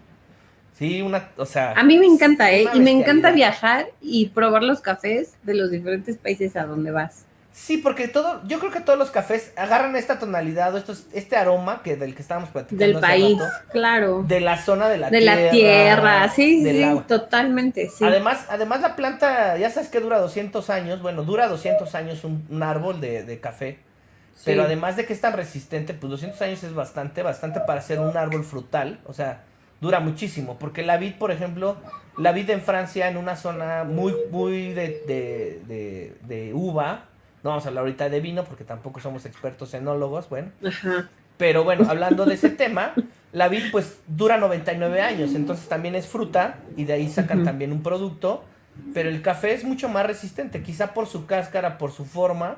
Sí, 0.78 1.02
una, 1.02 1.30
o 1.38 1.46
sea... 1.46 1.74
A 1.74 1.84
mí 1.84 1.98
me 1.98 2.06
encanta, 2.06 2.52
¿eh? 2.52 2.66
Y 2.74 2.80
me 2.80 2.92
encanta 2.92 3.32
viajar 3.32 3.88
y 4.02 4.30
probar 4.30 4.64
los 4.64 4.82
cafés 4.82 5.36
de 5.44 5.54
los 5.54 5.70
diferentes 5.70 6.18
países 6.18 6.56
a 6.56 6.66
donde 6.66 6.92
vas. 6.92 7.26
Sí, 7.54 7.78
porque 7.78 8.08
todo, 8.08 8.42
yo 8.48 8.60
creo 8.60 8.72
que 8.72 8.80
todos 8.80 8.98
los 8.98 9.12
cafés 9.12 9.52
agarran 9.58 9.96
esta 9.98 10.20
tonalidad, 10.20 10.74
o 10.74 10.78
estos, 10.78 11.08
este 11.12 11.36
aroma 11.36 11.82
que 11.84 11.98
del 11.98 12.16
que 12.16 12.22
estábamos 12.22 12.50
platicando 12.50 12.86
Del 12.86 12.96
hace 13.00 13.08
país, 13.08 13.38
rato, 13.40 13.46
claro. 13.72 14.24
de 14.24 14.40
la 14.40 14.58
zona 14.58 14.88
de 14.88 14.98
la 14.98 15.10
De 15.10 15.18
tierra. 15.18 15.36
la 15.36 15.50
tierra, 15.50 16.30
sí, 16.30 16.64
del 16.64 16.78
sí, 16.78 16.84
agua. 16.84 17.08
totalmente, 17.08 17.90
sí. 17.90 18.06
Además, 18.06 18.46
además 18.50 18.82
la 18.82 18.96
planta, 18.96 19.58
ya 19.58 19.70
sabes 19.70 19.90
que 19.90 20.00
dura 20.00 20.20
200 20.20 20.70
años, 20.70 21.02
bueno, 21.02 21.24
dura 21.24 21.48
200 21.50 21.94
años 21.96 22.24
un, 22.24 22.48
un 22.50 22.64
árbol 22.64 23.02
de, 23.02 23.24
de 23.24 23.40
café, 23.42 23.80
Sí. 24.34 24.44
pero 24.44 24.64
además 24.64 24.96
de 24.96 25.06
que 25.06 25.14
es 25.14 25.22
tan 25.22 25.34
resistente, 25.34 25.94
pues 25.94 26.10
200 26.12 26.42
años 26.42 26.64
es 26.64 26.74
bastante, 26.74 27.22
bastante 27.24 27.60
para 27.62 27.82
ser 27.82 28.00
un 28.00 28.16
árbol 28.18 28.44
frutal, 28.46 29.02
o 29.06 29.14
sea, 29.14 29.44
dura 29.82 30.00
muchísimo, 30.00 30.58
porque 30.58 30.84
la 30.84 30.98
vid, 30.98 31.16
por 31.16 31.32
ejemplo, 31.32 31.78
la 32.18 32.32
vid 32.32 32.50
en 32.50 32.62
Francia, 32.62 33.10
en 33.10 33.18
una 33.18 33.36
zona 33.36 33.84
muy, 33.84 34.16
muy 34.32 34.74
de, 34.74 35.04
de, 35.08 35.62
de, 35.68 36.18
de 36.24 36.54
uva, 36.54 37.06
no 37.44 37.50
vamos 37.50 37.66
a 37.66 37.70
hablar 37.70 37.84
ahorita 37.84 38.10
de 38.10 38.20
vino, 38.20 38.44
porque 38.44 38.64
tampoco 38.64 39.00
somos 39.00 39.26
expertos 39.26 39.74
enólogos, 39.74 40.30
bueno, 40.30 40.50
Ajá. 40.66 41.10
pero 41.38 41.64
bueno, 41.64 41.90
hablando 41.90 42.26
de 42.26 42.36
ese 42.36 42.50
tema, 42.50 42.94
la 43.34 43.48
vid 43.48 43.72
pues 43.72 44.00
dura 44.08 44.38
99 44.38 45.02
años, 45.02 45.34
entonces 45.36 45.68
también 45.68 45.96
es 45.96 46.08
fruta 46.08 46.58
y 46.78 46.86
de 46.86 46.94
ahí 46.94 47.10
sacan 47.10 47.44
también 47.44 47.72
un 47.72 47.82
producto, 47.82 48.44
pero 48.94 49.10
el 49.10 49.22
café 49.22 49.54
es 49.54 49.64
mucho 49.64 49.90
más 49.90 50.06
resistente, 50.06 50.62
quizá 50.64 50.94
por 50.94 51.08
su 51.08 51.26
cáscara, 51.26 51.78
por 51.78 51.92
su 51.92 52.06
forma, 52.06 52.58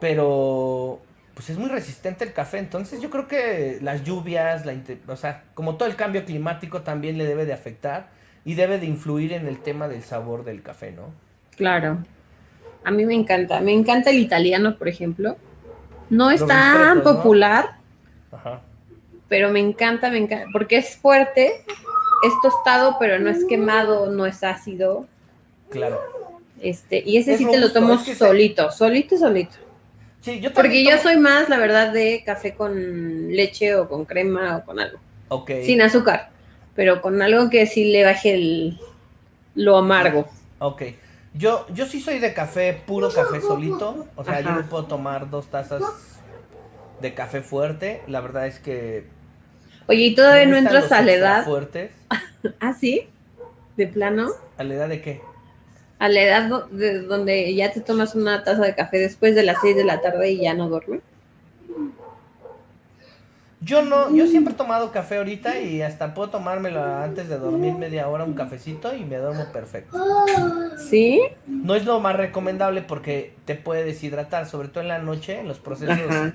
pero 0.00 1.00
pues 1.34 1.50
es 1.50 1.58
muy 1.58 1.70
resistente 1.70 2.24
el 2.24 2.32
café, 2.32 2.58
entonces 2.58 3.00
yo 3.00 3.10
creo 3.10 3.26
que 3.26 3.78
las 3.80 4.04
lluvias, 4.04 4.66
la 4.66 4.74
o 5.08 5.16
sea, 5.16 5.44
como 5.54 5.76
todo 5.76 5.88
el 5.88 5.96
cambio 5.96 6.24
climático 6.24 6.82
también 6.82 7.16
le 7.16 7.24
debe 7.24 7.46
de 7.46 7.52
afectar 7.52 8.10
y 8.44 8.54
debe 8.54 8.78
de 8.78 8.86
influir 8.86 9.32
en 9.32 9.46
el 9.46 9.58
tema 9.58 9.88
del 9.88 10.02
sabor 10.02 10.44
del 10.44 10.62
café, 10.62 10.92
¿no? 10.92 11.14
Claro. 11.56 11.98
A 12.84 12.90
mí 12.90 13.04
me 13.04 13.14
encanta. 13.14 13.60
Me 13.60 13.72
encanta 13.72 14.10
el 14.10 14.18
italiano, 14.18 14.76
por 14.76 14.88
ejemplo. 14.88 15.36
No 16.10 16.30
es 16.30 16.40
Los 16.40 16.48
tan 16.48 17.02
popular, 17.02 17.76
Ajá. 18.30 18.60
pero 19.28 19.50
me 19.50 19.60
encanta, 19.60 20.10
me 20.10 20.18
encanta. 20.18 20.46
Porque 20.52 20.76
es 20.76 20.96
fuerte, 20.96 21.52
es 22.22 22.32
tostado, 22.42 22.96
pero 22.98 23.18
no 23.18 23.30
es 23.30 23.44
quemado, 23.44 24.10
no 24.10 24.26
es 24.26 24.42
ácido. 24.44 25.06
Claro. 25.70 25.98
Este, 26.60 27.02
y 27.04 27.16
ese 27.16 27.32
Es 27.32 27.38
sí 27.38 27.46
te 27.50 27.58
lo 27.58 27.72
tomo 27.72 27.94
es 27.94 28.02
que 28.02 28.12
se- 28.12 28.18
solito, 28.18 28.70
solito, 28.70 29.16
solito. 29.16 29.56
Sí, 30.20 30.38
yo 30.40 30.52
Porque 30.52 30.84
yo 30.84 30.96
soy 30.98 31.16
más, 31.16 31.48
la 31.48 31.58
verdad, 31.58 31.92
de 31.92 32.22
café 32.24 32.54
con 32.54 33.32
leche 33.32 33.74
o 33.74 33.88
con 33.88 34.04
crema 34.04 34.58
o 34.58 34.64
con 34.64 34.78
algo. 34.78 34.98
Ok. 35.28 35.50
Sin 35.64 35.82
azúcar, 35.82 36.30
pero 36.76 37.00
con 37.00 37.20
algo 37.22 37.48
que 37.50 37.66
sí 37.66 37.90
le 37.90 38.04
baje 38.04 38.34
el, 38.34 38.78
lo 39.56 39.78
amargo. 39.78 40.28
Ok. 40.60 40.82
Yo, 41.34 41.66
yo 41.72 41.86
sí 41.86 42.00
soy 42.00 42.18
de 42.18 42.34
café, 42.34 42.82
puro 42.86 43.10
café 43.10 43.40
solito. 43.40 44.06
O 44.16 44.24
sea, 44.24 44.40
yo 44.40 44.50
me 44.52 44.62
puedo 44.64 44.84
tomar 44.86 45.30
dos 45.30 45.46
tazas 45.46 45.82
de 47.00 47.14
café 47.14 47.40
fuerte. 47.40 48.02
La 48.06 48.20
verdad 48.20 48.46
es 48.46 48.58
que. 48.58 49.06
Oye, 49.86 50.00
¿y 50.06 50.14
todavía 50.14 50.46
no 50.46 50.56
entras 50.56 50.92
a 50.92 51.02
la 51.02 51.12
edad? 51.12 51.44
fuertes. 51.44 51.92
¿Ah, 52.60 52.74
sí? 52.74 53.08
¿De 53.76 53.86
plano? 53.86 54.28
¿A 54.58 54.64
la 54.64 54.74
edad 54.74 54.88
de 54.88 55.00
qué? 55.00 55.20
A 55.98 56.08
la 56.08 56.20
edad 56.22 56.48
do- 56.48 56.66
de 56.70 57.00
donde 57.00 57.54
ya 57.54 57.72
te 57.72 57.80
tomas 57.80 58.14
una 58.14 58.44
taza 58.44 58.62
de 58.62 58.74
café 58.74 58.98
después 58.98 59.34
de 59.34 59.44
las 59.44 59.58
6 59.62 59.74
de 59.76 59.84
la 59.84 60.00
tarde 60.00 60.30
y 60.32 60.42
ya 60.42 60.52
no 60.54 60.68
duerme. 60.68 61.00
Yo 63.64 63.82
no, 63.82 64.12
yo 64.14 64.26
siempre 64.26 64.54
he 64.54 64.56
tomado 64.56 64.90
café 64.90 65.18
ahorita 65.18 65.60
y 65.60 65.82
hasta 65.82 66.14
puedo 66.14 66.30
tomármelo 66.30 66.82
antes 66.82 67.28
de 67.28 67.38
dormir 67.38 67.74
media 67.74 68.08
hora, 68.08 68.24
un 68.24 68.34
cafecito 68.34 68.94
y 68.94 69.04
me 69.04 69.16
duermo 69.18 69.44
perfecto. 69.52 69.96
¿Sí? 70.90 71.20
No 71.46 71.74
es 71.76 71.84
lo 71.84 72.00
más 72.00 72.16
recomendable 72.16 72.82
porque 72.82 73.34
te 73.44 73.54
puede 73.54 73.84
deshidratar, 73.84 74.48
sobre 74.48 74.68
todo 74.68 74.80
en 74.80 74.88
la 74.88 74.98
noche, 74.98 75.38
en 75.38 75.46
los 75.46 75.60
procesos 75.60 75.96
Ajá. 75.96 76.34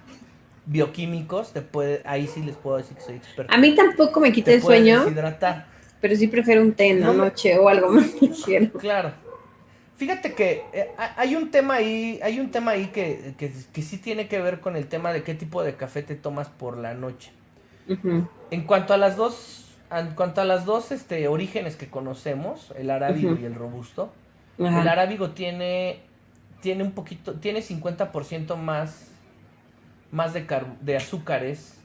bioquímicos, 0.65 1.51
te 1.51 1.61
puede, 1.61 2.01
ahí 2.05 2.27
sí 2.27 2.41
les 2.43 2.55
puedo 2.55 2.77
decir 2.77 2.95
que 2.95 3.03
soy 3.03 3.15
experto. 3.15 3.53
A 3.53 3.57
mí 3.57 3.75
tampoco 3.75 4.19
me 4.21 4.31
quita 4.31 4.53
el 4.53 4.61
sueño, 4.61 5.01
deshidratar. 5.03 5.65
pero 5.99 6.15
sí 6.15 6.27
prefiero 6.27 6.61
un 6.61 6.73
té 6.73 6.89
en 6.91 7.01
la 7.01 7.07
No 7.07 7.13
noche 7.13 7.57
o 7.59 7.67
algo 7.67 7.89
más 7.89 8.21
ligero. 8.21 8.71
Claro. 8.79 9.11
Fíjate 9.97 10.33
que 10.33 10.63
eh, 10.73 10.91
ha- 10.97 11.13
hay 11.19 11.35
un 11.35 11.49
tema 11.51 11.75
ahí, 11.75 12.19
hay 12.23 12.39
un 12.39 12.51
tema 12.51 12.71
ahí 12.71 12.87
que, 12.87 13.33
que, 13.37 13.51
que 13.73 13.81
sí 13.81 13.97
tiene 13.97 14.27
que 14.27 14.39
ver 14.41 14.59
con 14.59 14.75
el 14.75 14.87
tema 14.87 15.11
de 15.11 15.23
qué 15.23 15.33
tipo 15.33 15.63
de 15.63 15.75
café 15.75 16.03
te 16.03 16.15
tomas 16.15 16.47
por 16.49 16.77
la 16.77 16.93
noche. 16.93 17.31
En 18.51 18.61
cuanto 18.63 18.93
a 18.93 18.97
las 18.97 19.15
dos, 19.15 19.65
en 19.91 20.13
cuanto 20.13 20.41
a 20.41 20.45
las 20.45 20.65
dos 20.65 20.91
este, 20.91 21.27
orígenes 21.27 21.75
que 21.77 21.87
conocemos, 21.87 22.73
el 22.77 22.89
arábigo 22.91 23.35
y 23.41 23.45
el 23.45 23.55
robusto, 23.55 24.13
el 24.81 24.87
arábigo 24.87 25.31
tiene, 25.31 26.01
tiene 26.61 26.83
un 26.83 26.91
poquito, 26.91 27.33
tiene 27.35 27.61
50% 27.61 28.55
más, 28.55 29.07
más 30.11 30.33
de, 30.33 30.45
car- 30.45 30.77
de 30.81 30.97
azúcares 30.97 31.75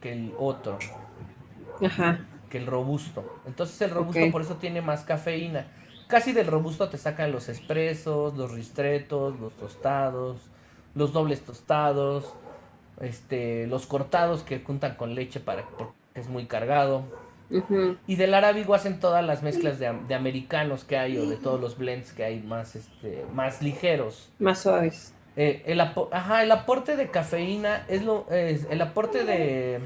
que 0.00 0.12
el 0.12 0.32
otro, 0.38 0.78
Ajá. 1.84 2.20
que 2.48 2.58
el 2.58 2.66
robusto. 2.66 3.40
Entonces 3.46 3.80
el 3.82 3.90
robusto 3.90 4.20
por 4.32 4.42
eso 4.42 4.56
tiene 4.56 4.80
más 4.80 5.04
cafeína. 5.04 5.66
Casi 6.10 6.32
del 6.32 6.46
robusto 6.48 6.88
te 6.88 6.98
sacan 6.98 7.30
los 7.32 7.48
expresos, 7.48 8.36
los 8.36 8.50
ristretos, 8.52 9.38
los 9.38 9.52
tostados, 9.54 10.38
los 10.94 11.12
dobles 11.12 11.40
tostados, 11.42 12.34
este, 13.00 13.66
los 13.68 13.86
cortados 13.86 14.42
que 14.42 14.60
juntan 14.60 14.96
con 14.96 15.14
leche 15.14 15.40
para 15.40 15.62
porque 15.78 15.94
es 16.14 16.28
muy 16.28 16.46
cargado. 16.46 17.04
Y 18.06 18.14
del 18.16 18.34
arábigo 18.34 18.74
hacen 18.74 19.00
todas 19.00 19.24
las 19.24 19.42
mezclas 19.42 19.78
de, 19.78 19.88
am- 19.88 20.06
de 20.06 20.14
americanos 20.14 20.84
que 20.84 20.96
hay 20.96 21.16
o 21.18 21.28
de 21.28 21.36
todos 21.36 21.60
los 21.60 21.76
blends 21.78 22.12
que 22.12 22.24
hay 22.24 22.40
más, 22.40 22.76
este, 22.76 23.24
más 23.34 23.60
ligeros. 23.62 24.30
Más 24.38 24.60
suaves. 24.60 25.14
Eh, 25.36 25.62
el, 25.66 25.80
ajá, 25.80 26.42
el 26.42 26.50
aporte 26.52 26.96
de 26.96 27.08
cafeína 27.08 27.84
es 27.88 28.02
lo 28.04 28.26
es 28.30 28.66
el 28.68 28.80
aporte 28.82 29.24
de 29.24 29.80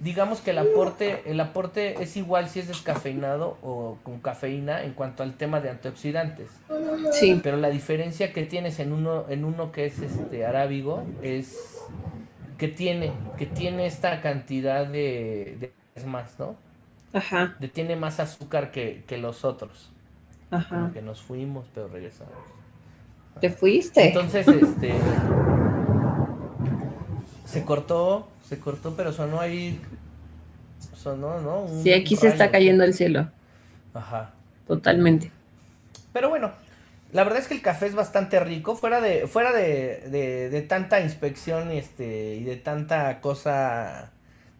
digamos 0.00 0.40
que 0.40 0.50
el 0.52 0.58
aporte 0.58 1.22
el 1.26 1.38
aporte 1.40 2.02
es 2.02 2.16
igual 2.16 2.48
si 2.48 2.60
es 2.60 2.68
descafeinado 2.68 3.58
o 3.62 3.98
con 4.02 4.18
cafeína 4.20 4.82
en 4.84 4.94
cuanto 4.94 5.22
al 5.22 5.34
tema 5.34 5.60
de 5.60 5.70
antioxidantes 5.70 6.48
Sí. 7.12 7.38
pero 7.42 7.56
la 7.58 7.68
diferencia 7.70 8.32
que 8.32 8.44
tienes 8.44 8.80
en 8.80 8.92
uno 8.92 9.26
en 9.28 9.44
uno 9.44 9.72
que 9.72 9.84
es 9.86 10.00
este 10.00 10.44
arábigo 10.46 11.04
es 11.22 11.78
que 12.58 12.68
tiene 12.68 13.12
que 13.38 13.46
tiene 13.46 13.86
esta 13.86 14.20
cantidad 14.20 14.86
de, 14.86 15.56
de 15.60 15.72
es 15.94 16.06
más 16.06 16.38
no 16.38 16.56
Ajá. 17.12 17.56
de 17.60 17.68
tiene 17.68 17.94
más 17.96 18.20
azúcar 18.20 18.70
que, 18.70 19.04
que 19.06 19.18
los 19.18 19.44
otros 19.44 19.92
Ajá. 20.50 20.76
Como 20.76 20.92
que 20.92 21.02
nos 21.02 21.20
fuimos 21.20 21.66
pero 21.74 21.88
regresamos 21.88 22.32
¿Te 23.40 23.48
fuiste? 23.48 24.08
Entonces, 24.08 24.46
este. 24.48 24.92
Se 27.50 27.64
cortó, 27.64 28.28
se 28.48 28.58
cortó, 28.58 28.94
pero 28.96 29.12
sonó 29.12 29.40
ahí. 29.40 29.80
Sonó, 30.96 31.40
¿no? 31.40 31.62
Un 31.62 31.82
sí, 31.82 31.92
aquí 31.92 32.16
se 32.16 32.28
está 32.28 32.50
cayendo 32.50 32.84
el 32.84 32.94
cielo. 32.94 33.28
Ajá. 33.94 34.32
Totalmente. 34.66 35.30
Pero 36.12 36.28
bueno, 36.28 36.52
la 37.12 37.24
verdad 37.24 37.40
es 37.40 37.48
que 37.48 37.54
el 37.54 37.62
café 37.62 37.86
es 37.86 37.94
bastante 37.94 38.40
rico. 38.40 38.76
Fuera 38.76 39.00
de, 39.00 39.26
fuera 39.26 39.52
de, 39.52 40.08
de, 40.10 40.50
de 40.50 40.62
tanta 40.62 41.00
inspección 41.00 41.70
este, 41.70 42.36
y 42.36 42.44
de 42.44 42.56
tanta 42.56 43.20
cosa 43.20 44.12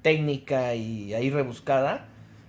técnica 0.02 0.74
y 0.74 1.14
ahí 1.14 1.30
rebuscada. 1.30 2.06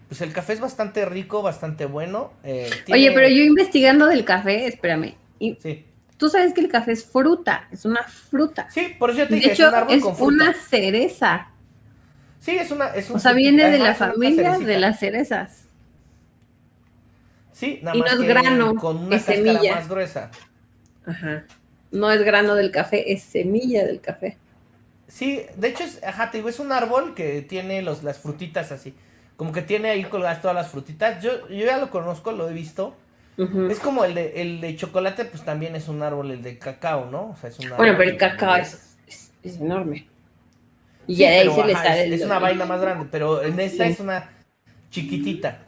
Pues 0.07 0.21
el 0.21 0.33
café 0.33 0.53
es 0.53 0.59
bastante 0.59 1.05
rico, 1.05 1.41
bastante 1.41 1.85
bueno. 1.85 2.33
eh, 2.43 2.69
Oye, 2.91 3.11
pero 3.13 3.27
yo 3.29 3.43
investigando 3.43 4.07
del 4.07 4.25
café, 4.25 4.67
espérame. 4.67 5.15
Y 5.39 5.57
Sí. 5.57 5.85
Tú 6.21 6.29
sabes 6.29 6.53
que 6.53 6.61
el 6.61 6.69
café 6.69 6.93
es 6.93 7.05
fruta, 7.05 7.67
es 7.71 7.85
una 7.85 8.03
fruta. 8.05 8.69
Sí, 8.69 8.95
por 8.97 9.09
eso 9.11 9.19
yo 9.19 9.29
te 9.29 9.35
De 9.35 9.35
dije, 9.35 9.53
hecho, 9.53 9.63
es 9.63 9.69
un 9.69 9.75
árbol 9.75 9.93
es 9.95 10.01
con 10.01 10.15
fruta. 10.17 10.45
una 10.45 10.53
cereza. 10.53 11.49
Sí, 12.39 12.57
es 12.57 12.71
una. 12.71 12.87
Es 12.87 13.09
un 13.09 13.17
O 13.17 13.19
sea, 13.19 13.33
viene 13.33 13.69
de 13.69 13.79
la 13.79 13.95
familia 13.95 14.57
de 14.59 14.77
las 14.79 14.99
cerezas. 14.99 15.67
Sí, 17.51 17.79
nada 17.83 17.95
Y 17.95 17.99
más 17.99 18.11
no 18.11 18.13
es 18.13 18.19
que 18.19 18.27
grano, 18.27 18.75
con 18.77 18.97
una 18.97 19.17
es 19.17 19.23
semilla. 19.25 19.75
más 19.75 19.87
gruesa. 19.87 20.31
Ajá. 21.05 21.45
No 21.91 22.09
es 22.11 22.23
grano 22.23 22.55
del 22.55 22.71
café, 22.71 23.13
es 23.13 23.21
semilla 23.23 23.85
del 23.85 24.01
café. 24.01 24.39
Sí, 25.07 25.45
de 25.57 25.67
hecho, 25.67 25.83
es, 25.83 26.01
ajá, 26.03 26.31
te 26.31 26.37
digo, 26.37 26.49
es 26.49 26.59
un 26.59 26.71
árbol 26.71 27.13
que 27.15 27.41
tiene 27.41 27.81
los, 27.81 28.03
las 28.03 28.19
frutitas 28.19 28.71
así. 28.71 28.95
Como 29.35 29.51
que 29.51 29.61
tiene 29.61 29.89
ahí 29.89 30.03
colgadas 30.05 30.41
todas 30.41 30.55
las 30.55 30.69
frutitas. 30.69 31.21
Yo, 31.23 31.47
yo 31.49 31.65
ya 31.65 31.77
lo 31.77 31.89
conozco, 31.89 32.31
lo 32.31 32.49
he 32.49 32.53
visto. 32.53 32.95
Es 33.37 33.79
como 33.79 34.03
el 34.05 34.13
de, 34.13 34.41
el 34.41 34.61
de 34.61 34.75
chocolate, 34.75 35.25
pues 35.25 35.43
también 35.43 35.75
es 35.75 35.87
un 35.87 36.03
árbol, 36.03 36.31
el 36.31 36.43
de 36.43 36.57
cacao, 36.59 37.09
¿no? 37.09 37.29
O 37.31 37.35
sea, 37.35 37.49
es 37.49 37.57
un 37.59 37.69
Bueno, 37.75 37.95
pero 37.97 38.09
el 38.11 38.17
cacao 38.17 38.55
es, 38.55 38.95
es- 39.07 39.31
es 39.41 39.57
enorme. 39.57 40.07
Y 41.07 41.15
Sí, 41.15 41.21
ya 41.21 41.29
de 41.31 41.35
ahí 41.37 41.49
pero, 41.49 41.55
se 41.55 41.65
le 41.67 41.73
sale 41.73 41.99
es, 42.01 42.05
el- 42.07 42.13
es 42.13 42.21
una 42.25 42.39
vaina 42.39 42.65
más 42.65 42.79
grande, 42.81 43.07
pero 43.11 43.41
en 43.41 43.59
esta 43.59 43.85
Sí. 43.85 43.93
es 43.93 43.99
una 43.99 44.29
chiquitita. 44.91 45.59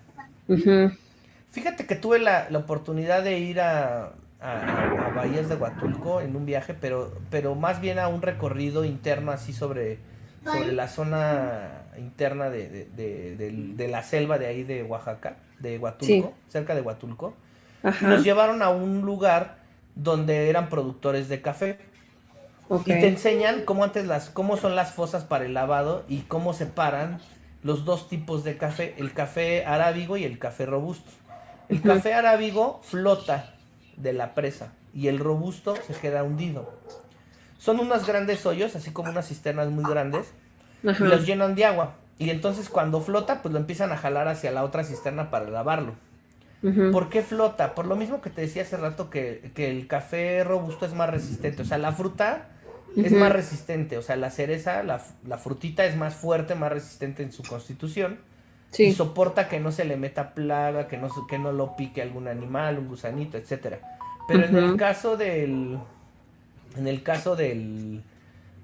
Fíjate 1.51 1.85
que 1.85 1.95
tuve 1.95 2.19
la, 2.19 2.47
la 2.49 2.59
oportunidad 2.59 3.23
de 3.23 3.39
ir 3.39 3.59
a, 3.61 4.13
a, 4.41 5.07
a 5.07 5.09
Bahías 5.15 5.49
de 5.49 5.55
Huatulco 5.55 6.21
en 6.21 6.35
un 6.35 6.45
viaje, 6.45 6.73
pero, 6.73 7.13
pero 7.29 7.55
más 7.55 7.79
bien 7.81 7.99
a 7.99 8.07
un 8.07 8.21
recorrido 8.21 8.83
interno 8.85 9.31
así 9.31 9.53
sobre, 9.53 9.99
sobre 10.43 10.73
la 10.73 10.87
zona 10.87 11.83
interna 11.97 12.49
de, 12.49 12.87
de, 12.95 13.35
de- 13.75 13.87
la 13.87 14.01
selva 14.03 14.37
de 14.39 14.47
ahí 14.47 14.63
de 14.63 14.83
Oaxaca, 14.83 15.37
de 15.59 15.77
Huatulco, 15.77 16.05
Sí. 16.07 16.25
cerca 16.49 16.73
de 16.75 16.81
Huatulco. 16.81 17.35
Ajá. 17.83 18.07
nos 18.07 18.23
llevaron 18.23 18.61
a 18.61 18.69
un 18.69 19.01
lugar 19.01 19.57
donde 19.95 20.49
eran 20.49 20.69
productores 20.69 21.29
de 21.29 21.41
café. 21.41 21.79
Y 22.69 22.83
te 22.85 23.07
enseñan 23.07 23.65
cómo 23.65 23.83
antes 23.83 24.07
las, 24.07 24.29
cómo 24.29 24.57
son 24.57 24.75
las 24.75 24.93
fosas 24.93 25.25
para 25.25 25.45
el 25.45 25.53
lavado 25.53 26.03
y 26.07 26.21
cómo 26.21 26.53
separan 26.53 27.19
los 27.61 27.85
dos 27.85 28.09
tipos 28.09 28.43
de 28.43 28.57
café, 28.57 28.95
el 28.97 29.13
café 29.13 29.65
arábigo 29.65 30.17
y 30.17 30.23
el 30.23 30.39
café 30.39 30.65
robusto. 30.65 31.11
El 31.69 31.81
café 31.81 32.13
arábigo 32.13 32.81
flota 32.83 33.53
de 33.97 34.13
la 34.13 34.33
presa 34.33 34.73
y 34.93 35.07
el 35.07 35.19
robusto 35.19 35.75
se 35.87 35.93
queda 35.93 36.23
hundido. 36.23 36.73
Son 37.57 37.79
unos 37.79 38.05
grandes 38.05 38.45
hoyos, 38.45 38.75
así 38.75 38.91
como 38.91 39.11
unas 39.11 39.27
cisternas 39.27 39.69
muy 39.69 39.85
grandes, 39.85 40.33
y 40.83 41.03
los 41.03 41.25
llenan 41.25 41.55
de 41.55 41.65
agua. 41.65 41.95
Y 42.19 42.29
entonces 42.29 42.69
cuando 42.69 43.01
flota, 43.01 43.41
pues 43.41 43.53
lo 43.53 43.59
empiezan 43.59 43.91
a 43.91 43.97
jalar 43.97 44.27
hacia 44.27 44.51
la 44.51 44.63
otra 44.63 44.83
cisterna 44.83 45.29
para 45.29 45.49
lavarlo. 45.49 45.93
¿Por 46.91 47.09
qué 47.09 47.21
flota? 47.21 47.75
Por 47.75 47.85
lo 47.87 47.95
mismo 47.95 48.21
que 48.21 48.29
te 48.29 48.41
decía 48.41 48.61
hace 48.63 48.77
rato 48.77 49.09
que, 49.09 49.51
que 49.55 49.69
el 49.69 49.87
café 49.87 50.43
robusto 50.43 50.85
es 50.85 50.93
más 50.93 51.09
resistente. 51.09 51.61
O 51.63 51.65
sea, 51.65 51.77
la 51.77 51.91
fruta 51.91 52.49
es 53.03 53.13
más 53.13 53.31
resistente. 53.31 53.97
O 53.97 54.01
sea, 54.01 54.15
la 54.15 54.29
cereza, 54.31 54.83
la, 54.83 55.01
la 55.27 55.37
frutita 55.37 55.85
es 55.85 55.95
más 55.97 56.15
fuerte, 56.15 56.55
más 56.55 56.71
resistente 56.71 57.23
en 57.23 57.31
su 57.31 57.43
constitución. 57.43 58.19
Y 58.87 58.91
soporta 58.91 59.49
que 59.49 59.59
no 59.59 59.71
se 59.71 59.85
le 59.85 59.97
meta 59.97 60.33
plaga, 60.33 60.87
que 60.87 60.97
no, 60.97 61.09
se- 61.09 61.21
que 61.29 61.37
no 61.39 61.51
lo 61.51 61.75
pique 61.75 62.01
algún 62.01 62.27
animal, 62.27 62.79
un 62.79 62.87
gusanito, 62.87 63.37
etcétera. 63.37 63.79
Pero 64.27 64.45
en 64.45 64.55
el 64.55 64.75
caso 64.77 65.17
del. 65.17 65.77
En 66.77 66.87
el 66.87 67.03
caso 67.03 67.35
del. 67.35 68.01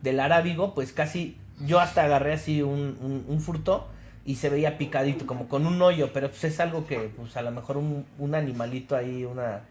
Del 0.01 0.19
arábigo, 0.19 0.73
pues 0.73 0.93
casi. 0.93 1.37
Yo 1.59 1.79
hasta 1.81 2.03
agarré 2.05 2.33
así 2.33 2.61
un, 2.61 2.97
un, 3.01 3.25
un 3.27 3.41
fruto 3.41 3.87
y 4.25 4.35
se 4.35 4.49
veía 4.49 4.77
picadito, 4.77 5.25
como 5.25 5.47
con 5.47 5.65
un 5.65 5.81
hoyo, 5.81 6.11
pero 6.13 6.29
pues 6.29 6.43
es 6.43 6.59
algo 6.59 6.85
que, 6.87 6.97
pues 7.17 7.35
a 7.37 7.41
lo 7.41 7.51
mejor 7.51 7.77
un, 7.77 8.05
un 8.19 8.35
animalito 8.35 8.95
ahí, 8.95 9.25
una. 9.25 9.61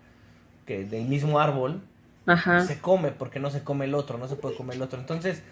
que 0.67 0.85
del 0.85 1.07
mismo 1.07 1.41
árbol, 1.41 1.81
Ajá. 2.27 2.61
se 2.67 2.79
come 2.81 3.11
porque 3.13 3.41
no 3.41 3.51
se 3.51 3.63
come 3.65 3.87
el 3.87 3.95
otro, 3.95 4.19
no 4.19 4.29
se 4.29 4.37
puede 4.37 4.57
comer 4.57 4.77
el 4.77 4.83
otro. 4.83 5.01
Entonces, 5.01 5.43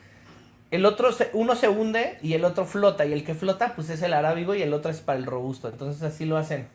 el 0.71 0.85
otro, 0.87 1.13
se- 1.13 1.31
uno 1.35 1.57
se 1.57 1.69
hunde 1.69 2.19
y 2.23 2.35
el 2.35 2.45
otro 2.45 2.67
flota, 2.67 3.07
y 3.07 3.13
el 3.13 3.25
que 3.25 3.35
flota, 3.35 3.75
pues 3.77 3.91
es 3.91 4.03
el 4.03 4.13
arábigo 4.15 4.55
y 4.55 4.63
el 4.63 4.75
otro 4.75 4.91
es 4.91 5.01
para 5.01 5.19
el 5.19 5.27
robusto. 5.27 5.69
Entonces, 5.69 6.03
así 6.03 6.25
lo 6.27 6.37
hacen. 6.37 6.69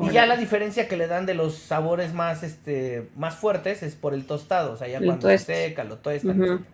Y 0.00 0.10
ya 0.10 0.26
la 0.26 0.36
diferencia 0.36 0.88
que 0.88 0.96
le 0.96 1.06
dan 1.08 1.26
de 1.26 1.34
los 1.34 1.54
sabores 1.56 2.12
más, 2.14 2.42
este, 2.42 3.08
más 3.16 3.36
fuertes 3.36 3.82
es 3.82 3.96
por 3.96 4.14
el 4.14 4.26
tostado, 4.26 4.72
o 4.72 4.76
sea, 4.76 4.88
ya 4.88 5.02
cuando 5.02 5.28
se 5.28 5.38
seca, 5.38 5.84
lo 5.84 5.98
tuestan. 5.98 6.40
Ujú. 6.40 6.44
etcétera. 6.44 6.68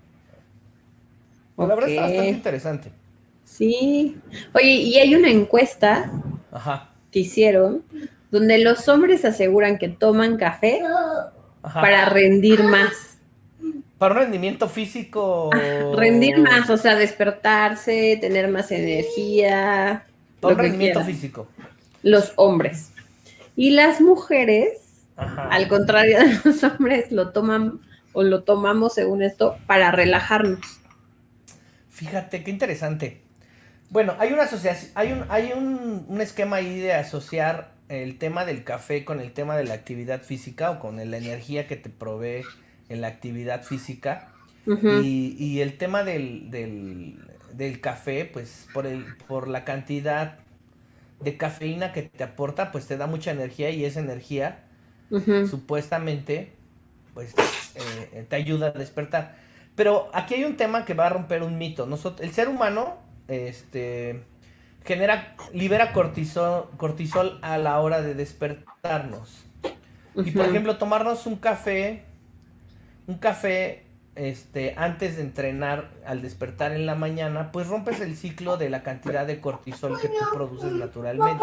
Pero 1.57 1.69
La 1.69 1.75
verdad 1.75 1.91
está 1.91 2.03
bastante 2.03 2.31
interesante. 2.31 2.93
Sí. 3.45 4.16
Oye, 4.53 4.72
y 4.72 4.99
hay 4.99 5.14
una 5.14 5.30
encuesta 5.30 6.11
Ajá, 6.51 6.90
que 7.11 7.20
hicieron 7.20 7.84
donde 8.30 8.59
los 8.59 8.88
hombres 8.88 9.24
aseguran 9.24 9.78
que 9.78 9.88
toman 9.88 10.36
café 10.36 10.80
ajá. 11.62 11.80
para 11.80 12.05
rendir 12.07 12.64
más. 12.64 13.18
Para 13.97 14.14
un 14.14 14.20
rendimiento 14.22 14.68
físico. 14.68 15.51
Rendir 15.97 16.38
más, 16.38 16.68
o 16.68 16.76
sea, 16.76 16.97
despertarse, 16.97 18.18
tener 18.20 18.49
más 18.49 18.72
energía. 18.72 20.05
Para 20.40 20.55
lo 20.55 20.59
un 20.59 20.64
rendimiento 20.64 20.99
quieran. 21.01 21.14
físico. 21.14 21.49
Los 22.03 22.32
hombres. 22.34 22.90
Y 23.55 23.70
las 23.70 24.01
mujeres, 24.01 25.05
Ajá. 25.16 25.49
al 25.49 25.68
contrario 25.68 26.18
de 26.18 26.40
los 26.45 26.64
hombres, 26.64 27.12
lo 27.12 27.30
toman 27.30 27.80
o 28.12 28.24
lo 28.24 28.42
tomamos 28.42 28.95
según 28.95 29.22
esto 29.22 29.57
para 29.66 29.92
relajarnos. 29.92 30.80
Fíjate, 31.90 32.42
qué 32.42 32.51
interesante. 32.51 33.24
Bueno, 33.91 34.16
hay 34.18 34.32
una 34.32 34.43
asociación, 34.45 34.91
hay 34.95 35.12
un, 35.12 35.24
hay 35.28 35.53
un, 35.53 36.05
un 36.09 36.20
esquema 36.20 36.57
ahí 36.57 36.80
de 36.80 36.93
asociar 36.95 37.74
el 37.89 38.18
tema 38.18 38.45
del 38.45 38.64
café 38.64 39.05
con 39.05 39.20
el 39.20 39.32
tema 39.32 39.57
de 39.57 39.64
la 39.64 39.74
actividad 39.74 40.22
física 40.22 40.70
o 40.72 40.78
con 40.80 40.97
la 40.97 41.16
energía 41.16 41.66
que 41.68 41.76
te 41.76 41.91
provee 41.91 42.45
en 42.89 43.01
la 43.01 43.09
actividad 43.09 43.62
física. 43.62 44.30
Y, 44.80 45.37
y 45.39 45.61
el 45.61 45.78
tema 45.78 46.05
del, 46.05 46.51
del, 46.51 47.18
del 47.53 47.80
café, 47.80 48.24
pues 48.26 48.68
por, 48.72 48.87
el, 48.87 49.16
por 49.28 49.49
la 49.49 49.64
cantidad 49.64 50.41
de 51.20 51.37
cafeína 51.37 51.93
que 51.93 52.03
te 52.03 52.24
aporta, 52.24 52.72
pues 52.72 52.87
te 52.87 52.97
da 52.97 53.07
mucha 53.07 53.30
energía 53.32 53.70
y 53.70 53.85
esa 53.85 54.01
energía 54.01 54.64
supuestamente 55.43 56.53
pues 57.14 57.37
eh, 57.74 58.26
te 58.28 58.37
ayuda 58.37 58.68
a 58.68 58.72
despertar. 58.72 59.37
Pero 59.76 60.11
aquí 60.14 60.35
hay 60.35 60.45
un 60.45 60.57
tema 60.57 60.85
que 60.85 60.95
va 60.95 61.07
a 61.07 61.11
romper 61.11 61.43
un 61.43 61.59
mito. 61.59 61.87
Nosotros, 61.87 62.26
el 62.26 62.32
ser 62.35 62.49
humano 62.49 62.99
este, 63.29 64.22
genera, 64.85 65.35
libera 65.53 65.93
cortisol, 65.93 66.68
cortisol 66.77 67.39
a 67.43 67.59
la 67.59 67.81
hora 67.81 68.03
de 68.03 68.14
despertarnos. 68.14 69.45
Y 70.16 70.31
por 70.31 70.47
ejemplo, 70.47 70.77
tomarnos 70.77 71.27
un 71.27 71.37
café, 71.37 72.05
un 73.07 73.18
café 73.18 73.83
este, 74.14 74.75
antes 74.77 75.16
de 75.16 75.22
entrenar 75.22 75.91
al 76.07 76.22
despertar 76.22 76.70
en 76.72 76.87
la 76.87 76.95
mañana, 76.95 77.51
pues 77.51 77.66
rompes 77.66 78.01
el 78.01 78.16
ciclo 78.16 78.57
de 78.57 78.70
la 78.70 78.85
cantidad 78.85 79.27
de 79.27 79.41
cortisol 79.41 80.01
que 80.01 80.07
tú 80.09 80.14
produces 80.33 80.70
naturalmente. 80.72 81.43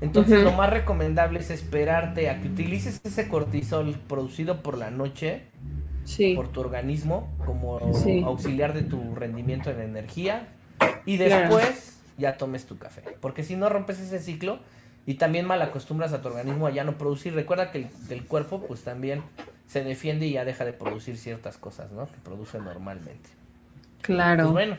Entonces 0.00 0.42
lo 0.42 0.52
más 0.52 0.70
recomendable 0.70 1.40
es 1.40 1.50
esperarte 1.50 2.30
a 2.30 2.40
que 2.40 2.48
utilices 2.48 3.02
ese 3.04 3.28
cortisol 3.28 3.94
producido 4.08 4.62
por 4.62 4.78
la 4.78 4.90
noche, 4.90 5.42
Sí. 6.04 6.32
por 6.34 6.48
tu 6.48 6.60
organismo, 6.60 7.28
como 7.44 7.92
Sí. 7.92 8.22
auxiliar 8.24 8.72
de 8.72 8.82
tu 8.82 9.14
rendimiento 9.14 9.70
en 9.70 9.80
energía, 9.82 10.48
y 11.06 11.16
Claro. 11.16 11.56
después 11.56 11.98
ya 12.18 12.36
tomes 12.36 12.66
tu 12.66 12.78
café. 12.78 13.02
Porque 13.20 13.42
si 13.42 13.56
no 13.56 13.68
rompes 13.68 14.00
ese 14.00 14.18
ciclo 14.18 14.60
y 15.06 15.14
también 15.14 15.46
mal 15.46 15.62
acostumbras 15.62 16.12
a 16.12 16.20
tu 16.22 16.28
organismo 16.28 16.66
a 16.66 16.70
ya 16.70 16.84
no 16.84 16.98
producir, 16.98 17.34
recuerda 17.34 17.70
que 17.70 17.88
el, 18.10 18.24
cuerpo 18.24 18.66
pues 18.66 18.82
también 18.82 19.22
se 19.66 19.82
defiende 19.82 20.26
y 20.26 20.32
ya 20.32 20.44
deja 20.44 20.64
de 20.64 20.72
producir 20.72 21.16
ciertas 21.16 21.56
cosas, 21.56 21.90
¿no? 21.92 22.06
Que 22.06 22.18
produce 22.22 22.58
normalmente. 22.58 23.30
Claro. 24.02 24.44
Pues 24.44 24.52
bueno, 24.52 24.76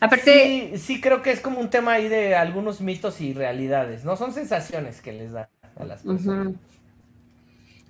Aparte, 0.00 0.70
sí, 0.74 0.78
sí 0.78 1.00
creo 1.00 1.22
que 1.22 1.32
es 1.32 1.40
como 1.40 1.58
un 1.60 1.70
tema 1.70 1.94
ahí 1.94 2.08
de 2.08 2.36
algunos 2.36 2.80
mitos 2.80 3.20
y 3.20 3.32
realidades, 3.32 4.04
¿no? 4.04 4.16
Son 4.16 4.32
sensaciones 4.32 5.00
que 5.00 5.12
les 5.12 5.32
da 5.32 5.50
a 5.76 5.84
las 5.84 6.02
personas. 6.02 6.54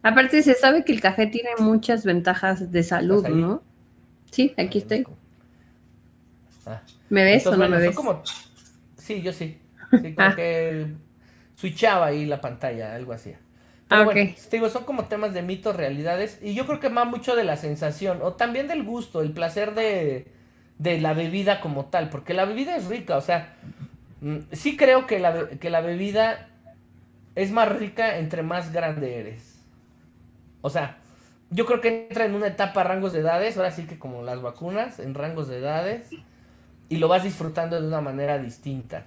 aparte 0.03 0.43
se 0.43 0.55
sabe 0.55 0.85
que 0.85 0.93
el 0.93 1.01
café 1.01 1.27
tiene 1.27 1.51
muchas 1.59 2.05
ventajas 2.05 2.73
de 2.73 2.83
salud. 2.83 3.27
¿no? 3.29 3.63
Sí, 4.31 4.55
aquí 4.57 4.79
estoy. 4.79 5.07
Ah. 6.69 6.83
¿Me 7.11 7.25
ves 7.25 7.51
Entonces, 7.51 7.53
o 7.53 7.57
no 7.57 7.67
bueno, 7.67 7.79
me 7.79 7.79
ves? 7.79 7.97
como... 7.97 8.23
Sí, 8.97 9.23
yo 9.23 9.33
sí. 9.33 9.61
Sí, 10.01 10.15
como 10.15 10.33
Ah. 10.33 10.35
que 10.35 10.95
switchaba 11.57 12.07
ahí 12.07 12.27
la 12.27 12.41
pantalla, 12.41 12.95
algo 12.95 13.13
así. 13.13 13.35
Ah, 13.91 14.03
Pero 14.03 14.05
ok. 14.05 14.15
bueno, 14.15 14.23
te 14.51 14.57
digo, 14.59 14.71
son 14.71 14.85
como 14.85 15.07
temas 15.09 15.35
de 15.35 15.43
mitos, 15.43 15.77
realidades, 15.77 16.39
y 16.43 16.55
yo 16.55 16.67
creo 16.67 16.81
que 16.81 16.89
va 16.91 17.05
mucho 17.05 17.37
de 17.37 17.45
la 17.45 17.57
sensación, 17.57 18.21
o 18.23 18.35
también 18.35 18.69
del 18.69 18.85
gusto, 18.85 19.23
el 19.23 19.33
placer 19.33 19.75
de, 19.75 20.29
de 20.79 21.01
la 21.01 21.15
bebida 21.15 21.61
como 21.61 21.87
tal, 21.87 22.11
porque 22.11 22.35
la 22.35 22.45
bebida 22.47 22.77
es 22.77 22.87
rica, 22.87 23.17
o 23.17 23.21
sea, 23.23 23.57
mm, 24.21 24.39
sí 24.53 24.77
creo 24.77 25.07
que 25.07 25.21
la, 25.21 25.49
que 25.51 25.71
la 25.71 25.81
bebida 25.83 26.49
es 27.37 27.51
más 27.53 27.69
rica 27.79 28.19
entre 28.19 28.43
más 28.43 28.73
grande 28.73 29.19
eres. 29.21 29.61
O 30.61 30.71
sea, 30.71 30.99
yo 31.51 31.67
creo 31.67 31.81
que 31.81 32.09
entra 32.09 32.25
en 32.25 32.35
una 32.35 32.49
etapa 32.49 32.85
rangos 32.85 33.13
de 33.13 33.21
edades, 33.21 33.57
ahora 33.57 33.71
sí 33.71 33.87
que 33.87 33.99
como 33.99 34.23
las 34.23 34.43
vacunas, 34.43 34.99
en 34.99 35.15
rangos 35.15 35.49
de 35.49 35.59
edades, 35.59 36.17
y 36.89 36.97
lo 36.97 37.09
vas 37.09 37.25
disfrutando 37.25 37.81
de 37.81 37.87
una 37.87 38.01
manera 38.01 38.39
distinta. 38.39 39.05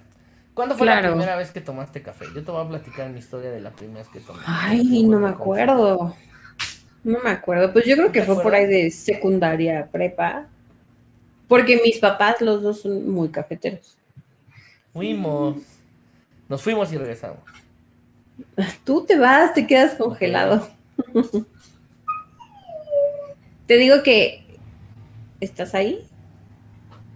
¿Cuándo 0.54 0.76
fue 0.76 0.86
la 0.86 1.00
primera 1.00 1.36
vez 1.36 1.50
que 1.50 1.60
tomaste 1.60 2.02
café? 2.02 2.26
Yo 2.34 2.44
te 2.44 2.50
voy 2.50 2.64
a 2.64 2.68
platicar 2.68 3.08
mi 3.08 3.18
historia 3.18 3.50
de 3.50 3.60
la 3.60 3.70
primera 3.70 4.00
vez 4.00 4.08
que 4.08 4.20
tomé. 4.20 4.40
Ay, 4.46 5.02
no 5.04 5.18
me 5.18 5.28
acuerdo. 5.28 6.14
No 7.02 7.18
me 7.20 7.30
acuerdo. 7.30 7.72
Pues 7.72 7.86
yo 7.86 7.96
creo 7.96 8.12
que 8.12 8.20
¿Te 8.20 8.26
fue 8.26 8.42
por 8.42 8.54
ahí 8.54 8.66
de 8.66 8.90
secundaria, 8.90 9.88
prepa. 9.90 10.46
Porque 11.48 11.80
mis 11.82 11.98
papás, 11.98 12.40
los 12.40 12.62
dos, 12.62 12.82
son 12.82 13.10
muy 13.10 13.30
cafeteros. 13.30 13.96
Fuimos. 14.92 15.56
Nos 16.48 16.62
fuimos 16.62 16.92
y 16.92 16.98
regresamos. 16.98 17.40
Tú 18.84 19.04
te 19.06 19.18
vas, 19.18 19.54
te 19.54 19.66
quedas 19.66 19.94
congelado. 19.94 20.68
te 23.66 23.76
digo 23.78 24.02
que. 24.02 24.44
¿Estás 25.40 25.74
ahí? 25.74 26.06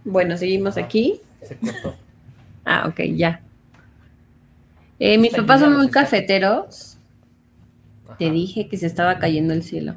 Bueno, 0.06 0.36
seguimos 0.36 0.76
aquí. 0.76 1.20
Se 1.42 1.56
cortó. 1.56 1.96
Ah, 2.64 2.86
ok, 2.88 3.00
ya. 3.14 3.40
Eh, 5.00 5.18
mis 5.18 5.34
papás 5.34 5.60
son 5.60 5.76
muy 5.76 5.90
cafeteros. 5.90 6.96
Te 8.18 8.30
dije 8.30 8.68
que 8.68 8.76
se 8.76 8.86
estaba 8.86 9.18
cayendo 9.18 9.52
el 9.52 9.64
cielo. 9.64 9.96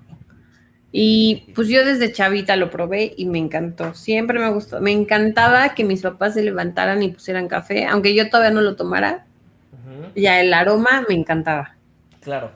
Y 0.91 1.51
pues 1.53 1.67
yo 1.67 1.85
desde 1.85 2.11
chavita 2.11 2.55
lo 2.55 2.71
probé 2.71 3.13
y 3.15 3.27
me 3.27 3.37
encantó. 3.37 3.93
Siempre 3.93 4.39
me 4.39 4.49
gustó. 4.49 4.81
Me 4.81 4.91
encantaba 4.91 5.75
que 5.75 5.83
mis 5.83 6.01
papás 6.01 6.33
se 6.33 6.41
levantaran 6.41 7.03
y 7.03 7.09
pusieran 7.09 7.47
café, 7.47 7.85
aunque 7.85 8.15
yo 8.15 8.29
todavía 8.29 8.51
no 8.51 8.61
lo 8.61 8.75
tomara. 8.75 9.25
Ya 10.15 10.41
el 10.41 10.53
aroma 10.53 11.05
me 11.07 11.13
encantaba. 11.13 11.75
Claro. 12.21 12.51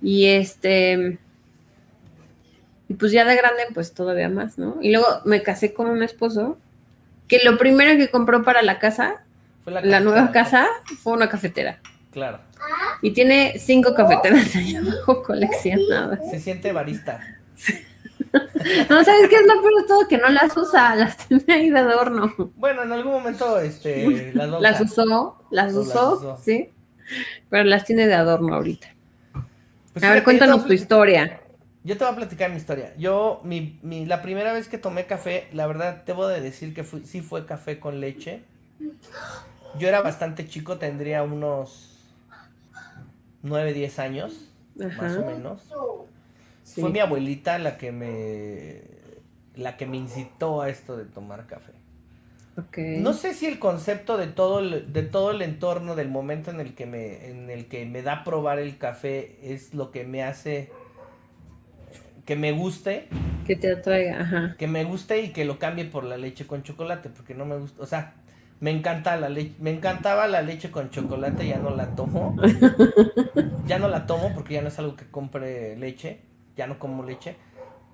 Y 0.00 0.26
este. 0.26 1.18
Y 2.92 2.94
pues 2.94 3.10
ya 3.10 3.24
de 3.24 3.34
grande, 3.34 3.62
pues 3.72 3.94
todavía 3.94 4.28
más, 4.28 4.58
¿no? 4.58 4.76
Y 4.82 4.92
luego 4.92 5.06
me 5.24 5.42
casé 5.42 5.72
con 5.72 5.88
un 5.88 6.02
esposo 6.02 6.58
que 7.26 7.40
lo 7.42 7.56
primero 7.56 7.96
que 7.96 8.10
compró 8.10 8.42
para 8.42 8.60
la 8.60 8.78
casa, 8.78 9.24
Fue 9.64 9.72
la 9.72 10.00
nueva 10.00 10.30
casa, 10.30 10.66
fue 11.02 11.14
una 11.14 11.30
cafetera. 11.30 11.78
Claro. 12.10 12.40
Y 13.00 13.12
tiene 13.12 13.54
cinco 13.58 13.94
cafeteras 13.94 14.54
ahí 14.54 14.76
abajo 14.76 15.22
coleccionadas. 15.22 16.20
Se 16.30 16.38
siente 16.38 16.70
barista. 16.72 17.18
No, 18.90 19.04
¿sabes 19.04 19.28
qué 19.28 19.36
es 19.36 19.46
lo 19.46 19.60
peor 19.62 19.80
de 19.82 19.88
todo? 19.88 20.08
Que 20.08 20.18
no 20.18 20.28
las 20.28 20.54
usa, 20.56 20.94
las 20.96 21.16
tiene 21.16 21.44
ahí 21.48 21.70
de 21.70 21.78
adorno. 21.78 22.34
Bueno, 22.56 22.82
en 22.82 22.92
algún 22.92 23.12
momento 23.12 23.58
este, 23.60 24.32
las 24.34 24.50
Las 24.60 24.80
usó, 24.80 25.04
las 25.04 25.08
No, 25.08 25.38
las 25.50 25.74
usó, 25.74 26.12
usó. 26.16 26.38
sí. 26.44 26.70
Pero 27.48 27.64
las 27.64 27.84
tiene 27.84 28.06
de 28.06 28.14
adorno 28.14 28.54
ahorita. 28.54 28.88
Pues 29.92 30.04
A 30.04 30.12
ver, 30.12 30.22
cuéntanos 30.24 30.66
tu 30.66 30.72
historia. 30.72 31.40
Yo 31.84 31.96
te 31.98 32.04
voy 32.04 32.12
a 32.12 32.16
platicar 32.16 32.50
mi 32.50 32.56
historia. 32.56 32.94
Yo, 32.96 33.40
mi, 33.44 33.78
mi, 33.82 34.06
la 34.06 34.22
primera 34.22 34.52
vez 34.52 34.68
que 34.68 34.78
tomé 34.78 35.06
café, 35.06 35.48
la 35.52 35.66
verdad, 35.66 36.02
debo 36.06 36.28
de 36.28 36.40
decir 36.40 36.74
que 36.74 36.84
fui- 36.84 37.04
sí 37.04 37.20
fue 37.22 37.44
café 37.44 37.80
con 37.80 38.00
leche. 38.00 38.42
Yo 39.78 39.88
era 39.88 40.00
bastante 40.00 40.46
chico, 40.46 40.78
tendría 40.78 41.22
unos 41.22 41.98
9, 43.42 43.72
10 43.72 43.98
años, 43.98 44.48
más 44.76 45.12
o 45.18 45.22
menos. 45.26 45.62
sí. 46.62 46.80
Fue 46.80 46.90
mi 46.90 47.00
abuelita 47.00 47.58
la 47.58 47.78
que 47.78 47.90
me 47.92 48.82
la 49.56 49.76
que 49.76 49.84
me 49.86 49.98
incitó 49.98 50.62
a 50.62 50.70
esto 50.70 50.96
de 50.96 51.04
tomar 51.04 51.46
café. 51.46 51.72
No 53.02 53.12
sé 53.12 53.34
si 53.34 53.46
el 53.46 53.58
concepto 53.58 54.16
de 54.18 54.26
todo 54.28 54.60
el, 54.60 54.92
de 54.92 55.02
todo 55.02 55.30
el 55.30 55.42
entorno 55.42 55.94
del 55.96 56.08
momento 56.08 56.50
en 56.50 56.60
el 56.60 56.74
que 56.74 56.86
me 56.86 57.26
en 57.28 57.50
el 57.50 57.66
que 57.66 57.84
me 57.86 58.02
da 58.02 58.24
probar 58.24 58.58
el 58.58 58.78
café 58.78 59.38
es 59.42 59.74
lo 59.74 59.90
que 59.90 60.04
me 60.04 60.22
hace 60.22 60.70
que 62.24 62.36
me 62.36 62.52
guste, 62.52 63.08
Que 63.46 63.56
te 63.56 63.72
atraiga, 63.72 64.20
ajá. 64.20 64.56
que 64.58 64.66
me 64.68 64.84
guste 64.84 65.20
y 65.22 65.32
que 65.32 65.44
lo 65.44 65.58
cambie 65.58 65.84
por 65.84 66.04
la 66.04 66.16
leche 66.16 66.46
con 66.46 66.62
chocolate, 66.62 67.08
porque 67.10 67.34
no 67.34 67.44
me 67.44 67.56
gusta, 67.58 67.82
o 67.82 67.86
sea, 67.86 68.14
me 68.60 68.70
encanta 68.70 69.16
la 69.16 69.28
leche, 69.28 69.54
me 69.58 69.70
encantaba 69.70 70.28
la 70.28 70.42
leche 70.42 70.70
con 70.70 70.90
chocolate, 70.90 71.46
ya 71.46 71.58
no 71.58 71.74
la 71.74 71.94
tomo. 71.96 72.36
ya 73.66 73.78
no 73.78 73.88
la 73.88 74.06
tomo 74.06 74.32
porque 74.34 74.54
ya 74.54 74.62
no 74.62 74.68
es 74.68 74.78
algo 74.78 74.96
que 74.96 75.06
compre 75.10 75.76
leche, 75.76 76.20
ya 76.56 76.66
no 76.66 76.78
como 76.78 77.02
leche, 77.04 77.36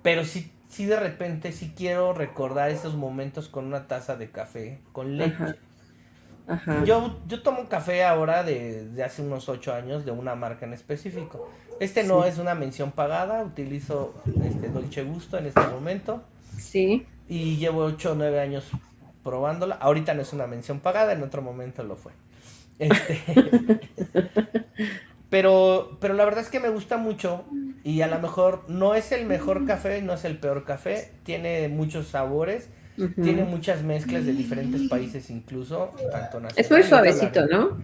pero 0.03 0.23
sí 0.25 0.51
sí 0.69 0.85
de 0.85 0.99
repente 0.99 1.51
sí 1.51 1.73
quiero 1.75 2.13
recordar 2.13 2.69
esos 2.69 2.95
momentos 2.95 3.49
con 3.49 3.65
una 3.65 3.87
taza 3.87 4.15
de 4.15 4.29
café 4.31 4.79
con 4.93 5.17
leche. 5.17 5.33
Ajá. 5.33 5.55
Ajá. 6.49 6.83
Yo, 6.83 7.17
yo 7.27 7.41
tomo 7.43 7.69
café 7.69 8.03
ahora 8.03 8.43
de, 8.43 8.85
de 8.89 9.03
hace 9.03 9.21
unos 9.21 9.47
ocho 9.49 9.73
años 9.73 10.03
de 10.03 10.11
una 10.11 10.35
marca 10.35 10.65
en 10.65 10.73
específico. 10.73 11.49
Este 11.79 12.03
no 12.03 12.23
Sí. 12.23 12.29
es 12.29 12.37
una 12.39 12.55
mención 12.55 12.91
pagada, 12.91 13.43
utilizo 13.43 14.13
este 14.43 14.67
Dolce 14.69 15.03
Gusto 15.03 15.37
en 15.37 15.45
este 15.45 15.61
momento 15.61 16.23
Sí. 16.57 17.05
y 17.29 17.57
llevo 17.57 17.83
ocho 17.85 18.11
o 18.11 18.15
nueve 18.15 18.39
años 18.41 18.65
probándola. 19.23 19.75
Ahorita 19.75 20.13
no 20.13 20.21
es 20.23 20.33
una 20.33 20.47
mención 20.47 20.79
pagada, 20.79 21.13
en 21.13 21.23
otro 21.23 21.41
momento 21.41 21.83
lo 21.83 21.95
fue. 21.95 22.11
Este, 22.79 23.21
pero, 25.29 25.97
pero 25.99 26.13
la 26.15 26.25
verdad 26.25 26.41
es 26.43 26.49
que 26.49 26.59
me 26.59 26.69
gusta 26.69 26.97
mucho 26.97 27.45
y 27.83 28.01
a 28.01 28.07
lo 28.07 28.19
mejor 28.19 28.63
no 28.67 28.95
es 28.95 29.11
el 29.11 29.25
mejor 29.25 29.65
café, 29.65 30.01
no 30.01 30.13
es 30.13 30.25
el 30.25 30.37
peor 30.37 30.65
café, 30.65 31.11
tiene 31.23 31.67
muchos 31.69 32.07
sabores, 32.07 32.69
tiene 33.07 33.43
muchas 33.43 33.83
mezclas 33.83 34.25
de 34.25 34.33
diferentes 34.33 34.81
países 34.89 35.29
incluso, 35.29 35.91
tanto 36.11 36.41
Es 36.55 36.69
muy 36.71 36.83
suavecito, 36.83 37.45
¿no? 37.47 37.77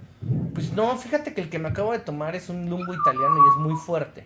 pues 0.53 0.73
no, 0.73 0.95
fíjate 0.97 1.33
que 1.33 1.41
el 1.41 1.49
que 1.49 1.59
me 1.59 1.69
acabo 1.69 1.91
de 1.91 1.99
tomar 1.99 2.35
es 2.35 2.49
un 2.49 2.69
lumbo 2.69 2.93
italiano 2.93 3.35
y 3.45 3.49
es 3.49 3.55
muy 3.57 3.75
fuerte. 3.75 4.25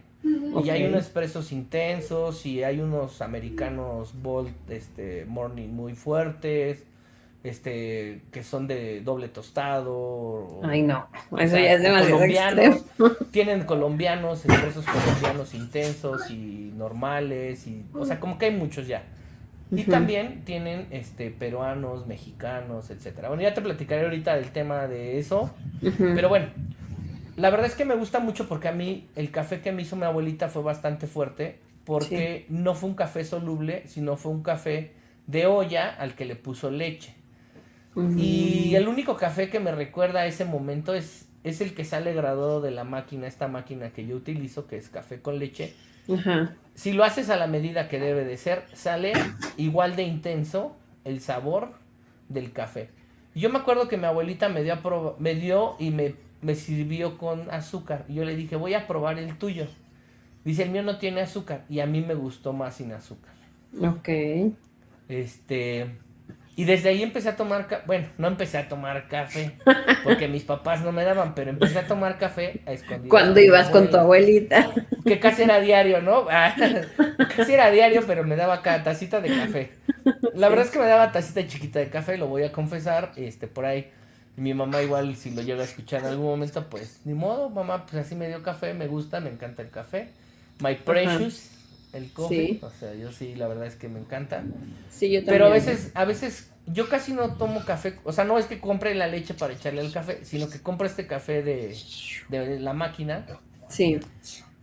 Y 0.64 0.70
hay 0.70 0.84
unos 0.86 1.02
expresos 1.04 1.52
intensos 1.52 2.46
y 2.46 2.64
hay 2.64 2.80
unos 2.82 3.22
americanos 3.22 4.14
bold, 4.22 4.52
este, 4.70 5.26
morning 5.26 5.70
muy 5.70 5.96
fuertes, 5.96 6.84
este, 7.44 8.22
que 8.32 8.44
son 8.44 8.68
de 8.68 9.02
doble 9.02 9.30
tostado. 9.30 9.96
o- 9.96 10.62
Ay, 10.64 10.82
no. 10.82 11.08
Eso 11.38 11.56
sea, 11.56 11.64
ya 11.64 11.74
es 11.74 11.82
demasiado 11.82 12.12
colombianos, 12.18 12.86
tienen 13.32 13.64
colombianos, 13.64 14.46
expresos 14.46 14.86
colombianos 14.86 15.54
intensos 15.54 16.30
y 16.30 16.74
normales 16.76 17.66
y, 17.68 17.86
o 17.94 18.06
sea, 18.06 18.20
como 18.20 18.38
que 18.38 18.48
hay 18.48 18.56
muchos 18.56 18.88
ya. 18.88 19.04
Y 19.72 19.84
también 19.84 20.44
tienen 20.46 20.88
este 20.90 21.30
peruanos, 21.30 22.08
mexicanos, 22.08 22.90
etcétera. 22.90 23.28
Bueno, 23.28 23.44
ya 23.44 23.54
te 23.54 23.62
platicaré 23.62 24.04
ahorita 24.04 24.36
del 24.36 24.52
tema 24.52 24.88
de 24.88 25.20
eso. 25.20 25.52
Pero 25.98 26.28
bueno, 26.28 26.48
la 27.38 27.50
verdad 27.52 27.68
es 27.68 27.76
que 27.76 27.86
me 27.86 27.96
gusta 27.96 28.20
mucho 28.20 28.48
porque 28.48 28.68
a 28.68 28.72
mí 28.72 29.08
el 29.16 29.32
café 29.32 29.62
que 29.62 29.72
me 29.72 29.84
hizo 29.84 29.96
mi 29.96 30.04
abuelita 30.04 30.50
fue 30.50 30.64
bastante 30.64 31.08
fuerte 31.08 31.60
porque 31.86 32.46
no 32.50 32.76
fue 32.76 32.90
un 32.90 32.96
café 32.96 33.24
soluble, 33.24 33.84
sino 33.88 34.18
fue 34.18 34.32
un 34.32 34.44
café 34.44 34.92
de 35.28 35.46
olla 35.46 35.90
al 35.90 36.16
que 36.16 36.26
le 36.26 36.36
puso 36.36 36.70
leche. 36.70 37.16
Y 38.18 38.76
el 38.76 38.88
único 38.88 39.18
café 39.18 39.50
que 39.50 39.60
me 39.60 39.72
recuerda 39.72 40.22
a 40.22 40.26
ese 40.26 40.46
momento 40.46 40.94
es, 40.94 41.28
es 41.44 41.62
el 41.62 41.74
que 41.74 41.86
sale 41.86 42.14
graduado 42.14 42.62
de 42.62 42.72
la 42.72 42.84
máquina, 42.84 43.28
esta 43.28 43.48
máquina 43.48 43.90
que 43.92 44.06
yo 44.06 44.16
utilizo, 44.16 44.68
que 44.68 44.78
es 44.78 44.90
café 44.90 45.22
con 45.22 45.38
leche. 45.40 45.74
Ajá. 46.14 46.56
Si 46.76 46.94
lo 46.94 47.04
haces 47.04 47.30
a 47.30 47.36
la 47.36 47.48
medida 47.48 47.88
que 47.90 48.00
debe 48.00 48.24
de 48.24 48.38
ser, 48.38 48.64
sale 48.74 49.14
igual 49.58 49.96
de 49.96 50.04
intenso 50.04 50.76
el 51.04 51.20
sabor 51.20 51.74
del 52.30 52.52
café. 52.54 52.90
Yo 53.36 53.50
me 53.50 53.60
acuerdo 53.60 53.88
que 53.88 53.98
mi 53.98 54.06
abuelita 54.06 54.50
me 54.50 54.64
dio, 54.64 54.74
a 54.74 54.82
proba- 54.82 55.16
me 55.20 55.36
dio 55.36 55.76
y 55.80 55.92
me, 55.92 56.16
me 56.42 56.56
sirvió 56.56 57.18
con 57.18 57.50
azúcar. 57.52 58.06
Y 58.08 58.16
yo 58.16 58.26
le 58.26 58.36
dije, 58.36 58.56
voy 58.56 58.74
a 58.74 58.88
probar 58.88 59.20
el 59.20 59.38
tuyo. 59.38 59.68
Dice, 60.46 60.64
el 60.64 60.72
mío 60.72 60.84
no 60.84 60.98
tiene 60.98 61.22
azúcar. 61.22 61.66
Y 61.70 61.82
a 61.82 61.86
mí 61.86 62.02
me 62.02 62.14
gustó 62.16 62.54
más 62.54 62.76
sin 62.76 62.92
azúcar. 62.94 63.34
Ok. 63.82 64.10
Este. 65.10 65.98
Y 66.56 66.66
desde 66.66 66.90
ahí 66.90 67.04
empecé 67.04 67.30
a 67.30 67.36
tomar, 67.36 67.68
ca- 67.68 67.84
bueno, 67.88 68.08
no 68.18 68.28
empecé 68.28 68.58
a 68.58 68.68
tomar 68.68 69.08
café, 69.08 69.54
porque 70.04 70.28
mis 70.28 70.44
papás 70.44 70.82
no 70.82 70.92
me 70.92 71.04
daban, 71.06 71.34
pero 71.36 71.50
empecé 71.50 71.80
a 71.80 71.88
tomar 71.88 72.18
café 72.18 72.62
a 72.66 72.74
escondidas. 72.74 73.10
Cuando 73.10 73.40
ibas 73.40 73.70
con 73.70 73.90
tu 73.90 73.98
abuelita. 73.98 74.68
que 75.06 75.20
casi 75.20 75.44
era 75.44 75.60
diario, 75.62 76.02
¿no? 76.02 76.26
Ah, 76.30 76.56
casi 77.36 77.54
era 77.54 77.72
diario, 77.72 78.04
pero 78.06 78.24
me 78.24 78.36
daba 78.36 78.62
cada 78.62 78.84
tacita 78.84 79.22
de 79.22 79.30
café. 79.30 79.72
La 80.34 80.50
verdad 80.50 80.66
es 80.66 80.72
que 80.72 80.80
me 80.80 80.86
daba 80.86 81.12
tacita 81.12 81.48
chiquita 81.48 81.80
de 81.80 81.90
café, 81.90 82.18
lo 82.18 82.28
voy 82.28 82.44
a 82.44 82.52
confesar, 82.52 83.12
este, 83.16 83.48
por 83.48 83.66
ahí. 83.66 83.92
Mi 84.36 84.54
mamá 84.54 84.82
igual, 84.82 85.16
si 85.16 85.32
lo 85.32 85.42
llega 85.42 85.62
a 85.62 85.66
escuchar 85.66 86.02
en 86.02 86.08
algún 86.08 86.28
momento, 86.28 86.70
pues, 86.70 87.02
ni 87.06 87.14
modo, 87.14 87.50
mamá, 87.50 87.86
pues 87.86 88.06
así 88.06 88.16
me 88.16 88.28
dio 88.28 88.42
café, 88.44 88.74
me 88.74 88.88
gusta, 88.88 89.20
me 89.20 89.30
encanta 89.30 89.62
el 89.62 89.70
café. 89.70 90.10
My 90.60 90.76
precious, 90.76 91.50
el 91.94 92.12
coffee, 92.12 92.48
Sí. 92.48 92.60
o 92.62 92.70
sea, 92.70 92.94
yo 92.94 93.12
sí, 93.12 93.36
la 93.36 93.48
verdad 93.48 93.66
es 93.68 93.76
que 93.76 93.88
me 93.88 94.00
encanta. 94.00 94.44
Sí, 94.90 95.10
yo 95.12 95.20
también. 95.20 95.26
Pero 95.34 95.46
a 95.48 95.50
veces, 95.50 95.92
a 95.96 96.06
veces, 96.06 96.52
yo 96.68 96.88
casi 96.90 97.14
no 97.14 97.36
tomo 97.38 97.66
café, 97.66 97.96
o 98.04 98.12
sea, 98.12 98.24
no 98.26 98.38
es 98.38 98.46
que 98.46 98.60
compre 98.60 98.94
la 98.96 99.08
leche 99.08 99.34
para 99.34 99.54
echarle 99.54 99.82
al 99.82 99.92
café, 99.92 100.20
sino 100.24 100.50
que 100.50 100.60
compro 100.62 100.86
este 100.88 101.08
café 101.08 101.42
de, 101.42 101.76
de 102.30 102.60
la 102.60 102.74
máquina, 102.74 103.26
Sí. 103.68 104.00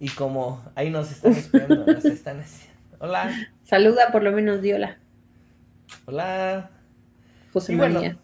y 0.01 0.09
como 0.11 0.65
ahí 0.75 0.91
nos 0.91 1.11
están 1.11 1.33
esperando, 1.33 1.85
nos 1.87 2.05
están 2.05 2.41
haciendo. 2.41 2.75
Hola, 2.99 3.31
Saluda 3.65 4.11
por 4.13 4.23
lo 4.23 4.33
menos 4.33 4.63
Diola. 4.63 4.99
hola. 6.07 6.71
José 7.53 7.73
Y 7.73 7.77
bueno, 7.77 7.95
María. 8.01 8.19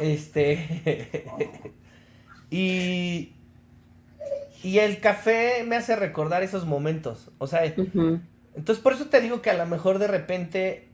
Este. 0.00 1.24
y. 2.50 3.32
Y 4.66 4.78
el 4.80 5.00
café 5.00 5.64
me 5.66 5.76
hace 5.76 5.94
recordar 5.96 6.42
esos 6.42 6.66
momentos. 6.66 7.30
O 7.38 7.46
sea, 7.46 7.64
entonces 8.56 8.82
por 8.82 8.92
eso 8.94 9.06
te 9.06 9.20
digo 9.20 9.40
que 9.42 9.50
a 9.50 9.54
lo 9.54 9.66
mejor 9.66 9.98
de 9.98 10.08
repente 10.08 10.88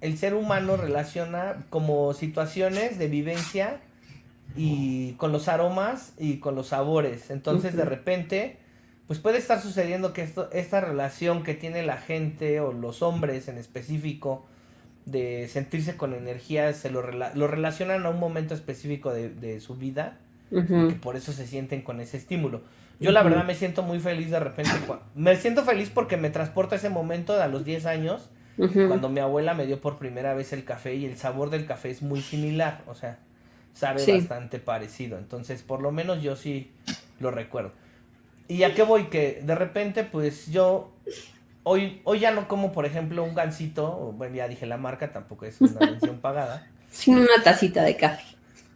el 0.00 0.18
ser 0.18 0.34
humano 0.34 0.76
relaciona 0.76 1.64
como 1.70 2.12
situaciones 2.12 2.98
de 2.98 3.08
vivencia 3.08 3.80
y 4.56 5.12
con 5.12 5.32
los 5.32 5.48
aromas 5.48 6.12
y 6.18 6.38
con 6.38 6.54
los 6.54 6.68
sabores. 6.68 7.30
Entonces 7.30 7.74
de 7.76 7.84
repente, 7.84 8.58
pues 9.06 9.18
puede 9.20 9.38
estar 9.38 9.60
sucediendo 9.60 10.12
que 10.12 10.22
esto, 10.22 10.50
esta 10.52 10.80
relación 10.80 11.42
que 11.42 11.54
tiene 11.54 11.82
la 11.82 11.96
gente 11.96 12.60
o 12.60 12.72
los 12.72 13.00
hombres 13.02 13.48
en 13.48 13.56
específico 13.58 14.44
de 15.06 15.48
sentirse 15.48 15.96
con 15.96 16.14
energía, 16.14 16.72
se 16.72 16.90
lo, 16.90 17.02
rela- 17.02 17.32
lo 17.34 17.46
relacionan 17.46 18.04
a 18.06 18.10
un 18.10 18.18
momento 18.20 18.54
específico 18.54 19.12
de, 19.12 19.28
de 19.30 19.60
su 19.60 19.76
vida 19.76 20.18
Ujú. 20.50 20.88
que 20.88 20.94
por 20.94 21.16
eso 21.16 21.32
se 21.32 21.46
sienten 21.46 21.82
con 21.82 22.00
ese 22.00 22.16
estímulo. 22.16 22.62
Yo 23.04 23.12
la 23.12 23.22
verdad 23.22 23.44
me 23.44 23.54
siento 23.54 23.82
muy 23.82 23.98
feliz 24.00 24.30
de 24.30 24.40
repente. 24.40 24.70
Me 25.14 25.36
siento 25.36 25.64
feliz 25.64 25.90
porque 25.90 26.16
me 26.16 26.30
transporta 26.30 26.76
ese 26.76 26.90
momento 26.90 27.34
de 27.34 27.42
a 27.42 27.48
los 27.48 27.64
10 27.64 27.86
años 27.86 28.30
cuando 28.88 29.08
mi 29.08 29.20
abuela 29.20 29.54
me 29.54 29.66
dio 29.66 29.80
por 29.80 29.98
primera 29.98 30.34
vez 30.34 30.52
el 30.52 30.64
café 30.64 30.94
y 30.94 31.04
el 31.06 31.16
sabor 31.16 31.50
del 31.50 31.66
café 31.66 31.90
es 31.90 32.02
muy 32.02 32.20
similar, 32.22 32.82
o 32.86 32.94
sea, 32.94 33.18
sabe 33.72 33.98
Sí. 33.98 34.12
bastante 34.12 34.58
parecido. 34.60 35.18
Entonces, 35.18 35.62
por 35.62 35.80
lo 35.82 35.90
menos 35.92 36.22
yo 36.22 36.36
sí 36.36 36.70
lo 37.20 37.30
recuerdo. 37.30 37.72
¿Y 38.48 38.62
a 38.62 38.74
qué 38.74 38.82
voy? 38.82 39.04
Que 39.06 39.40
de 39.42 39.54
repente, 39.54 40.04
pues 40.04 40.46
yo 40.52 40.92
hoy, 41.64 42.00
hoy 42.04 42.20
ya 42.20 42.30
no 42.30 42.46
como, 42.46 42.72
por 42.72 42.86
ejemplo, 42.86 43.24
un 43.24 43.34
gansito, 43.34 44.12
bueno, 44.16 44.36
ya 44.36 44.48
dije 44.48 44.66
la 44.66 44.76
marca, 44.76 45.12
tampoco 45.12 45.46
es 45.46 45.60
una 45.60 45.80
mención 45.90 46.18
pagada. 46.18 46.66
Sin 46.90 47.16
una 47.18 47.42
tacita 47.42 47.82
de 47.82 47.96
café. 47.96 48.22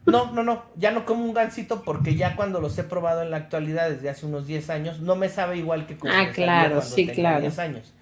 No, 0.09 0.33
no, 0.33 0.43
no, 0.43 0.65
ya 0.77 0.91
no 0.91 1.05
como 1.05 1.25
un 1.25 1.35
gansito 1.35 1.83
porque 1.85 2.15
ya 2.17 2.35
cuando 2.37 2.61
los 2.61 2.79
he 2.79 2.85
probado 2.85 3.23
en 3.23 3.31
la 3.31 3.37
actualidad 3.39 3.91
desde 3.91 4.09
hace 4.11 4.27
unos 4.27 4.47
10 4.47 4.71
años, 4.71 5.01
no 5.01 5.17
me 5.17 5.29
sabe 5.29 5.59
igual 5.59 5.87
que 5.87 5.99
como 5.99 6.13
Ah, 6.13 6.31
claro, 6.35 6.81
sí, 6.83 7.07
tenía 7.07 7.15
claro. 7.15 7.41
10 7.41 7.59
años. 7.59 7.93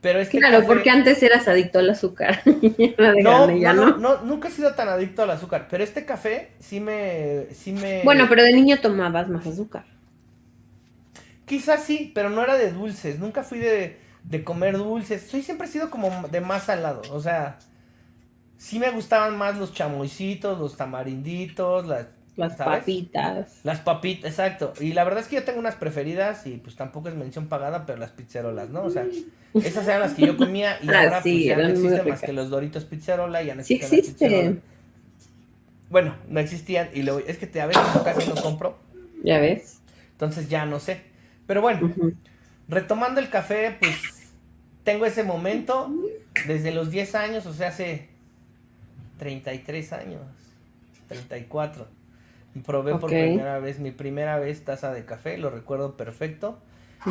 Pero 0.00 0.20
este 0.20 0.38
Claro, 0.38 0.58
café- 0.60 0.66
porque 0.66 0.90
antes 0.90 1.22
eras 1.22 1.46
adicto 1.48 1.78
al 1.78 1.90
azúcar. 1.90 2.40
Grande 2.96 3.22
no. 3.22 3.46
no, 3.74 3.96
no, 3.98 4.22
nunca 4.22 4.48
he 4.48 4.50
sido 4.50 4.74
tan 4.74 4.88
adicto 4.88 5.22
al 5.22 5.30
azúcar, 5.30 5.66
pero 5.70 5.84
este 5.84 6.04
café 6.06 6.52
sí 6.60 6.80
me, 6.80 7.46
sí 7.52 7.72
me... 7.72 8.02
Bueno, 8.04 8.26
pero 8.28 8.42
de 8.42 8.52
niño 8.52 8.78
tomabas 8.80 9.28
más 9.28 9.46
azúcar. 9.46 9.84
Quizás 11.46 11.84
sí, 11.84 12.12
pero 12.14 12.30
no 12.30 12.42
era 12.42 12.56
de 12.56 12.70
dulces, 12.72 13.18
nunca 13.18 13.42
fui 13.42 13.58
de, 13.58 13.98
de 14.22 14.44
comer 14.44 14.76
dulces, 14.78 15.26
soy 15.28 15.42
siempre 15.42 15.66
he 15.66 15.70
sido 15.70 15.90
como 15.90 16.28
de 16.28 16.40
más 16.40 16.64
salado, 16.64 17.02
o 17.12 17.20
sea, 17.20 17.58
sí 18.60 18.78
me 18.78 18.90
gustaban 18.90 19.38
más 19.38 19.56
los 19.58 19.72
chamoycitos, 19.72 20.58
los 20.58 20.76
tamarinditos, 20.76 21.86
las, 21.86 22.08
Las 22.36 22.56
¿sabes? 22.58 22.80
papitas. 22.80 23.60
Las 23.64 23.80
papitas, 23.80 24.30
exacto. 24.30 24.74
Y 24.80 24.92
la 24.92 25.04
verdad 25.04 25.20
es 25.20 25.28
que 25.28 25.36
yo 25.36 25.44
tengo 25.44 25.58
unas 25.58 25.76
preferidas 25.76 26.46
y 26.46 26.58
pues 26.58 26.76
tampoco 26.76 27.08
es 27.08 27.14
mención 27.14 27.48
pagada, 27.48 27.86
pero 27.86 27.98
las 27.98 28.10
pizzerolas, 28.10 28.68
¿no? 28.68 28.82
O 28.84 28.90
sea, 28.90 29.06
esas 29.54 29.86
eran 29.88 30.00
las 30.00 30.12
que 30.14 30.26
yo 30.26 30.36
comía 30.36 30.78
y 30.82 30.88
Ah, 30.90 31.00
ahora 31.04 31.22
sí, 31.22 31.32
pues 31.32 31.44
ya 31.46 31.56
no 31.56 31.68
existen 31.68 32.08
más 32.08 32.20
que 32.20 32.32
los 32.34 32.50
Doritos 32.50 32.84
Pizzerola, 32.84 33.42
ya 33.42 33.54
no 33.54 33.64
Sí 33.64 33.74
existen 33.74 33.98
las 34.30 34.42
existen. 34.44 34.62
Bueno, 35.88 36.14
no 36.28 36.38
existían 36.38 36.90
y 36.94 37.02
luego 37.02 37.20
es 37.26 37.38
que 37.38 37.46
te, 37.46 37.60
a 37.60 37.66
veces 37.66 37.82
casi 38.04 38.28
no 38.28 38.36
compro, 38.36 38.78
Ya 39.24 39.40
ves. 39.40 39.80
entonces 40.12 40.48
ya 40.48 40.66
no 40.66 40.78
sé. 40.80 41.00
Pero 41.46 41.62
bueno, 41.62 41.92
retomando 42.68 43.20
el 43.20 43.28
café, 43.30 43.76
pues 43.80 43.96
tengo 44.84 45.04
ese 45.06 45.24
momento 45.24 45.90
desde 46.46 46.70
los 46.72 46.90
10 46.90 47.14
años, 47.16 47.46
o 47.46 47.52
sea, 47.54 47.68
hace 47.68 48.08
33 49.20 49.92
años, 49.92 50.22
34. 51.08 51.86
Y 52.54 52.60
probé 52.60 52.96
por 52.96 53.10
primera 53.10 53.58
vez, 53.58 53.78
mi 53.78 53.90
primera 53.90 54.38
vez 54.38 54.64
taza 54.64 54.92
de 54.92 55.04
café, 55.04 55.36
lo 55.36 55.50
recuerdo 55.50 55.96
perfecto. 55.96 56.58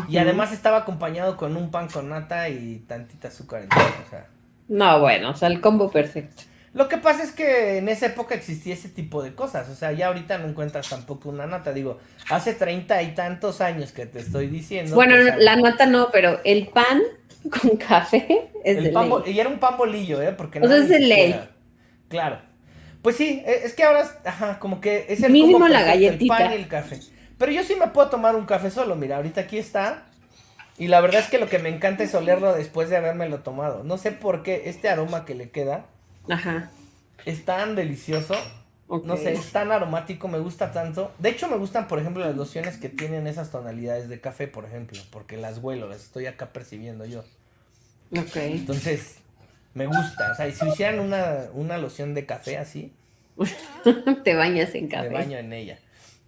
Y 0.07 0.17
además 0.17 0.51
estaba 0.51 0.77
acompañado 0.77 1.37
con 1.37 1.55
un 1.55 1.71
pan 1.71 1.87
con 1.87 2.09
nata 2.09 2.49
y 2.49 2.83
tantita 2.87 3.27
azúcar 3.27 3.61
en 3.61 3.69
todo, 3.69 3.81
o 4.05 4.09
sea. 4.09 4.27
No, 4.67 4.99
bueno, 4.99 5.29
o 5.31 5.35
sea, 5.35 5.47
el 5.49 5.61
combo 5.61 5.89
perfecto. 5.91 6.43
Lo 6.73 6.87
que 6.87 6.97
pasa 6.97 7.23
es 7.23 7.31
que 7.31 7.77
en 7.77 7.89
esa 7.89 8.07
época 8.07 8.35
existía 8.35 8.73
ese 8.73 8.89
tipo 8.89 9.23
de 9.23 9.33
cosas, 9.33 9.69
o 9.69 9.75
sea, 9.75 9.91
ya 9.91 10.07
ahorita 10.07 10.37
no 10.39 10.47
encuentras 10.47 10.89
tampoco 10.89 11.29
una 11.29 11.47
nata, 11.47 11.73
digo, 11.73 11.99
hace 12.29 12.53
treinta 12.53 13.01
y 13.01 13.13
tantos 13.15 13.61
años 13.61 13.91
que 13.91 14.05
te 14.05 14.19
estoy 14.19 14.47
diciendo. 14.47 14.95
bueno, 14.95 15.15
pues, 15.15 15.37
la 15.37 15.55
nata 15.55 15.85
no, 15.85 16.09
pero 16.11 16.39
el 16.43 16.67
pan 16.67 17.01
con 17.61 17.77
café 17.77 18.51
es 18.63 18.77
El 18.77 18.83
de 18.85 18.89
pan 18.91 19.09
ley. 19.09 19.33
y 19.33 19.39
era 19.39 19.49
un 19.49 19.59
pan 19.59 19.77
bolillo, 19.77 20.21
¿eh? 20.21 20.33
Porque 20.33 20.59
O 20.59 20.67
sea, 20.67 20.77
es 20.77 20.89
de 20.89 20.99
ley. 20.99 21.39
Claro. 22.09 22.39
Pues 23.01 23.15
sí, 23.15 23.41
e- 23.45 23.61
es 23.63 23.73
que 23.73 23.83
ahora, 23.83 24.03
ajá, 24.25 24.59
como 24.59 24.81
que 24.81 25.05
es 25.09 25.23
el 25.23 25.31
Mínimo 25.31 25.67
la 25.67 25.83
galletita. 25.83 26.37
El 26.37 26.43
pan 26.43 26.51
y 26.51 26.55
el 26.55 26.67
café. 26.67 26.99
Pero 27.37 27.51
yo 27.51 27.63
sí 27.63 27.75
me 27.79 27.87
puedo 27.87 28.09
tomar 28.09 28.35
un 28.35 28.45
café 28.45 28.69
solo, 28.69 28.95
mira, 28.95 29.15
ahorita 29.15 29.41
aquí 29.41 29.57
está. 29.57 30.05
Y 30.77 30.87
la 30.87 31.01
verdad 31.01 31.21
es 31.21 31.27
que 31.27 31.39
lo 31.39 31.47
que 31.49 31.59
me 31.59 31.69
encanta 31.69 32.03
es 32.03 32.13
olerlo 32.15 32.53
después 32.53 32.89
de 32.89 32.97
habérmelo 32.97 33.39
tomado. 33.39 33.83
No 33.83 33.97
sé 33.97 34.11
por 34.11 34.43
qué 34.43 34.63
este 34.65 34.89
aroma 34.89 35.25
que 35.25 35.35
le 35.35 35.49
queda 35.49 35.85
Ajá. 36.29 36.71
es 37.25 37.45
tan 37.45 37.75
delicioso. 37.75 38.35
No 39.03 39.17
sé, 39.17 39.33
es 39.33 39.51
tan 39.51 39.71
aromático, 39.71 40.27
me 40.27 40.39
gusta 40.39 40.71
tanto. 40.71 41.11
De 41.19 41.29
hecho, 41.29 41.47
me 41.47 41.57
gustan, 41.57 41.87
por 41.87 41.99
ejemplo, 41.99 42.25
las 42.25 42.35
lociones 42.35 42.77
que 42.77 42.89
tienen 42.89 43.27
esas 43.27 43.51
tonalidades 43.51 44.09
de 44.09 44.19
café, 44.19 44.47
por 44.47 44.65
ejemplo, 44.65 44.99
porque 45.11 45.37
las 45.37 45.59
huelo, 45.59 45.87
las 45.87 46.01
estoy 46.03 46.25
acá 46.25 46.51
percibiendo 46.53 47.05
yo. 47.05 47.23
Ok. 48.17 48.35
Entonces, 48.37 49.17
me 49.73 49.85
gusta. 49.87 50.31
O 50.31 50.35
sea, 50.35 50.47
y 50.47 50.51
si 50.51 50.67
hicieran 50.67 50.99
una, 50.99 51.45
una 51.53 51.77
loción 51.77 52.13
de 52.13 52.25
café 52.25 52.57
así, 52.57 52.91
Te 54.23 54.35
bañas 54.35 54.75
en 54.75 54.87
café. 54.89 55.09
me 55.09 55.15
baño 55.15 55.37
en 55.37 55.53
ella. 55.53 55.79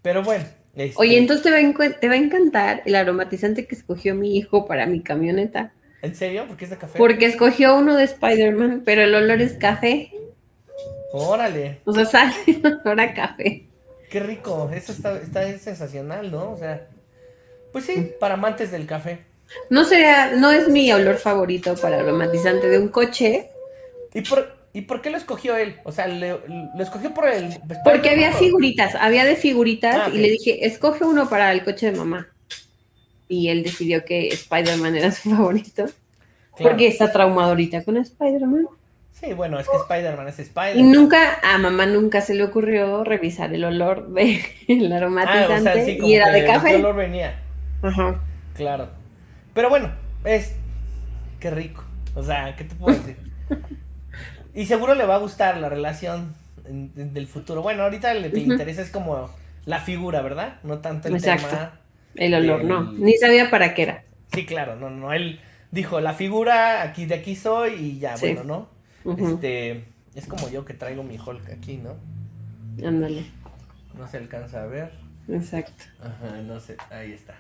Pero 0.02 0.24
bueno. 0.24 0.46
este, 0.76 0.96
Oye, 0.98 1.18
entonces 1.18 1.44
te 1.44 1.52
va, 1.52 1.89
te 2.00 2.08
va 2.08 2.14
a 2.14 2.18
encantar 2.18 2.82
el 2.86 2.96
aromatizante 2.96 3.68
que 3.68 3.76
escogió 3.76 4.16
mi 4.16 4.38
hijo 4.38 4.66
para 4.66 4.86
mi 4.86 5.02
camioneta. 5.02 5.74
¿En 6.02 6.16
serio? 6.16 6.48
¿Por 6.48 6.58
qué 6.58 6.66
es 6.66 6.72
de 6.72 6.78
café? 6.78 6.98
Porque 6.98 7.26
escogió 7.26 7.76
uno 7.78 7.96
de 7.96 8.06
Spider-Man, 8.06 8.84
pero 8.86 9.04
el 9.04 9.14
olor 9.14 9.42
es 9.42 9.54
café. 9.54 10.12
Órale, 11.14 11.80
O 11.86 11.94
sea, 11.94 12.06
sale 12.06 12.34
el 12.48 12.66
olor 12.66 13.00
a 13.02 13.14
café. 13.14 13.66
qué 14.10 14.20
rico. 14.22 14.72
Eso 14.74 14.92
está, 14.94 15.18
está 15.20 15.58
sensacional, 15.58 16.32
¿no? 16.32 16.52
O 16.52 16.58
sea, 16.58 16.88
pues 17.74 17.86
Mm. 17.86 17.88
sí, 17.94 18.12
para 18.20 18.36
amantes 18.36 18.72
del 18.72 18.86
café. 18.88 19.20
No 19.70 19.86
sería, 19.86 20.32
no 20.36 20.52
es 20.52 20.68
mi 20.70 20.91
olor 20.91 21.18
favorito 21.18 21.76
para 21.76 21.99
aromatizante 21.99 22.68
de 22.68 22.80
un 22.80 22.88
coche, 22.89 23.47
¿Y 24.14 24.22
por, 24.22 24.56
¿Y 24.74 24.82
por 24.82 25.02
qué 25.02 25.10
lo 25.10 25.18
escogió 25.18 25.56
él? 25.56 25.76
O 25.86 25.91
sea, 25.91 26.08
le- 26.08 26.30
lo 26.76 26.82
escogió 26.84 27.14
por 27.14 27.28
el... 27.30 27.58
porque 27.86 28.10
había 28.10 28.34
figuritas, 28.34 28.95
había 28.95 29.24
de 29.26 29.36
figuritas 29.38 29.95
Ah, 29.95 30.10
y 30.14 30.18
le 30.18 30.30
dije, 30.32 30.66
escoge 30.66 31.04
uno 31.06 31.30
para 31.30 31.52
el 31.52 31.64
coche 31.64 31.91
de 31.91 31.97
mamá. 31.97 32.28
Y 33.30 33.47
él 33.49 33.64
decidió 33.64 34.04
que 34.04 34.28
Spider-Man 34.28 34.95
era 34.97 35.12
su 35.12 35.30
favorito, 35.36 35.86
Claro. 36.56 36.72
porque 36.72 36.88
está 36.88 37.12
traumado 37.12 37.49
ahorita 37.52 37.84
con 37.86 37.95
Spider-Man. 37.97 38.68
Sí, 39.14 39.34
bueno, 39.34 39.60
es 39.60 39.70
que 39.70 39.78
Spider-Man 39.78 40.28
es 40.28 40.39
Y 40.39 40.41
Spider-Man. 40.41 40.91
nunca, 40.91 41.39
a 41.43 41.58
mamá 41.58 41.86
nunca 41.86 42.20
se 42.22 42.34
le 42.36 42.43
ocurrió 42.43 43.04
revisar 43.06 43.54
el 43.54 43.64
olor 43.64 44.10
del 44.14 44.41
Ah, 44.93 44.97
aromatizante 44.97 45.70
o 45.70 45.74
sea, 45.74 45.86
sí, 45.86 45.97
como 45.97 46.10
y 46.10 46.16
era 46.16 46.26
que 46.26 46.32
de 46.34 46.41
¿de 46.41 46.47
café. 46.47 46.70
qué 46.70 46.76
olor 46.76 46.95
venía? 46.95 47.39
Ajá. 47.82 48.20
Claro. 48.56 48.89
Pero 49.54 49.70
bueno, 49.70 49.91
es. 50.24 50.56
Qué 51.39 51.49
rico. 51.52 51.84
O 52.16 52.24
sea, 52.24 52.56
¿qué 52.56 52.64
te 52.66 52.76
puedo 52.76 52.97
decir? 52.97 53.18
y 54.54 54.66
seguro 54.66 54.95
le 54.95 55.06
va 55.06 55.16
a 55.16 55.20
gustar 55.20 55.58
la 55.58 55.70
relación 55.70 56.34
en- 56.66 56.91
en- 56.95 57.14
del 57.14 57.28
futuro. 57.28 57.62
Bueno, 57.62 57.84
ahorita 57.84 58.14
le 58.14 58.28
interesa 58.39 58.82
es 58.82 58.89
como 58.91 59.30
la 59.66 59.80
figura, 59.80 60.22
¿verdad? 60.22 60.60
No 60.64 60.80
tanto 60.80 61.08
el 61.08 61.16
Exacto. 61.16 61.47
tema. 61.47 61.72
El 62.16 62.34
olor, 62.34 62.64
no. 62.64 62.91
Ni 62.91 63.14
sabía 63.18 63.49
para 63.49 63.74
qué 63.74 63.84
era. 63.84 64.04
Sí, 64.34 64.45
claro, 64.45 64.76
no, 64.76 64.89
no. 64.89 65.14
Él 65.14 65.39
dijo, 65.72 66.02
la 66.02 66.14
figura, 66.14 66.82
aquí 66.84 67.06
de 67.06 67.16
aquí 67.16 67.36
soy 67.36 67.74
y 67.74 67.99
ya, 67.99 68.18
Sí. 68.18 68.34
bueno, 68.34 68.68
¿no? 69.06 69.18
Este. 69.32 69.86
Es 70.14 70.28
como 70.28 70.49
yo 70.49 70.66
que 70.66 70.74
traigo 70.74 71.04
mi 71.04 71.18
Hulk 71.18 71.49
aquí, 71.49 71.78
¿no? 71.78 71.95
Ándale. 72.86 73.24
No 73.97 74.08
se 74.08 74.18
alcanza 74.18 74.64
a 74.64 74.66
ver. 74.66 74.91
Exacto. 75.30 75.86
Ajá, 76.02 76.41
no 76.41 76.60
sé. 76.60 76.76
Ahí 76.89 77.14
está. 77.14 77.34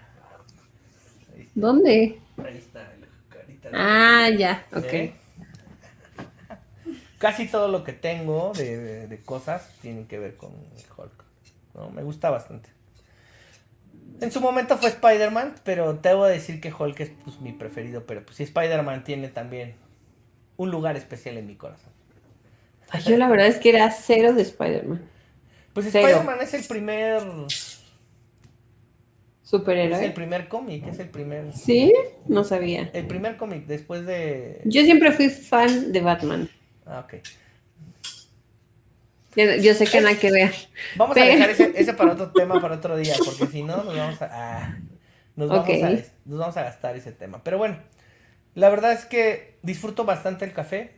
Está. 1.41 1.59
¿Dónde? 1.59 2.19
Ahí 2.43 2.57
está 2.57 2.79
la 2.79 3.07
carita. 3.29 3.69
de- 3.69 3.77
Ah, 3.77 4.29
ya, 4.29 4.65
ok. 4.75 4.83
¿Eh? 4.93 5.13
Casi 7.17 7.47
todo 7.47 7.67
lo 7.67 7.83
que 7.83 7.93
tengo 7.93 8.51
de, 8.55 8.77
de- 8.77 9.07
de 9.07 9.21
cosas 9.21 9.69
tienen 9.81 10.07
que 10.07 10.17
ver 10.17 10.35
con 10.37 10.51
Hulk. 10.97 11.23
¿no? 11.75 11.89
Me 11.91 12.01
gusta 12.03 12.29
bastante. 12.31 12.69
En 14.19 14.31
su 14.31 14.41
momento 14.41 14.77
fue 14.77 14.89
Spider-Man, 14.89 15.55
pero 15.63 15.95
te 15.97 16.09
debo 16.09 16.25
decir 16.25 16.59
que 16.61 16.73
Hulk 16.73 16.99
es 16.99 17.11
pues, 17.23 17.39
mi 17.39 17.51
preferido. 17.53 18.05
Pero 18.05 18.23
pues 18.25 18.37
sí, 18.37 18.43
Spider-Man 18.43 19.03
tiene 19.03 19.27
también 19.29 19.75
un 20.57 20.71
lugar 20.71 20.95
especial 20.97 21.37
en 21.37 21.47
mi 21.47 21.55
corazón. 21.55 21.91
Ay, 22.89 23.03
yo 23.03 23.17
la 23.17 23.29
verdad 23.29 23.47
es 23.47 23.57
que 23.57 23.69
era 23.69 23.89
cero 23.91 24.33
de 24.33 24.41
Spider-Man. 24.41 25.01
Pues. 25.73 25.85
Spider-Man 25.87 26.39
es 26.41 26.53
el 26.55 26.63
primer. 26.65 27.21
Es 29.51 29.53
el 29.55 29.59
Superhéroe. 29.59 30.11
primer 30.11 30.47
cómic, 30.47 30.87
es 30.87 30.99
el 30.99 31.09
primer. 31.09 31.51
¿Sí? 31.53 31.93
No 32.27 32.43
sabía. 32.45 32.89
El 32.93 33.05
primer 33.07 33.35
cómic 33.35 33.65
después 33.65 34.05
de. 34.05 34.61
Yo 34.65 34.81
siempre 34.83 35.11
fui 35.11 35.29
fan 35.29 35.91
de 35.91 35.99
Batman. 36.01 36.49
Ah, 36.85 37.01
ok. 37.05 37.15
Yo, 39.35 39.43
yo 39.61 39.73
sé 39.73 39.85
que 39.85 40.01
nada 40.01 40.17
que 40.17 40.31
ver. 40.31 40.53
Vamos 40.97 41.13
Pero- 41.13 41.25
a 41.25 41.29
dejar 41.35 41.49
ese, 41.51 41.71
ese 41.75 41.93
para 41.93 42.13
otro 42.13 42.31
tema, 42.31 42.59
para 42.61 42.75
otro 42.75 42.97
día, 42.97 43.13
porque 43.23 43.47
si 43.47 43.63
no, 43.63 43.77
nos 43.83 43.95
vamos 43.95 44.21
a, 44.21 44.29
ah, 44.31 44.77
nos, 45.35 45.47
vamos 45.49 45.69
a, 45.69 45.89
nos 46.25 46.39
vamos 46.39 46.57
a 46.57 46.63
gastar 46.63 46.95
ese 46.97 47.11
tema. 47.13 47.41
Pero 47.43 47.57
bueno, 47.57 47.77
la 48.55 48.69
verdad 48.69 48.91
es 48.91 49.05
que 49.05 49.57
disfruto 49.63 50.03
bastante 50.03 50.43
el 50.45 50.51
café, 50.53 50.95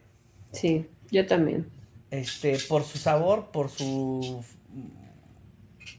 Sí, 0.51 0.88
yo 1.12 1.26
también. 1.28 1.68
este, 2.10 2.58
por 2.68 2.84
su 2.84 2.97
sabor, 2.97 3.51
por 3.51 3.70
su, 3.70 4.43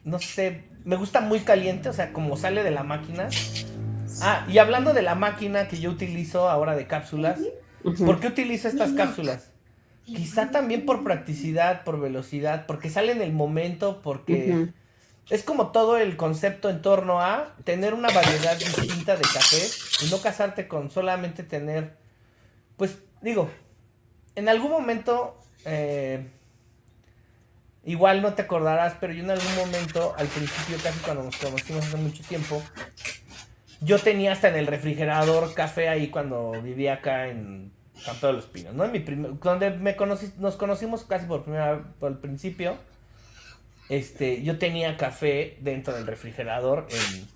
no 0.05 0.19
sé, 0.19 0.63
me 0.85 0.97
gusta 0.97 1.21
muy 1.21 1.41
caliente, 1.41 1.89
o 1.89 1.93
sea, 1.93 2.13
como 2.13 2.37
sale 2.37 2.63
de 2.63 2.71
la 2.71 2.83
máquina. 2.83 3.29
Ah, 4.21 4.47
y 4.49 4.59
hablando 4.59 4.93
de 4.93 5.03
la 5.03 5.15
máquina 5.15 5.69
que 5.69 5.81
yo 5.81 5.91
utilizo 5.91 6.49
ahora 6.49 6.77
de 6.77 6.87
cápsulas. 6.87 7.41
¿Por 7.83 8.21
qué 8.21 8.29
utilizo 8.29 8.69
estas 8.69 8.93
cápsulas? 8.93 9.51
Quizá 10.05 10.51
también 10.51 10.85
por 10.85 11.03
practicidad, 11.03 11.85
por 11.85 11.99
velocidad, 12.01 12.67
porque 12.67 12.91
sale 12.91 13.13
en 13.13 13.23
el 13.23 13.33
momento, 13.33 14.01
porque 14.03 14.69
es 15.31 15.43
como 15.43 15.69
todo 15.69 15.97
el 15.97 16.17
concepto 16.17 16.69
en 16.69 16.83
torno 16.83 17.21
a 17.21 17.55
tener 17.65 17.95
una 17.95 18.09
variedad 18.11 18.57
distinta 18.59 19.17
de 19.17 19.23
cafés 19.23 20.03
y 20.03 20.11
no 20.11 20.19
casarte 20.21 20.69
con 20.69 20.91
solamente 20.91 21.43
tener, 21.43 21.97
pues, 22.77 22.99
digo, 23.23 23.51
en 24.35 24.49
algún 24.49 24.71
momento, 24.71 25.39
eh, 25.65 26.27
igual 27.85 28.23
no 28.23 28.35
te 28.35 28.43
acordarás, 28.43 28.95
pero 29.01 29.13
yo 29.13 29.23
en 29.23 29.31
algún 29.31 29.55
momento, 29.57 30.15
al 30.17 30.27
principio, 30.27 30.77
casi 30.83 30.99
cuando 31.01 31.25
nos 31.25 31.37
conocimos 31.37 31.87
hace 31.87 31.97
mucho 31.97 32.23
tiempo, 32.25 32.63
yo 33.81 33.99
tenía 33.99 34.33
hasta 34.33 34.49
en 34.49 34.57
el 34.57 34.67
refrigerador 34.67 35.53
café 35.55 35.89
ahí 35.89 36.09
cuando 36.09 36.53
vivía 36.63 36.95
acá 36.95 37.29
en 37.29 37.73
Campo 38.05 38.27
de 38.27 38.33
los 38.33 38.47
Pinos, 38.47 38.75
¿no? 38.75 38.85
En 38.85 38.93
mi 38.93 39.01
primer, 39.01 39.39
donde 39.39 39.71
me 39.71 39.97
conocí, 39.97 40.33
nos 40.39 40.57
conocimos 40.57 41.05
casi 41.05 41.27
por 41.27 41.43
primera 41.43 41.85
por 41.99 42.13
el 42.13 42.19
principio, 42.19 42.77
este, 43.89 44.43
yo 44.43 44.59
tenía 44.59 44.97
café 44.97 45.59
dentro 45.61 45.95
del 45.95 46.07
refrigerador 46.07 46.87
en, 46.91 47.29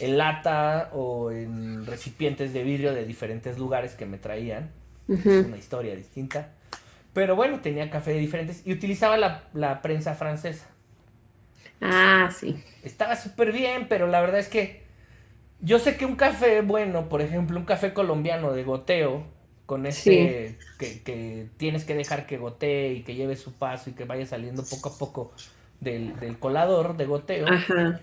en 0.00 0.18
lata 0.18 0.90
o 0.92 1.32
en 1.32 1.84
recipientes 1.84 2.52
de 2.52 2.62
vidrio 2.62 2.94
de 2.94 3.04
diferentes 3.04 3.58
lugares 3.58 3.94
que 3.94 4.06
me 4.06 4.18
traían. 4.18 4.70
Una 5.08 5.56
historia 5.56 5.94
distinta. 5.94 6.52
Pero 7.16 7.34
bueno, 7.34 7.60
tenía 7.60 7.88
café 7.88 8.10
de 8.10 8.18
diferentes 8.18 8.60
y 8.66 8.74
utilizaba 8.74 9.16
la, 9.16 9.44
la 9.54 9.80
prensa 9.80 10.14
francesa. 10.14 10.66
Ah, 11.80 12.30
sí. 12.30 12.62
Estaba 12.82 13.16
súper 13.16 13.52
bien, 13.52 13.86
pero 13.88 14.06
la 14.06 14.20
verdad 14.20 14.38
es 14.38 14.48
que 14.48 14.82
yo 15.60 15.78
sé 15.78 15.96
que 15.96 16.04
un 16.04 16.16
café 16.16 16.60
bueno, 16.60 17.08
por 17.08 17.22
ejemplo, 17.22 17.58
un 17.58 17.64
café 17.64 17.94
colombiano 17.94 18.52
de 18.52 18.64
goteo, 18.64 19.24
con 19.64 19.86
ese 19.86 20.58
que, 20.78 21.02
que, 21.04 21.46
tienes 21.56 21.86
que 21.86 21.94
dejar 21.94 22.26
que 22.26 22.36
gotee 22.36 22.92
y 22.92 23.02
que 23.02 23.14
lleve 23.14 23.36
su 23.36 23.54
paso 23.54 23.88
y 23.88 23.94
que 23.94 24.04
vaya 24.04 24.26
saliendo 24.26 24.62
poco 24.62 24.90
a 24.90 24.98
poco 24.98 25.32
del, 25.80 26.20
del 26.20 26.38
colador 26.38 26.98
de 26.98 27.06
goteo. 27.06 27.48
Ajá 27.48 27.98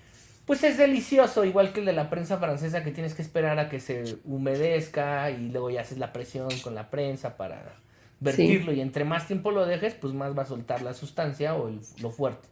pues 0.45 0.63
es 0.63 0.77
delicioso, 0.77 1.45
igual 1.45 1.71
que 1.71 1.79
el 1.79 1.85
de 1.85 1.93
la 1.93 2.09
prensa 2.09 2.37
francesa 2.37 2.83
que 2.83 2.91
tienes 2.91 3.13
que 3.13 3.21
esperar 3.21 3.59
a 3.59 3.69
que 3.69 3.79
se 3.79 4.17
humedezca 4.25 5.31
y 5.31 5.49
luego 5.49 5.69
ya 5.69 5.81
haces 5.81 5.97
la 5.97 6.11
presión 6.11 6.49
con 6.61 6.75
la 6.75 6.89
prensa 6.89 7.37
para 7.37 7.77
vertirlo 8.23 8.71
y 8.71 8.81
entre 8.81 9.05
más 9.05 9.27
tiempo 9.27 9.51
lo 9.51 9.65
dejes, 9.65 9.93
pues 9.93 10.13
más 10.13 10.37
va 10.37 10.43
a 10.43 10.45
soltar 10.45 10.81
la 10.81 10.93
sustancia 10.93 11.55
o 11.55 11.71
lo 12.01 12.11
fuerte. 12.11 12.47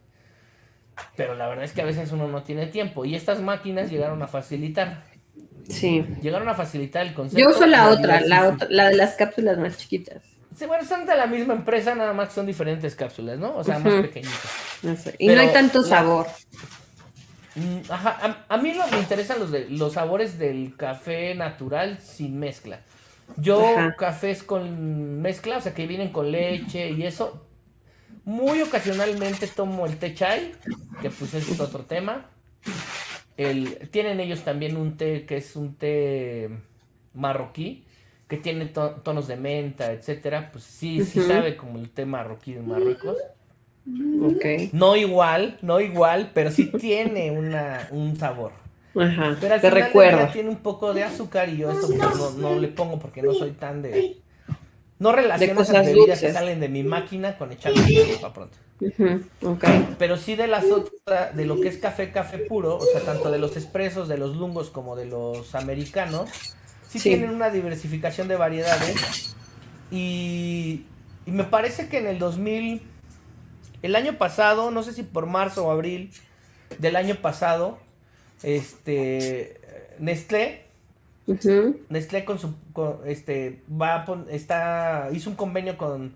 Pero 1.16 1.34
la 1.34 1.48
verdad 1.48 1.64
es 1.64 1.72
que 1.72 1.82
a 1.82 1.84
veces 1.84 2.12
uno 2.12 2.28
no 2.28 2.42
tiene 2.42 2.66
tiempo 2.66 3.04
y 3.04 3.14
estas 3.14 3.40
máquinas 3.40 3.90
llegaron 3.90 4.22
a 4.22 4.28
facilitar. 4.28 5.04
Sí. 5.68 6.04
Llegaron 6.20 6.48
a 6.48 6.54
facilitar 6.54 7.06
el 7.06 7.14
concepto. 7.14 7.40
Yo 7.40 7.50
uso 7.50 7.66
la 7.66 7.88
otra, 7.88 8.20
la, 8.20 8.56
la 8.68 8.88
de 8.88 8.96
las 8.96 9.14
cápsulas 9.14 9.58
más 9.58 9.78
chiquitas. 9.78 10.22
Sí, 10.56 10.66
bueno, 10.66 10.84
son 10.86 11.06
de 11.06 11.16
la 11.16 11.26
misma 11.26 11.54
empresa, 11.54 11.94
nada 11.94 12.12
más 12.12 12.28
que 12.28 12.34
son 12.34 12.46
diferentes 12.46 12.94
cápsulas, 12.94 13.38
¿no? 13.38 13.56
O 13.56 13.64
sea, 13.64 13.78
más 13.78 13.94
pequeñitas. 14.02 15.14
Y 15.18 15.28
no 15.28 15.40
hay 15.40 15.48
tanto 15.48 15.82
sabor. 15.82 16.26
Mm, 17.54 17.90
ajá, 17.90 18.44
a, 18.48 18.56
mí 18.58 18.72
no 18.72 18.86
me 18.88 18.98
interesan 18.98 19.38
los, 19.38 19.50
de, 19.50 19.68
los 19.68 19.94
sabores 19.94 20.38
del 20.38 20.74
café 20.76 21.34
natural 21.34 22.00
sin 22.00 22.38
mezcla. 22.38 22.80
Yo 23.36 23.74
cafés 23.98 24.42
con 24.42 25.20
mezcla, 25.20 25.58
o 25.58 25.60
sea, 25.60 25.74
que 25.74 25.86
vienen 25.86 26.10
con 26.10 26.30
leche 26.30 26.90
y 26.90 27.04
eso. 27.04 27.46
Muy 28.24 28.62
ocasionalmente 28.62 29.48
tomo 29.48 29.86
el 29.86 29.96
té 29.96 30.14
chai, 30.14 30.52
que 31.00 31.10
pues 31.10 31.34
es 31.34 31.60
otro 31.60 31.84
tema. 31.84 32.30
El, 33.36 33.88
tienen 33.90 34.20
ellos 34.20 34.42
también 34.42 34.76
un 34.76 34.96
té 34.96 35.26
que 35.26 35.38
es 35.38 35.56
un 35.56 35.74
té 35.74 36.50
marroquí, 37.14 37.84
que 38.28 38.36
tiene 38.36 38.66
tonos 38.66 39.26
de 39.26 39.36
menta, 39.36 39.92
etcétera. 39.92 40.50
Pues 40.52 40.64
sí, 40.64 41.04
sí 41.04 41.20
sabe 41.20 41.56
como 41.56 41.78
el 41.78 41.90
té 41.90 42.06
marroquí 42.06 42.54
de 42.54 42.62
Marruecos. 42.62 43.16
Okay. 44.36 44.70
No 44.72 44.94
igual, 44.94 45.58
no 45.60 45.80
igual, 45.80 46.30
pero 46.32 46.50
sí 46.52 46.66
tiene 46.66 47.32
una, 47.32 47.88
un 47.90 48.16
sabor. 48.16 48.61
Ajá, 48.94 49.36
pero 49.40 49.54
al 49.54 49.60
te 49.60 49.68
final 49.68 49.84
recuerdo. 49.86 50.28
Tiene 50.32 50.48
un 50.50 50.56
poco 50.56 50.92
de 50.92 51.04
azúcar 51.04 51.48
y 51.48 51.58
yo 51.58 51.70
eso 51.70 51.88
pues, 51.88 52.34
no, 52.36 52.58
le 52.58 52.68
pongo 52.68 52.98
porque 52.98 53.22
no 53.22 53.32
soy 53.34 53.52
tan 53.52 53.82
de... 53.82 54.18
No 54.98 55.10
relaciono 55.10 55.62
esas 55.62 55.84
bebidas 55.84 56.20
que 56.20 56.32
salen 56.32 56.60
de 56.60 56.68
mi 56.68 56.84
máquina 56.84 57.36
con 57.36 57.50
echarle 57.50 58.18
para 58.20 58.32
pronto. 58.32 58.56
okay. 59.42 59.96
Pero 59.98 60.16
sí 60.16 60.36
de 60.36 60.46
las 60.46 60.64
otras, 60.66 61.34
de 61.34 61.44
lo 61.44 61.60
que 61.60 61.68
es 61.68 61.78
café, 61.78 62.12
café 62.12 62.38
puro, 62.38 62.76
o 62.76 62.84
sea, 62.84 63.00
tanto 63.00 63.30
de 63.30 63.38
los 63.38 63.56
expresos, 63.56 64.06
de 64.08 64.18
los 64.18 64.36
lungos 64.36 64.70
como 64.70 64.94
de 64.94 65.06
los 65.06 65.56
americanos, 65.56 66.30
sí, 66.88 67.00
tienen 67.00 67.30
una 67.30 67.50
diversificación 67.50 68.28
de 68.28 68.36
variedades. 68.36 69.34
Y, 69.90 70.84
y 71.26 71.30
me 71.32 71.44
parece 71.44 71.88
que 71.88 71.98
en 71.98 72.06
el 72.06 72.18
2000 72.20 72.82
el 73.82 73.96
año 73.96 74.16
pasado, 74.16 74.70
no 74.70 74.82
sé 74.82 74.92
si 74.92 75.02
por 75.02 75.26
marzo 75.26 75.66
o 75.66 75.70
abril 75.70 76.12
del 76.78 76.96
año 76.96 77.16
pasado, 77.16 77.78
este 78.42 79.60
Nestlé, 79.98 80.64
Nestlé 81.88 82.24
con 82.24 82.38
su, 82.38 82.54
este, 83.06 83.62
va 83.70 84.04
está, 84.30 85.08
hizo 85.12 85.30
un 85.30 85.36
convenio 85.36 85.76
con, 85.76 86.14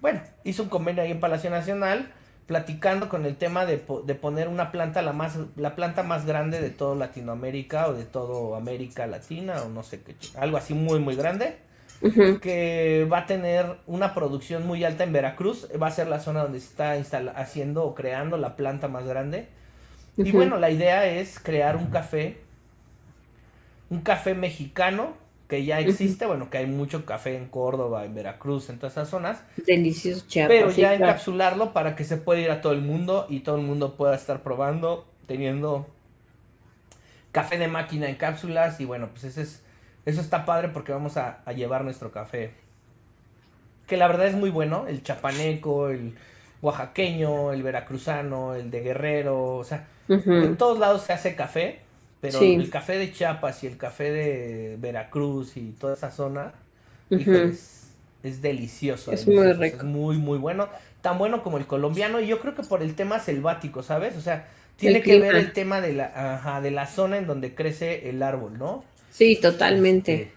bueno, 0.00 0.20
hizo 0.44 0.62
un 0.62 0.68
convenio 0.68 1.02
ahí 1.02 1.10
en 1.10 1.20
Palacio 1.20 1.50
Nacional, 1.50 2.12
platicando 2.46 3.08
con 3.08 3.26
el 3.26 3.36
tema 3.36 3.66
de, 3.66 3.82
de 4.04 4.14
poner 4.14 4.48
una 4.48 4.72
planta, 4.72 5.02
la 5.02 5.12
más, 5.12 5.38
la 5.56 5.74
planta 5.76 6.02
más 6.02 6.24
grande 6.24 6.60
de 6.60 6.70
todo 6.70 6.94
Latinoamérica 6.94 7.88
o 7.88 7.94
de 7.94 8.04
todo 8.04 8.54
América 8.56 9.06
Latina 9.06 9.62
o 9.62 9.68
no 9.68 9.82
sé 9.82 10.00
qué, 10.02 10.16
algo 10.36 10.56
así 10.56 10.74
muy, 10.74 10.98
muy 11.00 11.14
grande 11.14 11.56
que 12.40 13.08
va 13.10 13.18
a 13.18 13.26
tener 13.26 13.78
una 13.86 14.14
producción 14.14 14.66
muy 14.66 14.84
alta 14.84 15.04
en 15.04 15.12
Veracruz. 15.12 15.68
Va 15.80 15.88
a 15.88 15.90
ser 15.90 16.06
la 16.06 16.20
zona 16.20 16.42
donde 16.42 16.60
se 16.60 16.68
está 16.68 16.92
haciendo 17.36 17.84
o 17.84 17.94
creando 17.94 18.36
la 18.36 18.56
planta 18.56 18.88
más 18.88 19.06
grande. 19.06 19.48
Y 20.18 20.32
bueno, 20.32 20.58
la 20.58 20.70
idea 20.70 21.06
es 21.06 21.38
crear 21.38 21.76
un 21.76 21.86
café, 21.86 22.40
un 23.88 24.00
café 24.00 24.34
mexicano 24.34 25.16
que 25.48 25.64
ya 25.64 25.80
existe, 25.80 26.26
bueno, 26.26 26.50
que 26.50 26.58
hay 26.58 26.66
mucho 26.66 27.06
café 27.06 27.36
en 27.36 27.46
Córdoba, 27.46 28.04
en 28.04 28.14
Veracruz, 28.14 28.68
en 28.68 28.78
todas 28.78 28.92
esas 28.94 29.08
zonas. 29.08 29.42
Delicioso, 29.66 30.26
Pero 30.28 30.70
ya 30.70 30.94
encapsularlo 30.94 31.72
para 31.72 31.96
que 31.96 32.04
se 32.04 32.18
pueda 32.18 32.40
ir 32.40 32.50
a 32.50 32.60
todo 32.60 32.74
el 32.74 32.82
mundo 32.82 33.26
y 33.30 33.40
todo 33.40 33.56
el 33.56 33.62
mundo 33.62 33.94
pueda 33.94 34.14
estar 34.14 34.42
probando, 34.42 35.06
teniendo 35.26 35.86
café 37.32 37.56
de 37.56 37.68
máquina 37.68 38.08
en 38.08 38.16
cápsulas 38.16 38.80
y 38.80 38.84
bueno, 38.84 39.08
pues 39.12 39.24
ese 39.24 39.42
es 39.42 39.62
eso 40.08 40.22
está 40.22 40.46
padre 40.46 40.70
porque 40.70 40.90
vamos 40.90 41.18
a, 41.18 41.44
llevar 41.52 41.84
nuestro 41.84 42.10
café. 42.10 42.52
Que 43.86 43.98
la 43.98 44.08
verdad 44.08 44.26
es 44.26 44.34
muy 44.34 44.48
bueno. 44.48 44.86
El 44.88 45.02
chapaneco, 45.02 45.90
el 45.90 46.14
oaxaqueño, 46.62 47.52
el 47.52 47.62
veracruzano, 47.62 48.54
el 48.54 48.70
de 48.70 48.80
Guerrero. 48.80 49.56
O 49.56 49.64
sea, 49.64 49.86
en 50.08 50.56
todos 50.56 50.78
lados 50.78 51.02
se 51.02 51.12
hace 51.12 51.34
café. 51.34 51.80
Pero 52.20 52.40
el 52.40 52.68
café 52.70 52.98
de 52.98 53.12
Chiapas 53.12 53.62
y 53.62 53.68
el 53.68 53.76
café 53.76 54.10
de 54.10 54.76
Veracruz 54.78 55.56
y 55.56 55.70
toda 55.78 55.94
esa 55.94 56.10
zona 56.10 56.52
es, 57.10 58.42
delicioso. 58.42 59.12
Es 59.12 59.26
muy 59.26 59.52
rico. 59.52 59.76
Es 59.76 59.84
muy, 59.84 60.18
muy 60.18 60.38
bueno. 60.38 60.68
Tan 61.00 61.16
bueno 61.16 61.44
como 61.44 61.58
el 61.58 61.66
colombiano. 61.66 62.20
Y 62.20 62.26
yo 62.26 62.40
creo 62.40 62.56
que 62.56 62.64
por 62.64 62.82
el 62.82 62.96
tema 62.96 63.20
selvático, 63.20 63.84
¿sabes? 63.84 64.16
O 64.16 64.20
sea, 64.20 64.48
tiene 64.76 65.00
que 65.00 65.20
ver 65.20 65.36
el 65.36 65.52
tema 65.52 65.80
de 65.80 65.92
la, 65.92 66.60
de 66.60 66.70
la 66.72 66.86
zona 66.86 67.18
en 67.18 67.26
donde 67.26 67.54
crece 67.54 68.08
el 68.10 68.22
árbol, 68.22 68.58
¿no? 68.58 68.84
Sí, 69.10 69.38
totalmente. 69.40 70.14
Este, 70.22 70.32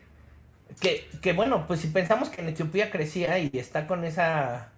que, 0.82 1.20
que, 1.20 1.34
bueno, 1.34 1.66
pues 1.68 1.80
si 1.80 1.88
pensamos 1.88 2.30
que 2.30 2.42
en 2.42 2.50
Etiopía 2.50 2.92
crecía 2.92 3.40
y 3.40 3.50
está 3.54 3.88
con 3.88 4.04
esa 4.04 4.71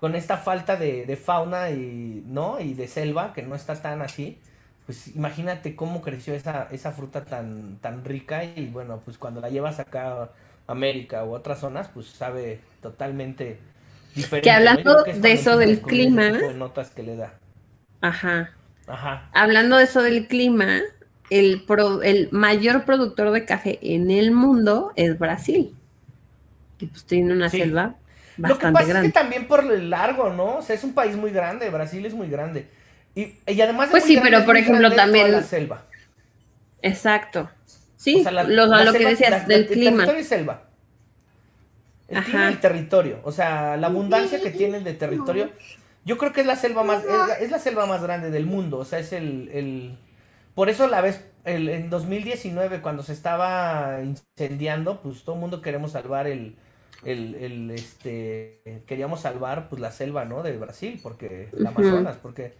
con 0.00 0.14
esta 0.14 0.36
falta 0.36 0.76
de, 0.76 1.18
fauna 1.22 1.70
y 1.70 2.22
no 2.26 2.60
y 2.60 2.74
de 2.74 2.88
selva 2.88 3.32
que 3.32 3.42
no 3.42 3.54
está 3.54 3.74
tan 3.80 4.02
así 4.02 4.38
pues 4.86 5.16
imagínate 5.16 5.74
cómo 5.76 6.02
creció 6.02 6.34
esa, 6.34 6.68
esa 6.70 6.92
fruta 6.92 7.24
tan 7.24 7.78
tan 7.80 8.04
rica 8.04 8.44
y 8.44 8.66
bueno 8.66 9.00
pues 9.04 9.18
cuando 9.18 9.40
la 9.40 9.48
llevas 9.48 9.80
acá 9.80 10.24
a 10.24 10.30
América 10.66 11.24
u 11.24 11.32
otras 11.32 11.60
zonas 11.60 11.88
pues 11.92 12.06
sabe 12.08 12.60
totalmente 12.82 13.58
diferente 14.14 14.44
que 14.44 14.50
hablando 14.50 15.04
de 15.04 15.32
eso 15.32 15.56
del 15.56 15.80
clima 15.80 16.30
notas 16.54 16.90
que 16.90 17.02
le 17.02 17.16
da. 17.16 17.34
ajá. 18.00 18.50
Ajá. 18.86 19.30
Hablando 19.32 19.78
de 19.78 19.84
eso 19.84 20.02
del 20.02 20.28
clima 20.28 20.82
el, 21.30 21.64
el 22.02 22.28
mayor 22.32 22.84
productor 22.84 23.30
de 23.30 23.44
café 23.44 23.78
en 23.82 24.10
el 24.10 24.30
mundo 24.30 24.92
es 24.96 25.18
Brasil. 25.18 25.74
Y 26.78 26.86
pues 26.86 27.04
tiene 27.04 27.32
una 27.32 27.48
selva 27.48 27.96
bastante 28.36 28.48
Lo 28.48 28.58
que 28.58 28.72
pasa 28.72 28.88
grande. 28.88 29.08
Es 29.08 29.12
que 29.12 29.18
también 29.18 29.46
por 29.46 29.64
el 29.64 29.90
largo, 29.90 30.30
¿no? 30.30 30.56
O 30.56 30.62
sea, 30.62 30.76
es 30.76 30.84
un 30.84 30.94
país 30.94 31.16
muy 31.16 31.30
grande, 31.30 31.70
Brasil 31.70 32.04
es 32.06 32.14
muy 32.14 32.28
grande. 32.28 32.68
Y, 33.14 33.34
y 33.46 33.60
además 33.60 33.88
Pues 33.90 34.04
sí, 34.04 34.18
pero 34.22 34.44
por 34.44 34.56
ejemplo 34.56 34.90
también 34.90 35.32
la 35.32 35.42
selva. 35.42 35.84
Exacto. 36.82 37.50
Sí, 37.96 38.24
lo 38.24 38.92
que 38.92 39.06
decías 39.06 39.46
del 39.46 39.66
clima. 39.66 39.90
El 39.90 39.96
territorio 39.96 40.20
y 40.20 40.24
selva. 40.24 40.62
El 42.08 42.22
clima 42.22 42.50
y 42.50 42.52
el 42.52 42.60
territorio, 42.60 43.20
o 43.24 43.32
sea, 43.32 43.76
la 43.76 43.86
abundancia 43.86 44.40
que 44.40 44.50
tienen 44.50 44.84
de 44.84 44.92
territorio. 44.94 45.50
Yo 46.04 46.18
creo 46.18 46.32
que 46.34 46.42
es 46.42 46.46
la 46.46 46.56
selva 46.56 46.84
más 46.84 47.02
es 47.40 47.50
la, 47.50 47.58
selva 47.58 47.86
más 47.86 48.02
grande 48.02 48.30
del 48.30 48.44
mundo, 48.44 48.78
o 48.78 48.84
sea, 48.84 48.98
es 48.98 49.14
el 49.14 49.96
por 50.54 50.68
eso 50.70 50.86
la 50.86 51.00
vez, 51.00 51.24
el, 51.44 51.68
en 51.68 51.90
2019, 51.90 52.80
cuando 52.80 53.02
se 53.02 53.12
estaba 53.12 54.00
incendiando, 54.02 55.00
pues 55.02 55.24
todo 55.24 55.34
el 55.34 55.40
mundo 55.40 55.62
queremos 55.62 55.92
salvar 55.92 56.26
el, 56.26 56.56
el, 57.04 57.34
el, 57.36 57.70
este, 57.70 58.82
queríamos 58.86 59.20
salvar 59.20 59.68
pues 59.68 59.80
la 59.80 59.92
selva, 59.92 60.24
¿no? 60.24 60.42
De 60.42 60.56
Brasil, 60.56 61.00
porque, 61.02 61.48
el 61.56 61.66
Amazonas, 61.66 62.16
porque 62.22 62.54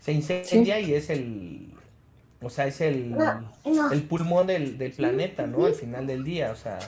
se 0.00 0.12
incendia 0.12 0.80
y 0.80 0.94
es 0.94 1.10
el, 1.10 1.74
o 2.42 2.50
sea, 2.50 2.66
es 2.66 2.80
el, 2.80 3.16
el 3.92 4.02
pulmón 4.04 4.46
del, 4.46 4.78
del 4.78 4.92
planeta, 4.92 5.46
¿no? 5.46 5.66
Al 5.66 5.74
final 5.74 6.06
del 6.06 6.24
día, 6.24 6.50
o 6.52 6.56
sea, 6.56 6.78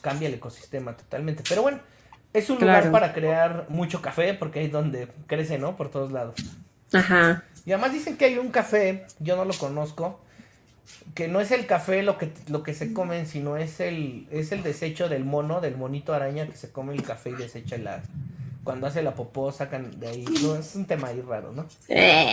cambia 0.00 0.28
el 0.28 0.34
ecosistema 0.34 0.96
totalmente. 0.96 1.42
Pero 1.48 1.62
bueno, 1.62 1.80
es 2.32 2.50
un 2.50 2.58
Claro. 2.58 2.86
lugar 2.86 2.90
para 2.92 3.12
crear 3.12 3.66
mucho 3.68 4.00
café 4.02 4.34
porque 4.34 4.64
es 4.64 4.72
donde 4.72 5.08
crece, 5.26 5.58
¿no? 5.58 5.76
Por 5.76 5.90
todos 5.90 6.12
lados. 6.12 6.36
Ajá. 6.92 7.44
Y 7.64 7.72
además 7.72 7.92
dicen 7.92 8.16
que 8.16 8.26
hay 8.26 8.38
un 8.38 8.50
café, 8.50 9.06
yo 9.18 9.36
no 9.36 9.44
lo 9.44 9.54
conozco, 9.54 10.20
que 11.14 11.28
no 11.28 11.40
es 11.40 11.50
el 11.50 11.66
café 11.66 12.02
lo 12.02 12.18
que, 12.18 12.32
lo 12.48 12.62
que 12.62 12.74
se 12.74 12.92
comen, 12.92 13.26
sino 13.26 13.56
es 13.56 13.80
el, 13.80 14.26
es 14.30 14.52
el 14.52 14.62
desecho 14.62 15.08
del 15.08 15.24
mono, 15.24 15.60
del 15.60 15.76
monito 15.76 16.14
araña 16.14 16.46
que 16.46 16.56
se 16.56 16.70
come 16.72 16.94
el 16.94 17.02
café 17.02 17.30
y 17.30 17.34
desecha 17.34 17.78
la... 17.78 18.02
Cuando 18.64 18.86
hace 18.86 19.02
la 19.02 19.14
popó 19.14 19.52
sacan 19.52 19.98
de 19.98 20.08
ahí. 20.08 20.24
No, 20.42 20.54
es 20.56 20.74
un 20.76 20.84
tema 20.86 21.08
ahí 21.08 21.20
raro, 21.22 21.52
¿no? 21.52 21.66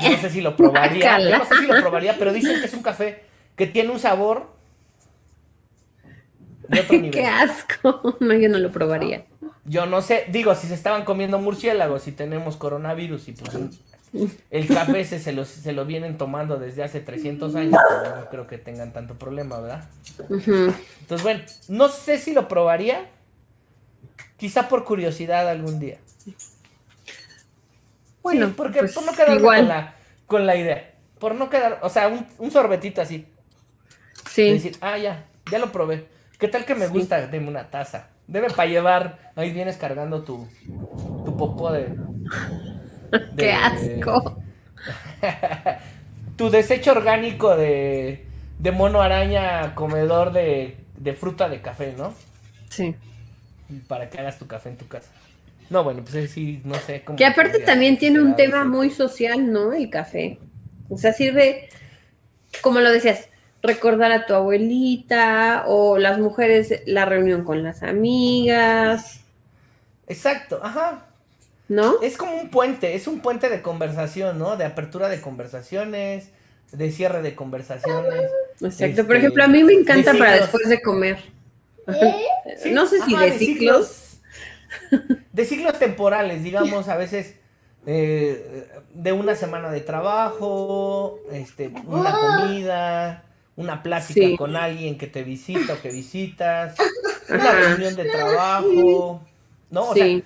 Yo 0.02 0.10
no 0.10 0.18
Eh, 0.18 0.18
sé 0.18 0.30
si 0.30 0.42
lo 0.42 0.56
probaría. 0.58 1.20
Yo 1.30 1.38
no 1.38 1.46
sé 1.46 1.56
si 1.58 1.68
lo 1.68 1.78
probaría, 1.78 2.18
pero 2.20 2.34
dicen 2.34 2.60
que 2.60 2.66
es 2.66 2.74
un 2.74 2.84
café 2.84 3.24
que 3.56 3.68
tiene 3.68 3.92
un 3.92 4.00
sabor 4.00 4.50
de 6.68 6.80
otro 6.82 6.98
nivel. 7.00 7.12
qué 7.12 7.26
asco. 7.26 8.18
No, 8.20 8.34
yo 8.34 8.50
no 8.50 8.58
lo 8.60 8.72
probaría. 8.72 9.26
Yo 9.66 9.86
no 9.86 10.02
sé, 10.02 10.26
digo, 10.30 10.56
si 10.56 10.68
se 10.68 10.74
estaban 10.74 11.04
comiendo 11.06 11.40
murciélagos 11.40 12.08
y 12.08 12.12
tenemos 12.14 12.56
coronavirus 12.58 13.28
y 13.28 13.32
pues 13.34 13.54
el 14.52 14.68
café 14.68 15.02
ese 15.02 15.20
se 15.20 15.32
lo, 15.34 15.46
se 15.46 15.72
lo 15.74 15.86
vienen 15.86 16.18
tomando 16.18 16.58
desde 16.58 16.84
hace 16.84 17.00
300 17.00 17.56
años, 17.56 17.80
pues, 17.88 18.16
no 18.16 18.30
creo 18.30 18.48
que 18.48 18.58
tengan 18.58 18.94
tanto 18.94 19.16
problema, 19.16 19.60
¿verdad? 19.60 19.86
Entonces, 20.30 21.24
bueno, 21.24 21.44
no 21.70 21.90
sé 21.90 22.18
si 22.18 22.34
lo 22.34 22.48
probaría, 22.48 23.10
quizá 24.38 24.68
por 24.70 24.84
curiosidad 24.84 25.50
algún 25.50 25.80
día. 25.80 25.98
Bueno, 28.22 28.48
sí, 28.48 28.54
porque 28.58 28.80
pues, 28.80 28.94
por 28.94 29.06
no 29.06 29.14
quedarme 29.14 29.36
igual. 29.38 29.60
con 29.60 29.68
la, 29.70 29.96
con 30.26 30.46
la 30.46 30.56
idea, 30.56 30.92
por 31.20 31.36
no 31.36 31.50
quedar, 31.50 31.80
o 31.82 31.90
sea, 31.90 32.08
un, 32.10 32.26
un 32.38 32.52
sorbetito 32.52 33.02
así, 33.02 33.26
Sí. 34.30 34.52
decir, 34.52 34.78
ah, 34.82 34.98
ya, 34.98 35.26
ya 35.52 35.60
lo 35.60 35.72
probé. 35.72 36.08
¿Qué 36.38 36.48
tal 36.48 36.66
que 36.66 36.76
me 36.76 36.88
gusta? 36.88 37.26
Deme 37.28 37.48
una 37.48 37.70
taza. 37.72 38.10
Debe 38.28 38.50
para 38.50 38.70
llevar, 38.70 39.32
ahí 39.36 39.52
vienes 39.52 39.78
cargando 39.78 40.24
tu, 40.24 40.48
tu 41.26 41.38
popó 41.38 41.72
de... 41.72 41.96
de- 43.12 43.36
Qué 43.36 43.52
asco. 43.52 44.42
tu 46.38 46.50
desecho 46.50 46.92
orgánico 46.92 47.56
de, 47.56 48.26
de 48.60 48.72
mono 48.72 49.02
araña 49.02 49.76
comedor 49.76 50.32
de, 50.34 50.78
de 50.98 51.14
fruta 51.14 51.50
de 51.50 51.62
café, 51.62 51.94
¿no? 51.98 52.14
Sí. 52.70 52.96
Para 53.88 54.10
que 54.10 54.20
hagas 54.20 54.38
tu 54.38 54.48
café 54.48 54.70
en 54.70 54.78
tu 54.78 54.88
casa. 54.88 55.10
No, 55.70 55.84
bueno, 55.84 56.04
pues 56.10 56.32
sí, 56.32 56.62
no 56.64 56.76
sé 56.76 57.04
cómo. 57.04 57.18
Que 57.18 57.26
aparte 57.26 57.60
también 57.60 57.98
tiene 57.98 58.22
un 58.22 58.36
tema 58.36 58.64
muy 58.64 58.90
social, 58.90 59.52
¿no? 59.52 59.74
El 59.74 59.90
café. 59.90 60.40
O 60.90 60.98
sea, 60.98 61.12
sirve, 61.12 61.68
como 62.62 62.80
lo 62.80 62.90
decías, 62.90 63.28
recordar 63.62 64.14
a 64.14 64.26
tu 64.26 64.34
abuelita 64.34 65.66
o 65.68 65.98
las 65.98 66.20
mujeres 66.20 66.82
la 66.86 67.06
reunión 67.06 67.44
con 67.44 67.64
las 67.64 67.84
amigas, 67.84 69.22
Exacto, 70.08 70.62
ajá. 70.64 71.07
¿No? 71.70 72.02
Es 72.02 72.18
como 72.18 72.34
un 72.36 72.50
puente, 72.50 72.96
es 72.96 73.08
un 73.08 73.20
puente 73.20 73.50
de 73.50 73.62
conversación, 73.62 74.40
¿no? 74.40 74.58
De 74.58 74.66
apertura 74.66 75.10
de 75.10 75.22
conversaciones, 75.22 76.30
de 76.72 76.92
cierre 76.92 77.22
de 77.22 77.36
conversaciones. 77.36 78.30
Exacto. 78.62 79.06
Por 79.06 79.16
este, 79.16 79.18
ejemplo, 79.18 79.44
a 79.44 79.48
mí 79.48 79.64
me 79.64 79.74
encanta 79.74 80.14
de 80.14 80.20
para 80.20 80.38
después 80.38 80.68
de 80.68 80.82
comer. 80.82 81.18
Sí, 82.62 82.72
no 82.72 82.86
sé 82.86 83.02
si 83.04 83.16
ajá, 83.16 83.26
de 83.26 83.32
ciclos. 83.38 84.20
De 85.32 85.46
ciclos 85.46 85.80
temporales, 85.80 86.44
digamos, 86.44 86.88
a 86.88 86.98
veces 86.98 87.36
eh, 87.86 88.68
de 88.94 89.12
una 89.14 89.36
semana 89.36 89.72
de 89.72 89.80
trabajo, 89.82 91.20
este, 91.32 91.72
una 91.86 92.12
comida, 92.12 93.24
una 93.56 93.82
plática 93.82 94.28
Sí. 94.28 94.36
con 94.36 94.56
alguien 94.56 94.98
que 94.98 95.08
te 95.08 95.24
visita 95.24 95.74
o 95.74 95.82
que 95.82 95.90
visitas, 95.90 96.76
una 97.30 97.52
reunión 97.52 97.96
de 97.96 98.06
trabajo, 98.06 99.22
¿no? 99.70 99.90
O 99.90 99.94
sea, 99.94 100.06
Sí, 100.06 100.24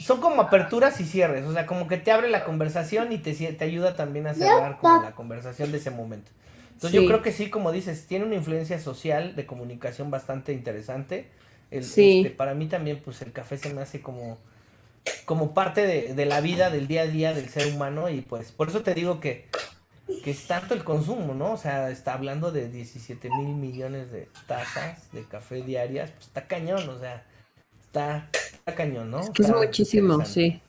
son 0.00 0.20
como 0.20 0.42
aperturas 0.42 1.00
y 1.00 1.04
cierres, 1.04 1.44
o 1.44 1.52
sea, 1.52 1.66
como 1.66 1.88
que 1.88 1.96
te 1.96 2.12
abre 2.12 2.28
la 2.30 2.44
conversación 2.44 3.12
y 3.12 3.18
te, 3.18 3.32
te 3.34 3.64
ayuda 3.64 3.96
también 3.96 4.26
a 4.26 4.34
cerrar 4.34 4.78
como 4.78 5.02
la 5.02 5.12
conversación 5.12 5.72
de 5.72 5.78
ese 5.78 5.90
momento. 5.90 6.30
Entonces 6.74 6.90
Sí. 6.92 6.96
yo 7.04 7.08
creo 7.08 7.22
que 7.22 7.32
sí, 7.32 7.50
como 7.50 7.72
dices, 7.72 8.06
tiene 8.06 8.24
una 8.24 8.36
influencia 8.36 8.78
social 8.78 9.34
de 9.34 9.46
comunicación 9.46 10.10
bastante 10.12 10.52
interesante. 10.52 11.28
El- 11.72 11.82
Sí. 11.84 12.18
este, 12.20 12.30
para 12.30 12.54
mí 12.54 12.66
también, 12.66 13.00
pues 13.04 13.20
el 13.22 13.32
café 13.32 13.58
se 13.58 13.74
me 13.74 13.82
hace 13.82 14.00
como, 14.00 14.38
como 15.24 15.54
parte 15.54 15.86
de, 15.86 16.14
de 16.14 16.24
la 16.26 16.40
vida, 16.40 16.70
del 16.70 16.86
día 16.86 17.02
a 17.02 17.06
día 17.06 17.34
del 17.34 17.48
ser 17.48 17.66
humano 17.74 18.08
y 18.08 18.20
pues 18.20 18.52
por 18.52 18.68
eso 18.68 18.82
te 18.82 18.94
digo 18.94 19.18
que, 19.20 19.48
que 20.22 20.30
es 20.30 20.46
tanto 20.46 20.72
el 20.74 20.84
consumo, 20.84 21.34
¿no? 21.34 21.52
O 21.52 21.56
sea, 21.56 21.90
está 21.90 22.14
hablando 22.14 22.52
de 22.52 22.68
17 22.68 23.28
mil 23.30 23.54
millones 23.56 24.10
de 24.12 24.28
tazas 24.46 25.10
de 25.12 25.24
café 25.24 25.62
diarias, 25.62 26.10
pues 26.12 26.26
está 26.28 26.46
cañón, 26.46 26.88
o 26.88 26.98
sea, 27.00 27.24
está, 27.88 28.28
está 28.32 28.74
cañón, 28.74 29.10
¿no? 29.10 29.20
es 29.20 29.48
muchísimo, 29.50 30.24
sí. 30.24 30.60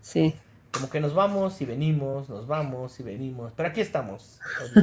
Sí. 0.00 0.34
Como 0.72 0.88
que 0.88 1.00
nos 1.00 1.14
vamos 1.14 1.60
y 1.60 1.64
venimos, 1.64 2.28
nos 2.28 2.46
vamos 2.46 2.98
y 3.00 3.02
venimos. 3.02 3.52
Pero 3.56 3.68
aquí 3.68 3.80
estamos. 3.80 4.38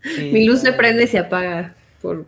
Sí, 0.00 0.30
Mi 0.32 0.46
luz 0.46 0.60
se 0.60 0.72
prende 0.72 1.02
y 1.02 1.06
se 1.08 1.18
apaga 1.18 1.74
por 2.00 2.24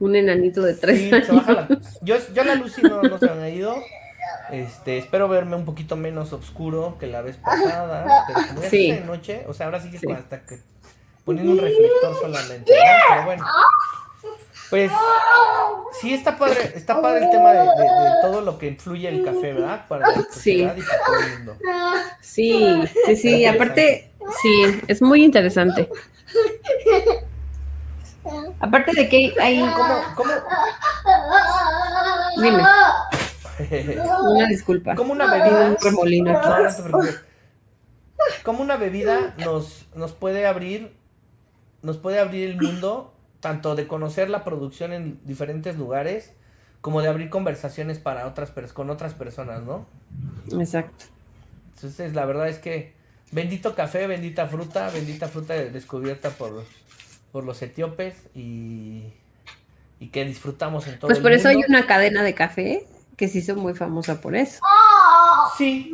un 0.00 0.16
enanito 0.16 0.62
de 0.62 0.72
tres 0.74 0.98
Sí, 0.98 1.12
años. 1.12 1.26
se 1.26 1.32
baja 1.34 1.52
la- 1.52 1.68
Yo, 2.00 2.16
yo 2.34 2.42
la 2.42 2.54
luz 2.54 2.72
sí 2.72 2.80
no, 2.82 3.02
no 3.02 3.18
se 3.18 3.28
me 3.28 3.42
ha 3.42 3.50
ido. 3.50 3.76
Este, 4.50 4.96
espero 4.96 5.28
verme 5.28 5.56
un 5.56 5.66
poquito 5.66 5.94
menos 5.96 6.32
oscuro 6.32 6.96
que 6.98 7.06
la 7.06 7.20
vez 7.20 7.36
pasada. 7.36 8.24
Pero 8.26 8.40
como 8.48 8.62
ya 8.62 8.70
Sí. 8.70 8.92
de 8.92 9.00
noche, 9.02 9.44
o 9.46 9.52
sea, 9.52 9.66
ahora 9.66 9.80
sí 9.80 9.90
que 9.90 10.10
hasta 10.10 10.40
que 10.46 10.58
poniendo 11.26 11.52
un 11.52 11.58
reflector 11.58 12.14
solamente, 12.18 12.72
¿no? 12.72 12.78
Pero 13.10 13.24
bueno. 13.26 13.44
Pues 14.70 14.90
sí 16.00 16.12
está 16.12 16.36
padre, 16.36 16.72
está 16.74 17.00
padre 17.00 17.24
el 17.26 17.30
tema 17.30 17.52
de, 17.52 17.58
de- 17.60 17.66
de 17.66 18.10
todo 18.22 18.40
lo 18.40 18.58
que 18.58 18.66
influye 18.68 19.08
el 19.08 19.24
café, 19.24 19.52
¿verdad? 19.52 19.86
Para 19.88 20.08
la 20.08 20.14
Sí. 20.14 20.22
sociedad 20.32 20.76
y 20.76 20.82
para 20.82 21.04
todo 21.04 21.16
el 21.20 21.36
mundo. 21.38 21.56
Sí, 22.20 22.82
sí, 23.06 23.16
sí. 23.16 23.46
Aparte, 23.46 24.10
sí, 24.42 24.80
es 24.88 25.00
muy 25.02 25.24
interesante. 25.24 25.88
Aparte 28.58 28.92
de 28.92 29.08
que 29.08 29.34
hay, 29.40 29.60
¿Cómo, 29.60 30.02
cómo, 30.16 30.30
dime, 32.42 32.62
una 34.34 34.46
disculpa. 34.48 34.94
cómo 34.96 35.12
una 35.12 35.32
bebida 35.32 35.66
Un 35.68 35.76
remolino 35.80 36.36
aquí. 36.38 36.48
No, 36.48 36.98
no. 37.02 37.08
Como 38.42 38.62
una 38.62 38.76
bebida 38.76 39.34
nos, 39.38 39.86
nos 39.94 40.12
puede 40.12 40.46
abrir, 40.46 40.92
nos 41.82 41.98
puede 41.98 42.18
abrir 42.18 42.50
el 42.50 42.60
mundo, 42.60 43.14
tanto 43.40 43.74
de 43.74 43.86
conocer 43.86 44.30
la 44.30 44.44
producción 44.44 44.92
en 44.92 45.18
diferentes 45.24 45.76
lugares, 45.76 46.32
como 46.80 47.02
de 47.02 47.08
abrir 47.08 47.30
conversaciones 47.30 47.98
para 47.98 48.26
otras 48.26 48.50
con 48.72 48.90
otras 48.90 49.14
personas, 49.14 49.62
¿no? 49.62 49.86
Exacto. 50.58 51.04
Entonces, 51.74 52.14
la 52.14 52.24
verdad 52.24 52.48
es 52.48 52.58
que 52.58 52.94
bendito 53.32 53.74
café, 53.74 54.06
bendita 54.06 54.46
fruta, 54.46 54.88
bendita 54.90 55.28
fruta 55.28 55.54
descubierta 55.54 56.30
por, 56.30 56.64
por 57.32 57.44
los 57.44 57.60
etíopes 57.62 58.14
y, 58.34 59.12
y 60.00 60.08
que 60.08 60.24
disfrutamos 60.24 60.86
en 60.86 60.98
todo 60.98 61.08
Pues 61.08 61.18
el 61.18 61.22
por 61.22 61.32
eso 61.32 61.48
hay 61.48 61.56
una 61.68 61.86
cadena 61.86 62.22
de 62.22 62.34
café 62.34 62.86
que 63.16 63.28
se 63.28 63.38
hizo 63.38 63.56
muy 63.56 63.74
famosa 63.74 64.20
por 64.20 64.36
eso. 64.36 64.60
Sí, 65.58 65.92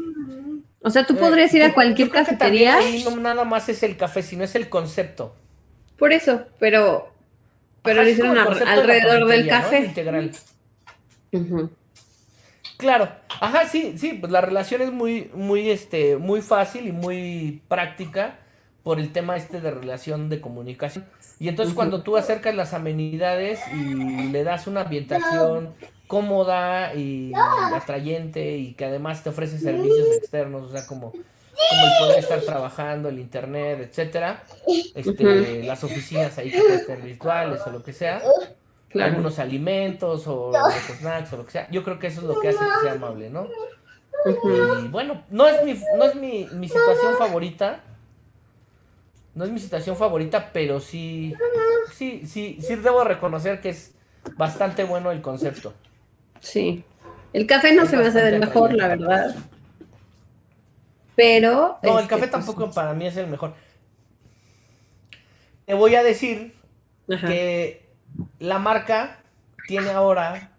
O 0.84 0.90
sea, 0.90 1.06
tú 1.06 1.14
Eh, 1.14 1.18
podrías 1.18 1.54
ir 1.54 1.62
yo- 1.62 1.68
a 1.68 1.74
cualquier 1.74 2.10
cafetería, 2.10 2.76
ahí 2.76 3.04
no 3.04 3.16
nada 3.16 3.44
más 3.44 3.68
es 3.68 3.82
el 3.84 3.96
café, 3.96 4.22
sino 4.22 4.42
es 4.44 4.54
el 4.56 4.68
concepto. 4.68 5.34
por 5.96 6.12
eso, 6.12 6.42
pero, 6.58 7.11
pero 7.82 8.02
lo 8.02 8.08
hicieron 8.08 8.38
alrededor 8.38 9.28
del 9.28 9.48
café. 9.48 9.80
Integral. 9.80 10.32
Claro, 12.76 13.08
ajá, 13.40 13.68
sí, 13.68 13.94
sí, 13.96 14.14
pues 14.14 14.32
la 14.32 14.40
relación 14.40 14.82
es 14.82 14.92
muy, 14.92 15.30
muy, 15.34 15.70
este, 15.70 16.16
muy 16.16 16.42
fácil 16.42 16.88
y 16.88 16.92
muy 16.92 17.62
práctica 17.68 18.38
por 18.82 18.98
el 18.98 19.12
tema 19.12 19.36
este 19.36 19.60
de 19.60 19.70
relación 19.70 20.28
de 20.28 20.40
comunicación. 20.40 21.04
Y 21.38 21.48
entonces 21.48 21.74
cuando 21.74 22.02
tú 22.02 22.16
acercas 22.16 22.54
las 22.54 22.74
amenidades 22.74 23.60
y 23.72 24.28
le 24.28 24.42
das 24.42 24.66
una 24.66 24.82
ambientación 24.82 25.74
cómoda 26.08 26.94
y 26.94 27.32
atrayente 27.74 28.58
y 28.58 28.74
que 28.74 28.84
además 28.84 29.22
te 29.22 29.30
ofrece 29.30 29.58
servicios 29.58 30.08
externos, 30.18 30.62
o 30.64 30.70
sea, 30.70 30.86
como, 30.86 31.12
como 31.70 31.86
el 31.86 31.92
poder 31.98 32.18
estar 32.18 32.40
trabajando, 32.40 33.08
el 33.08 33.18
internet, 33.18 33.80
etcétera, 33.80 34.44
este, 34.94 35.62
las 35.64 35.84
oficinas 35.84 36.36
ahí 36.38 36.50
que 36.50 36.78
ser 36.78 37.00
virtuales 37.02 37.60
o 37.66 37.70
lo 37.70 37.82
que 37.82 37.92
sea, 37.92 38.22
Claro. 38.88 39.10
algunos 39.12 39.38
alimentos 39.38 40.26
o 40.26 40.52
los 40.52 40.98
snacks 40.98 41.32
o 41.32 41.38
lo 41.38 41.46
que 41.46 41.52
sea. 41.52 41.68
Yo 41.70 41.82
creo 41.82 41.98
que 41.98 42.08
eso 42.08 42.20
es 42.20 42.26
lo 42.26 42.38
que 42.40 42.48
hace 42.48 42.58
que 42.58 42.80
sea 42.82 42.92
amable, 42.92 43.30
¿no? 43.30 43.48
Y 44.84 44.88
bueno, 44.88 45.24
no 45.30 45.48
es 45.48 45.64
mi, 45.64 45.80
no 45.96 46.04
es 46.04 46.14
mi, 46.14 46.46
mi 46.52 46.68
situación 46.68 47.16
favorita. 47.16 47.80
No 49.34 49.44
es 49.44 49.50
mi 49.50 49.60
situación 49.60 49.96
favorita, 49.96 50.50
pero 50.52 50.78
sí, 50.78 51.34
sí, 51.94 52.26
sí, 52.26 52.58
sí 52.60 52.76
debo 52.76 53.02
reconocer 53.02 53.62
que 53.62 53.70
es 53.70 53.94
bastante 54.36 54.84
bueno 54.84 55.10
el 55.10 55.22
concepto. 55.22 55.72
Sí. 56.40 56.84
El 57.32 57.46
café 57.46 57.74
no 57.74 57.84
Es 57.84 57.90
se 57.90 57.96
me 57.96 58.06
hace 58.06 58.20
del 58.20 58.40
mejor, 58.40 58.74
la 58.74 58.88
verdad. 58.88 59.34
Pero. 61.16 61.78
No, 61.82 61.90
el 61.90 61.96
este, 61.96 62.08
café 62.08 62.20
pues, 62.20 62.30
tampoco 62.30 62.70
para 62.70 62.94
mí 62.94 63.06
es 63.06 63.16
el 63.16 63.26
mejor. 63.26 63.54
te 65.66 65.74
voy 65.74 65.94
a 65.94 66.02
decir 66.02 66.54
Ajá. 67.12 67.26
que 67.26 67.88
la 68.38 68.58
marca 68.58 69.18
tiene 69.66 69.90
ahora 69.90 70.50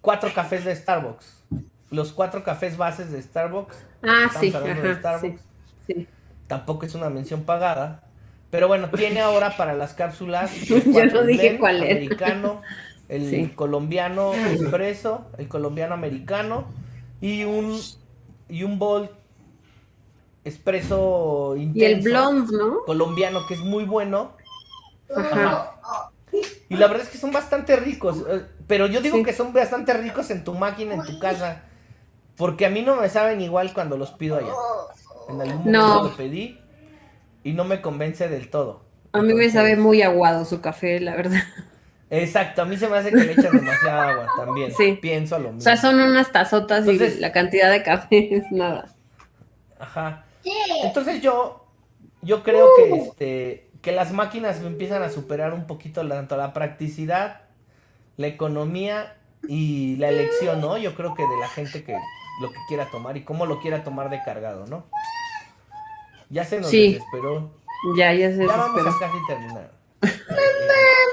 cuatro 0.00 0.32
cafés 0.34 0.64
de 0.64 0.74
Starbucks. 0.74 1.42
Los 1.90 2.12
cuatro 2.12 2.42
cafés 2.42 2.76
bases 2.76 3.10
de 3.12 3.20
Starbucks. 3.22 3.76
Ah, 4.02 4.30
sí, 4.40 4.50
de 4.50 4.56
ajá, 4.56 4.82
sí, 4.82 4.94
Starbucks. 4.98 5.40
sí. 5.86 6.08
Tampoco 6.46 6.86
es 6.86 6.94
una 6.94 7.10
mención 7.10 7.44
pagada. 7.44 8.02
Pero 8.50 8.68
bueno, 8.68 8.88
tiene 8.90 9.20
ahora 9.22 9.56
para 9.56 9.74
las 9.74 9.94
cápsulas. 9.94 10.54
Yo 10.64 10.76
no 11.06 11.22
dije 11.24 11.48
blend, 11.48 11.60
cuál 11.60 11.82
era. 11.82 11.92
Americano, 11.92 12.62
el 13.08 13.28
Sí. 13.28 13.48
colombiano 13.54 14.34
expreso, 14.34 15.26
el 15.38 15.48
colombiano 15.48 15.94
americano 15.94 16.64
y 17.20 17.44
un 17.44 17.78
y 18.52 18.62
un 18.64 18.78
bol 18.78 19.10
expreso 20.44 21.54
intenso. 21.56 21.78
Y 21.78 21.84
el 21.84 22.00
blonde, 22.02 22.56
¿no? 22.56 22.84
colombiano 22.84 23.40
que 23.46 23.54
es 23.54 23.60
muy 23.60 23.84
bueno. 23.84 24.32
Ajá. 25.14 25.76
Y 26.68 26.76
la 26.76 26.86
verdad 26.86 27.02
es 27.06 27.08
que 27.10 27.18
son 27.18 27.32
bastante 27.32 27.76
ricos. 27.76 28.24
eh, 28.28 28.44
Pero 28.66 28.86
yo 28.86 29.00
digo 29.00 29.18
Sí. 29.18 29.24
que 29.24 29.32
son 29.32 29.52
bastante 29.52 29.92
ricos 29.94 30.30
en 30.30 30.44
tu 30.44 30.54
máquina, 30.54 30.94
en 30.94 31.02
tu 31.02 31.18
casa. 31.18 31.62
Porque 32.36 32.64
a 32.66 32.70
mí 32.70 32.82
no 32.82 32.96
me 32.96 33.08
saben 33.10 33.40
igual 33.40 33.72
cuando 33.74 33.96
los 33.96 34.10
pido 34.12 34.36
allá. 34.36 34.52
En 35.28 35.40
algún 35.40 35.56
momento 35.58 35.70
No. 35.70 36.04
lo 36.04 36.16
pedí 36.16 36.58
y 37.44 37.52
no 37.52 37.64
me 37.64 37.80
convence 37.82 38.28
del 38.28 38.50
todo. 38.50 38.82
A 39.12 39.20
mí 39.20 39.34
me 39.34 39.50
sabe 39.50 39.76
muy 39.76 40.00
aguado 40.02 40.44
su 40.46 40.60
café, 40.62 40.98
la 41.00 41.14
verdad. 41.14 41.42
Exacto, 42.14 42.60
a 42.62 42.64
mí 42.66 42.76
se 42.76 42.88
me 42.88 42.98
hace 42.98 43.08
que 43.10 43.16
le 43.16 43.32
echan 43.32 43.52
demasiada 43.56 44.10
agua 44.10 44.26
también. 44.36 44.70
Sí. 44.72 44.98
Pienso 45.00 45.38
lo 45.38 45.46
mismo. 45.52 45.58
O 45.58 45.62
sea, 45.62 45.76
son 45.78 45.98
unas 45.98 46.30
tazotas 46.30 46.80
Entonces- 46.80 47.16
y 47.16 47.20
la 47.20 47.32
cantidad 47.32 47.70
de 47.70 47.82
café 47.82 48.34
es 48.36 48.52
nada. 48.52 48.86
Ajá. 49.80 50.24
Entonces 50.84 51.22
yo, 51.22 51.64
yo 52.20 52.42
creo 52.42 52.68
que 52.76 52.90
este, 52.98 53.70
que 53.80 53.92
las 53.92 54.12
máquinas 54.12 54.60
me 54.60 54.66
empiezan 54.66 55.02
a 55.02 55.08
superar 55.08 55.54
un 55.54 55.66
poquito 55.66 56.02
la- 56.02 56.16
tanto 56.16 56.36
la 56.36 56.52
practicidad, 56.52 57.40
la 58.18 58.26
economía 58.26 59.16
y 59.48 59.96
la 59.96 60.10
elección, 60.10 60.60
¿no? 60.60 60.76
Yo 60.76 60.94
creo 60.94 61.14
que 61.14 61.22
de 61.22 61.36
la 61.40 61.48
gente 61.48 61.82
que 61.82 61.96
lo 62.42 62.50
que 62.50 62.58
quiera 62.68 62.86
tomar 62.90 63.16
y 63.16 63.22
cómo 63.24 63.46
lo 63.46 63.58
quiera 63.60 63.84
tomar 63.84 64.10
de 64.10 64.22
cargado, 64.22 64.66
¿no? 64.66 64.84
Ya 66.28 66.44
se 66.44 66.60
nos 66.60 66.68
Sí. 66.70 66.92
desesperó. 66.94 67.50
Ya, 67.96 68.12
ya 68.12 68.30
se 68.30 68.38
Ya 68.46 68.46
vamos 68.56 68.80
a 68.86 68.98
casi 69.00 69.16
terminar. 69.26 69.70
Ya 70.02 71.11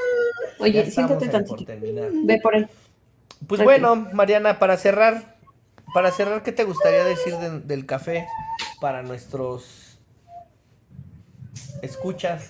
Oye, 0.59 0.89
siéntate 0.91 1.27
tantito. 1.29 1.65
Ve 2.25 2.39
por 2.41 2.55
ahí. 2.55 2.67
Pues 3.47 3.63
bueno, 3.63 3.95
Mariana, 4.13 4.59
para 4.59 4.75
cerrar, 4.77 5.35
para 5.93 6.11
cerrar, 6.11 6.43
¿qué 6.43 6.51
te 6.51 6.63
gustaría 6.65 7.03
decir 7.05 7.35
de- 7.37 7.59
del 7.61 7.85
café 7.85 8.27
para 8.81 9.01
nuestros 9.01 9.97
escuchas 11.81 12.49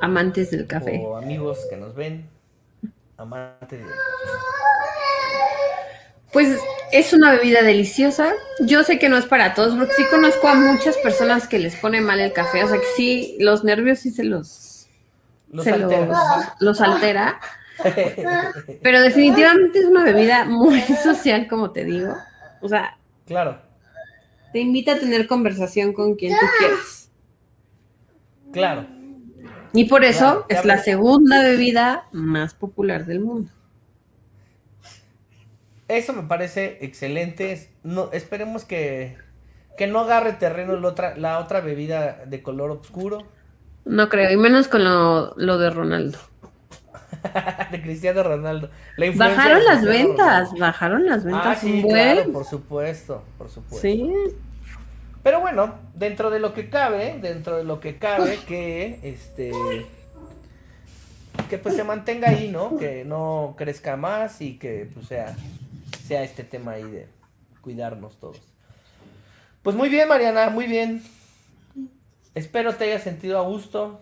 Amantes 0.00 0.50
del 0.50 0.66
café. 0.66 1.00
o 1.04 1.16
amigos 1.16 1.58
que 1.70 1.76
nos 1.76 1.94
ven? 1.94 2.28
Amantes 3.16 3.78
del 3.78 3.88
café. 3.88 4.38
Pues 6.32 6.58
es 6.92 7.12
una 7.12 7.32
bebida 7.32 7.62
deliciosa. 7.62 8.32
Yo 8.60 8.84
sé 8.84 8.98
que 8.98 9.08
no 9.08 9.16
es 9.16 9.26
para 9.26 9.54
todos, 9.54 9.74
porque 9.76 9.94
sí 9.94 10.02
conozco 10.10 10.46
a 10.48 10.54
muchas 10.54 10.96
personas 10.98 11.48
que 11.48 11.58
les 11.58 11.74
pone 11.76 12.00
mal 12.00 12.20
el 12.20 12.32
café. 12.32 12.62
O 12.64 12.68
sea 12.68 12.78
que 12.78 12.86
sí, 12.96 13.36
los 13.40 13.64
nervios 13.64 13.98
sí 14.00 14.10
se 14.10 14.22
los, 14.24 14.46
Los 15.50 15.64
se 15.64 15.72
alteros. 15.72 16.18
los, 16.18 16.46
los 16.60 16.80
altera. 16.80 17.40
Pero 18.82 19.00
definitivamente 19.02 19.78
es 19.80 19.86
una 19.86 20.04
bebida 20.04 20.44
muy 20.44 20.80
social, 21.02 21.48
como 21.48 21.72
te 21.72 21.84
digo. 21.84 22.26
O 22.60 22.68
sea, 22.68 22.98
claro, 23.26 23.60
te 24.52 24.60
invita 24.60 24.92
a 24.92 24.98
tener 25.00 25.26
conversación 25.26 25.92
con 25.92 26.14
quien 26.14 26.38
tú 26.38 26.46
quieras. 26.52 27.10
claro. 28.52 28.86
Y 29.72 29.84
por 29.86 30.04
eso 30.04 30.44
Claro, 30.46 30.46
es 30.48 30.64
la 30.64 30.78
segunda 30.78 31.42
bebida 31.42 32.08
más 32.12 32.54
popular 32.54 33.06
del 33.06 33.20
mundo. 33.20 33.52
Eso 35.88 36.12
me 36.12 36.22
parece 36.22 36.78
excelente. 36.84 37.74
No, 37.82 38.10
esperemos 38.12 38.64
que, 38.64 39.18
que 39.76 39.86
no 39.86 40.00
agarre 40.00 40.34
terreno 40.34 40.76
la 40.76 40.88
otra, 40.88 41.16
la 41.16 41.38
otra 41.40 41.60
bebida 41.60 42.24
de 42.26 42.42
color 42.42 42.70
oscuro 42.70 43.32
No 43.84 44.08
creo, 44.08 44.30
y 44.30 44.36
menos 44.36 44.68
con 44.68 44.84
lo, 44.84 45.34
lo 45.36 45.58
de 45.58 45.70
Ronaldo. 45.70 46.18
de 47.70 47.82
Cristiano 47.82 48.22
Ronaldo. 48.22 48.70
La 48.96 49.10
Bajaron 49.10 49.64
las 49.64 49.80
Cristiano 49.80 50.08
ventas, 50.08 50.50
Ronaldo. 50.50 50.58
bajaron 50.58 51.06
las 51.06 51.24
ventas 51.24 51.46
Ah, 51.46 51.54
sí, 51.56 51.72
un 51.72 51.82
buen. 51.82 51.92
claro, 51.92 52.32
por 52.32 52.44
supuesto, 52.44 53.24
por 53.38 53.48
supuesto. 53.50 53.80
Sí, 53.80 54.12
Pero 55.22 55.40
bueno, 55.40 55.74
dentro 55.94 56.30
de 56.30 56.40
lo 56.40 56.54
que 56.54 56.70
cabe, 56.70 57.18
dentro 57.20 57.56
de 57.56 57.64
lo 57.64 57.80
que 57.80 57.98
cabe, 57.98 58.38
que 58.46 59.00
este 59.02 59.52
que 61.48 61.58
pues 61.58 61.74
se 61.74 61.84
mantenga 61.84 62.28
ahí, 62.28 62.48
¿no? 62.48 62.76
Que 62.76 63.04
no 63.04 63.54
crezca 63.58 63.96
más 63.96 64.40
y 64.40 64.58
que 64.58 64.88
pues 64.92 65.06
sea, 65.06 65.34
sea 66.06 66.22
este 66.22 66.44
tema 66.44 66.72
ahí 66.72 66.84
de 66.84 67.08
cuidarnos 67.60 68.18
todos. 68.18 68.40
Pues 69.62 69.76
muy 69.76 69.88
bien, 69.88 70.08
Mariana, 70.08 70.48
muy 70.50 70.66
bien. 70.66 71.02
Espero 72.34 72.74
te 72.74 72.84
haya 72.84 72.98
sentido 72.98 73.38
a 73.38 73.42
gusto. 73.42 74.00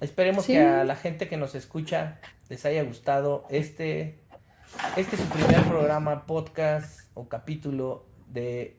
Esperemos 0.00 0.44
Sí. 0.44 0.52
que 0.52 0.60
a 0.60 0.84
la 0.84 0.96
gente 0.96 1.28
que 1.28 1.36
nos 1.36 1.54
escucha 1.54 2.20
les 2.48 2.64
haya 2.66 2.82
gustado 2.82 3.46
este, 3.48 4.18
este 4.96 5.16
es 5.16 5.22
su 5.22 5.28
primer 5.28 5.62
programa, 5.64 6.26
podcast 6.26 7.08
o 7.14 7.28
capítulo 7.28 8.06
de 8.28 8.76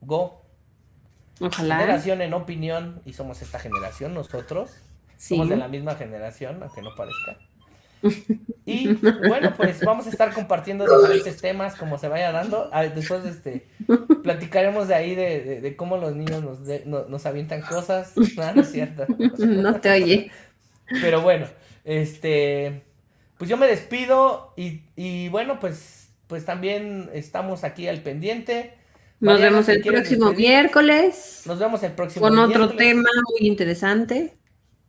Go 0.00 0.42
ojalá. 1.40 1.78
Generación 1.78 2.22
en 2.22 2.34
opinión, 2.34 3.02
y 3.04 3.12
somos 3.12 3.42
esta 3.42 3.58
generación 3.58 4.14
nosotros. 4.14 4.70
Sí. 5.16 5.34
Somos 5.36 5.50
de 5.50 5.56
la 5.56 5.68
misma 5.68 5.94
generación, 5.94 6.62
aunque 6.62 6.82
no 6.82 6.94
parezca. 6.96 7.36
Y 8.66 8.88
bueno, 9.28 9.54
pues 9.56 9.80
vamos 9.84 10.06
a 10.06 10.10
estar 10.10 10.32
compartiendo 10.32 10.84
diferentes 10.84 11.40
temas 11.40 11.74
como 11.76 11.98
se 11.98 12.08
vaya 12.08 12.32
dando. 12.32 12.70
Después 12.94 13.24
este, 13.24 13.66
platicaremos 14.22 14.88
de 14.88 14.94
ahí 14.94 15.14
de, 15.14 15.40
de- 15.40 15.60
de 15.60 15.76
cómo 15.76 15.96
los 15.96 16.14
niños 16.14 16.42
nos, 16.42 16.64
de- 16.64 16.82
no- 16.86 17.04
nos 17.06 17.26
avientan 17.26 17.62
cosas. 17.62 18.12
No, 18.36 18.54
no 18.54 18.62
es 18.62 18.70
cierto. 18.72 19.06
No 19.38 19.80
te 19.80 19.90
oye. 19.90 20.30
Pero 21.00 21.20
bueno, 21.22 21.46
este, 21.84 22.82
pues 23.38 23.48
yo 23.50 23.56
me 23.56 23.66
despido 23.66 24.52
y, 24.56 24.82
y 24.96 25.28
bueno, 25.28 25.58
pues, 25.60 26.08
pues 26.26 26.44
también 26.44 27.10
estamos 27.12 27.64
aquí 27.64 27.88
al 27.88 28.02
pendiente. 28.02 28.74
Nos 29.20 29.34
Mariana, 29.34 29.50
vemos 29.50 29.66
¿te 29.66 29.72
el 29.74 29.82
próximo 29.82 30.26
despedir? 30.30 30.48
miércoles 30.48 31.42
Nos 31.44 31.58
vemos 31.58 31.82
el 31.82 31.92
próximo 31.92 32.26
con 32.26 32.38
otro 32.38 32.58
miércoles. 32.66 32.76
tema 32.78 33.08
muy 33.38 33.46
interesante. 33.48 34.32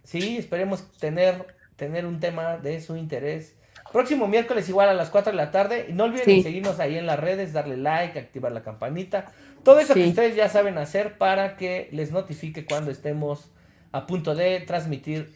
Sí, 0.05 0.37
esperemos 0.37 0.89
tener, 0.97 1.45
tener 1.81 2.05
un 2.05 2.19
tema 2.19 2.57
de 2.57 2.79
su 2.79 2.95
interés. 2.95 3.55
Próximo 3.91 4.27
miércoles 4.27 4.69
igual 4.69 4.87
a 4.87 4.93
las 4.93 5.09
4 5.09 5.31
de 5.31 5.35
la 5.37 5.49
tarde. 5.49 5.87
Y 5.89 5.93
no 5.93 6.03
olviden 6.03 6.25
Sí. 6.25 6.43
seguirnos 6.43 6.79
ahí 6.79 6.95
en 6.95 7.07
las 7.07 7.19
redes, 7.19 7.53
darle 7.53 7.75
like, 7.75 8.19
activar 8.19 8.51
la 8.51 8.61
campanita. 8.61 9.25
Todo 9.63 9.79
eso 9.79 9.95
que 9.95 10.07
ustedes 10.07 10.35
ya 10.35 10.47
saben 10.47 10.77
hacer 10.77 11.17
para 11.17 11.57
que 11.57 11.89
les 11.91 12.11
notifique 12.11 12.65
cuando 12.65 12.91
estemos 12.91 13.49
a 13.91 14.05
punto 14.05 14.35
de 14.35 14.59
transmitir 14.59 15.33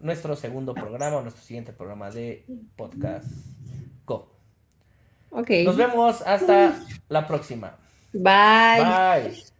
nuestro 0.00 0.36
segundo 0.36 0.72
programa, 0.72 1.20
nuestro 1.20 1.42
siguiente 1.44 1.74
programa 1.74 2.10
de 2.10 2.46
podcast. 2.76 3.26
Go. 4.06 4.32
Ok. 5.30 5.50
Nos 5.66 5.76
vemos 5.76 6.22
hasta 6.22 6.80
la 7.10 7.26
próxima. 7.26 7.76
Bye. 8.14 9.28
Bye. 9.30 9.53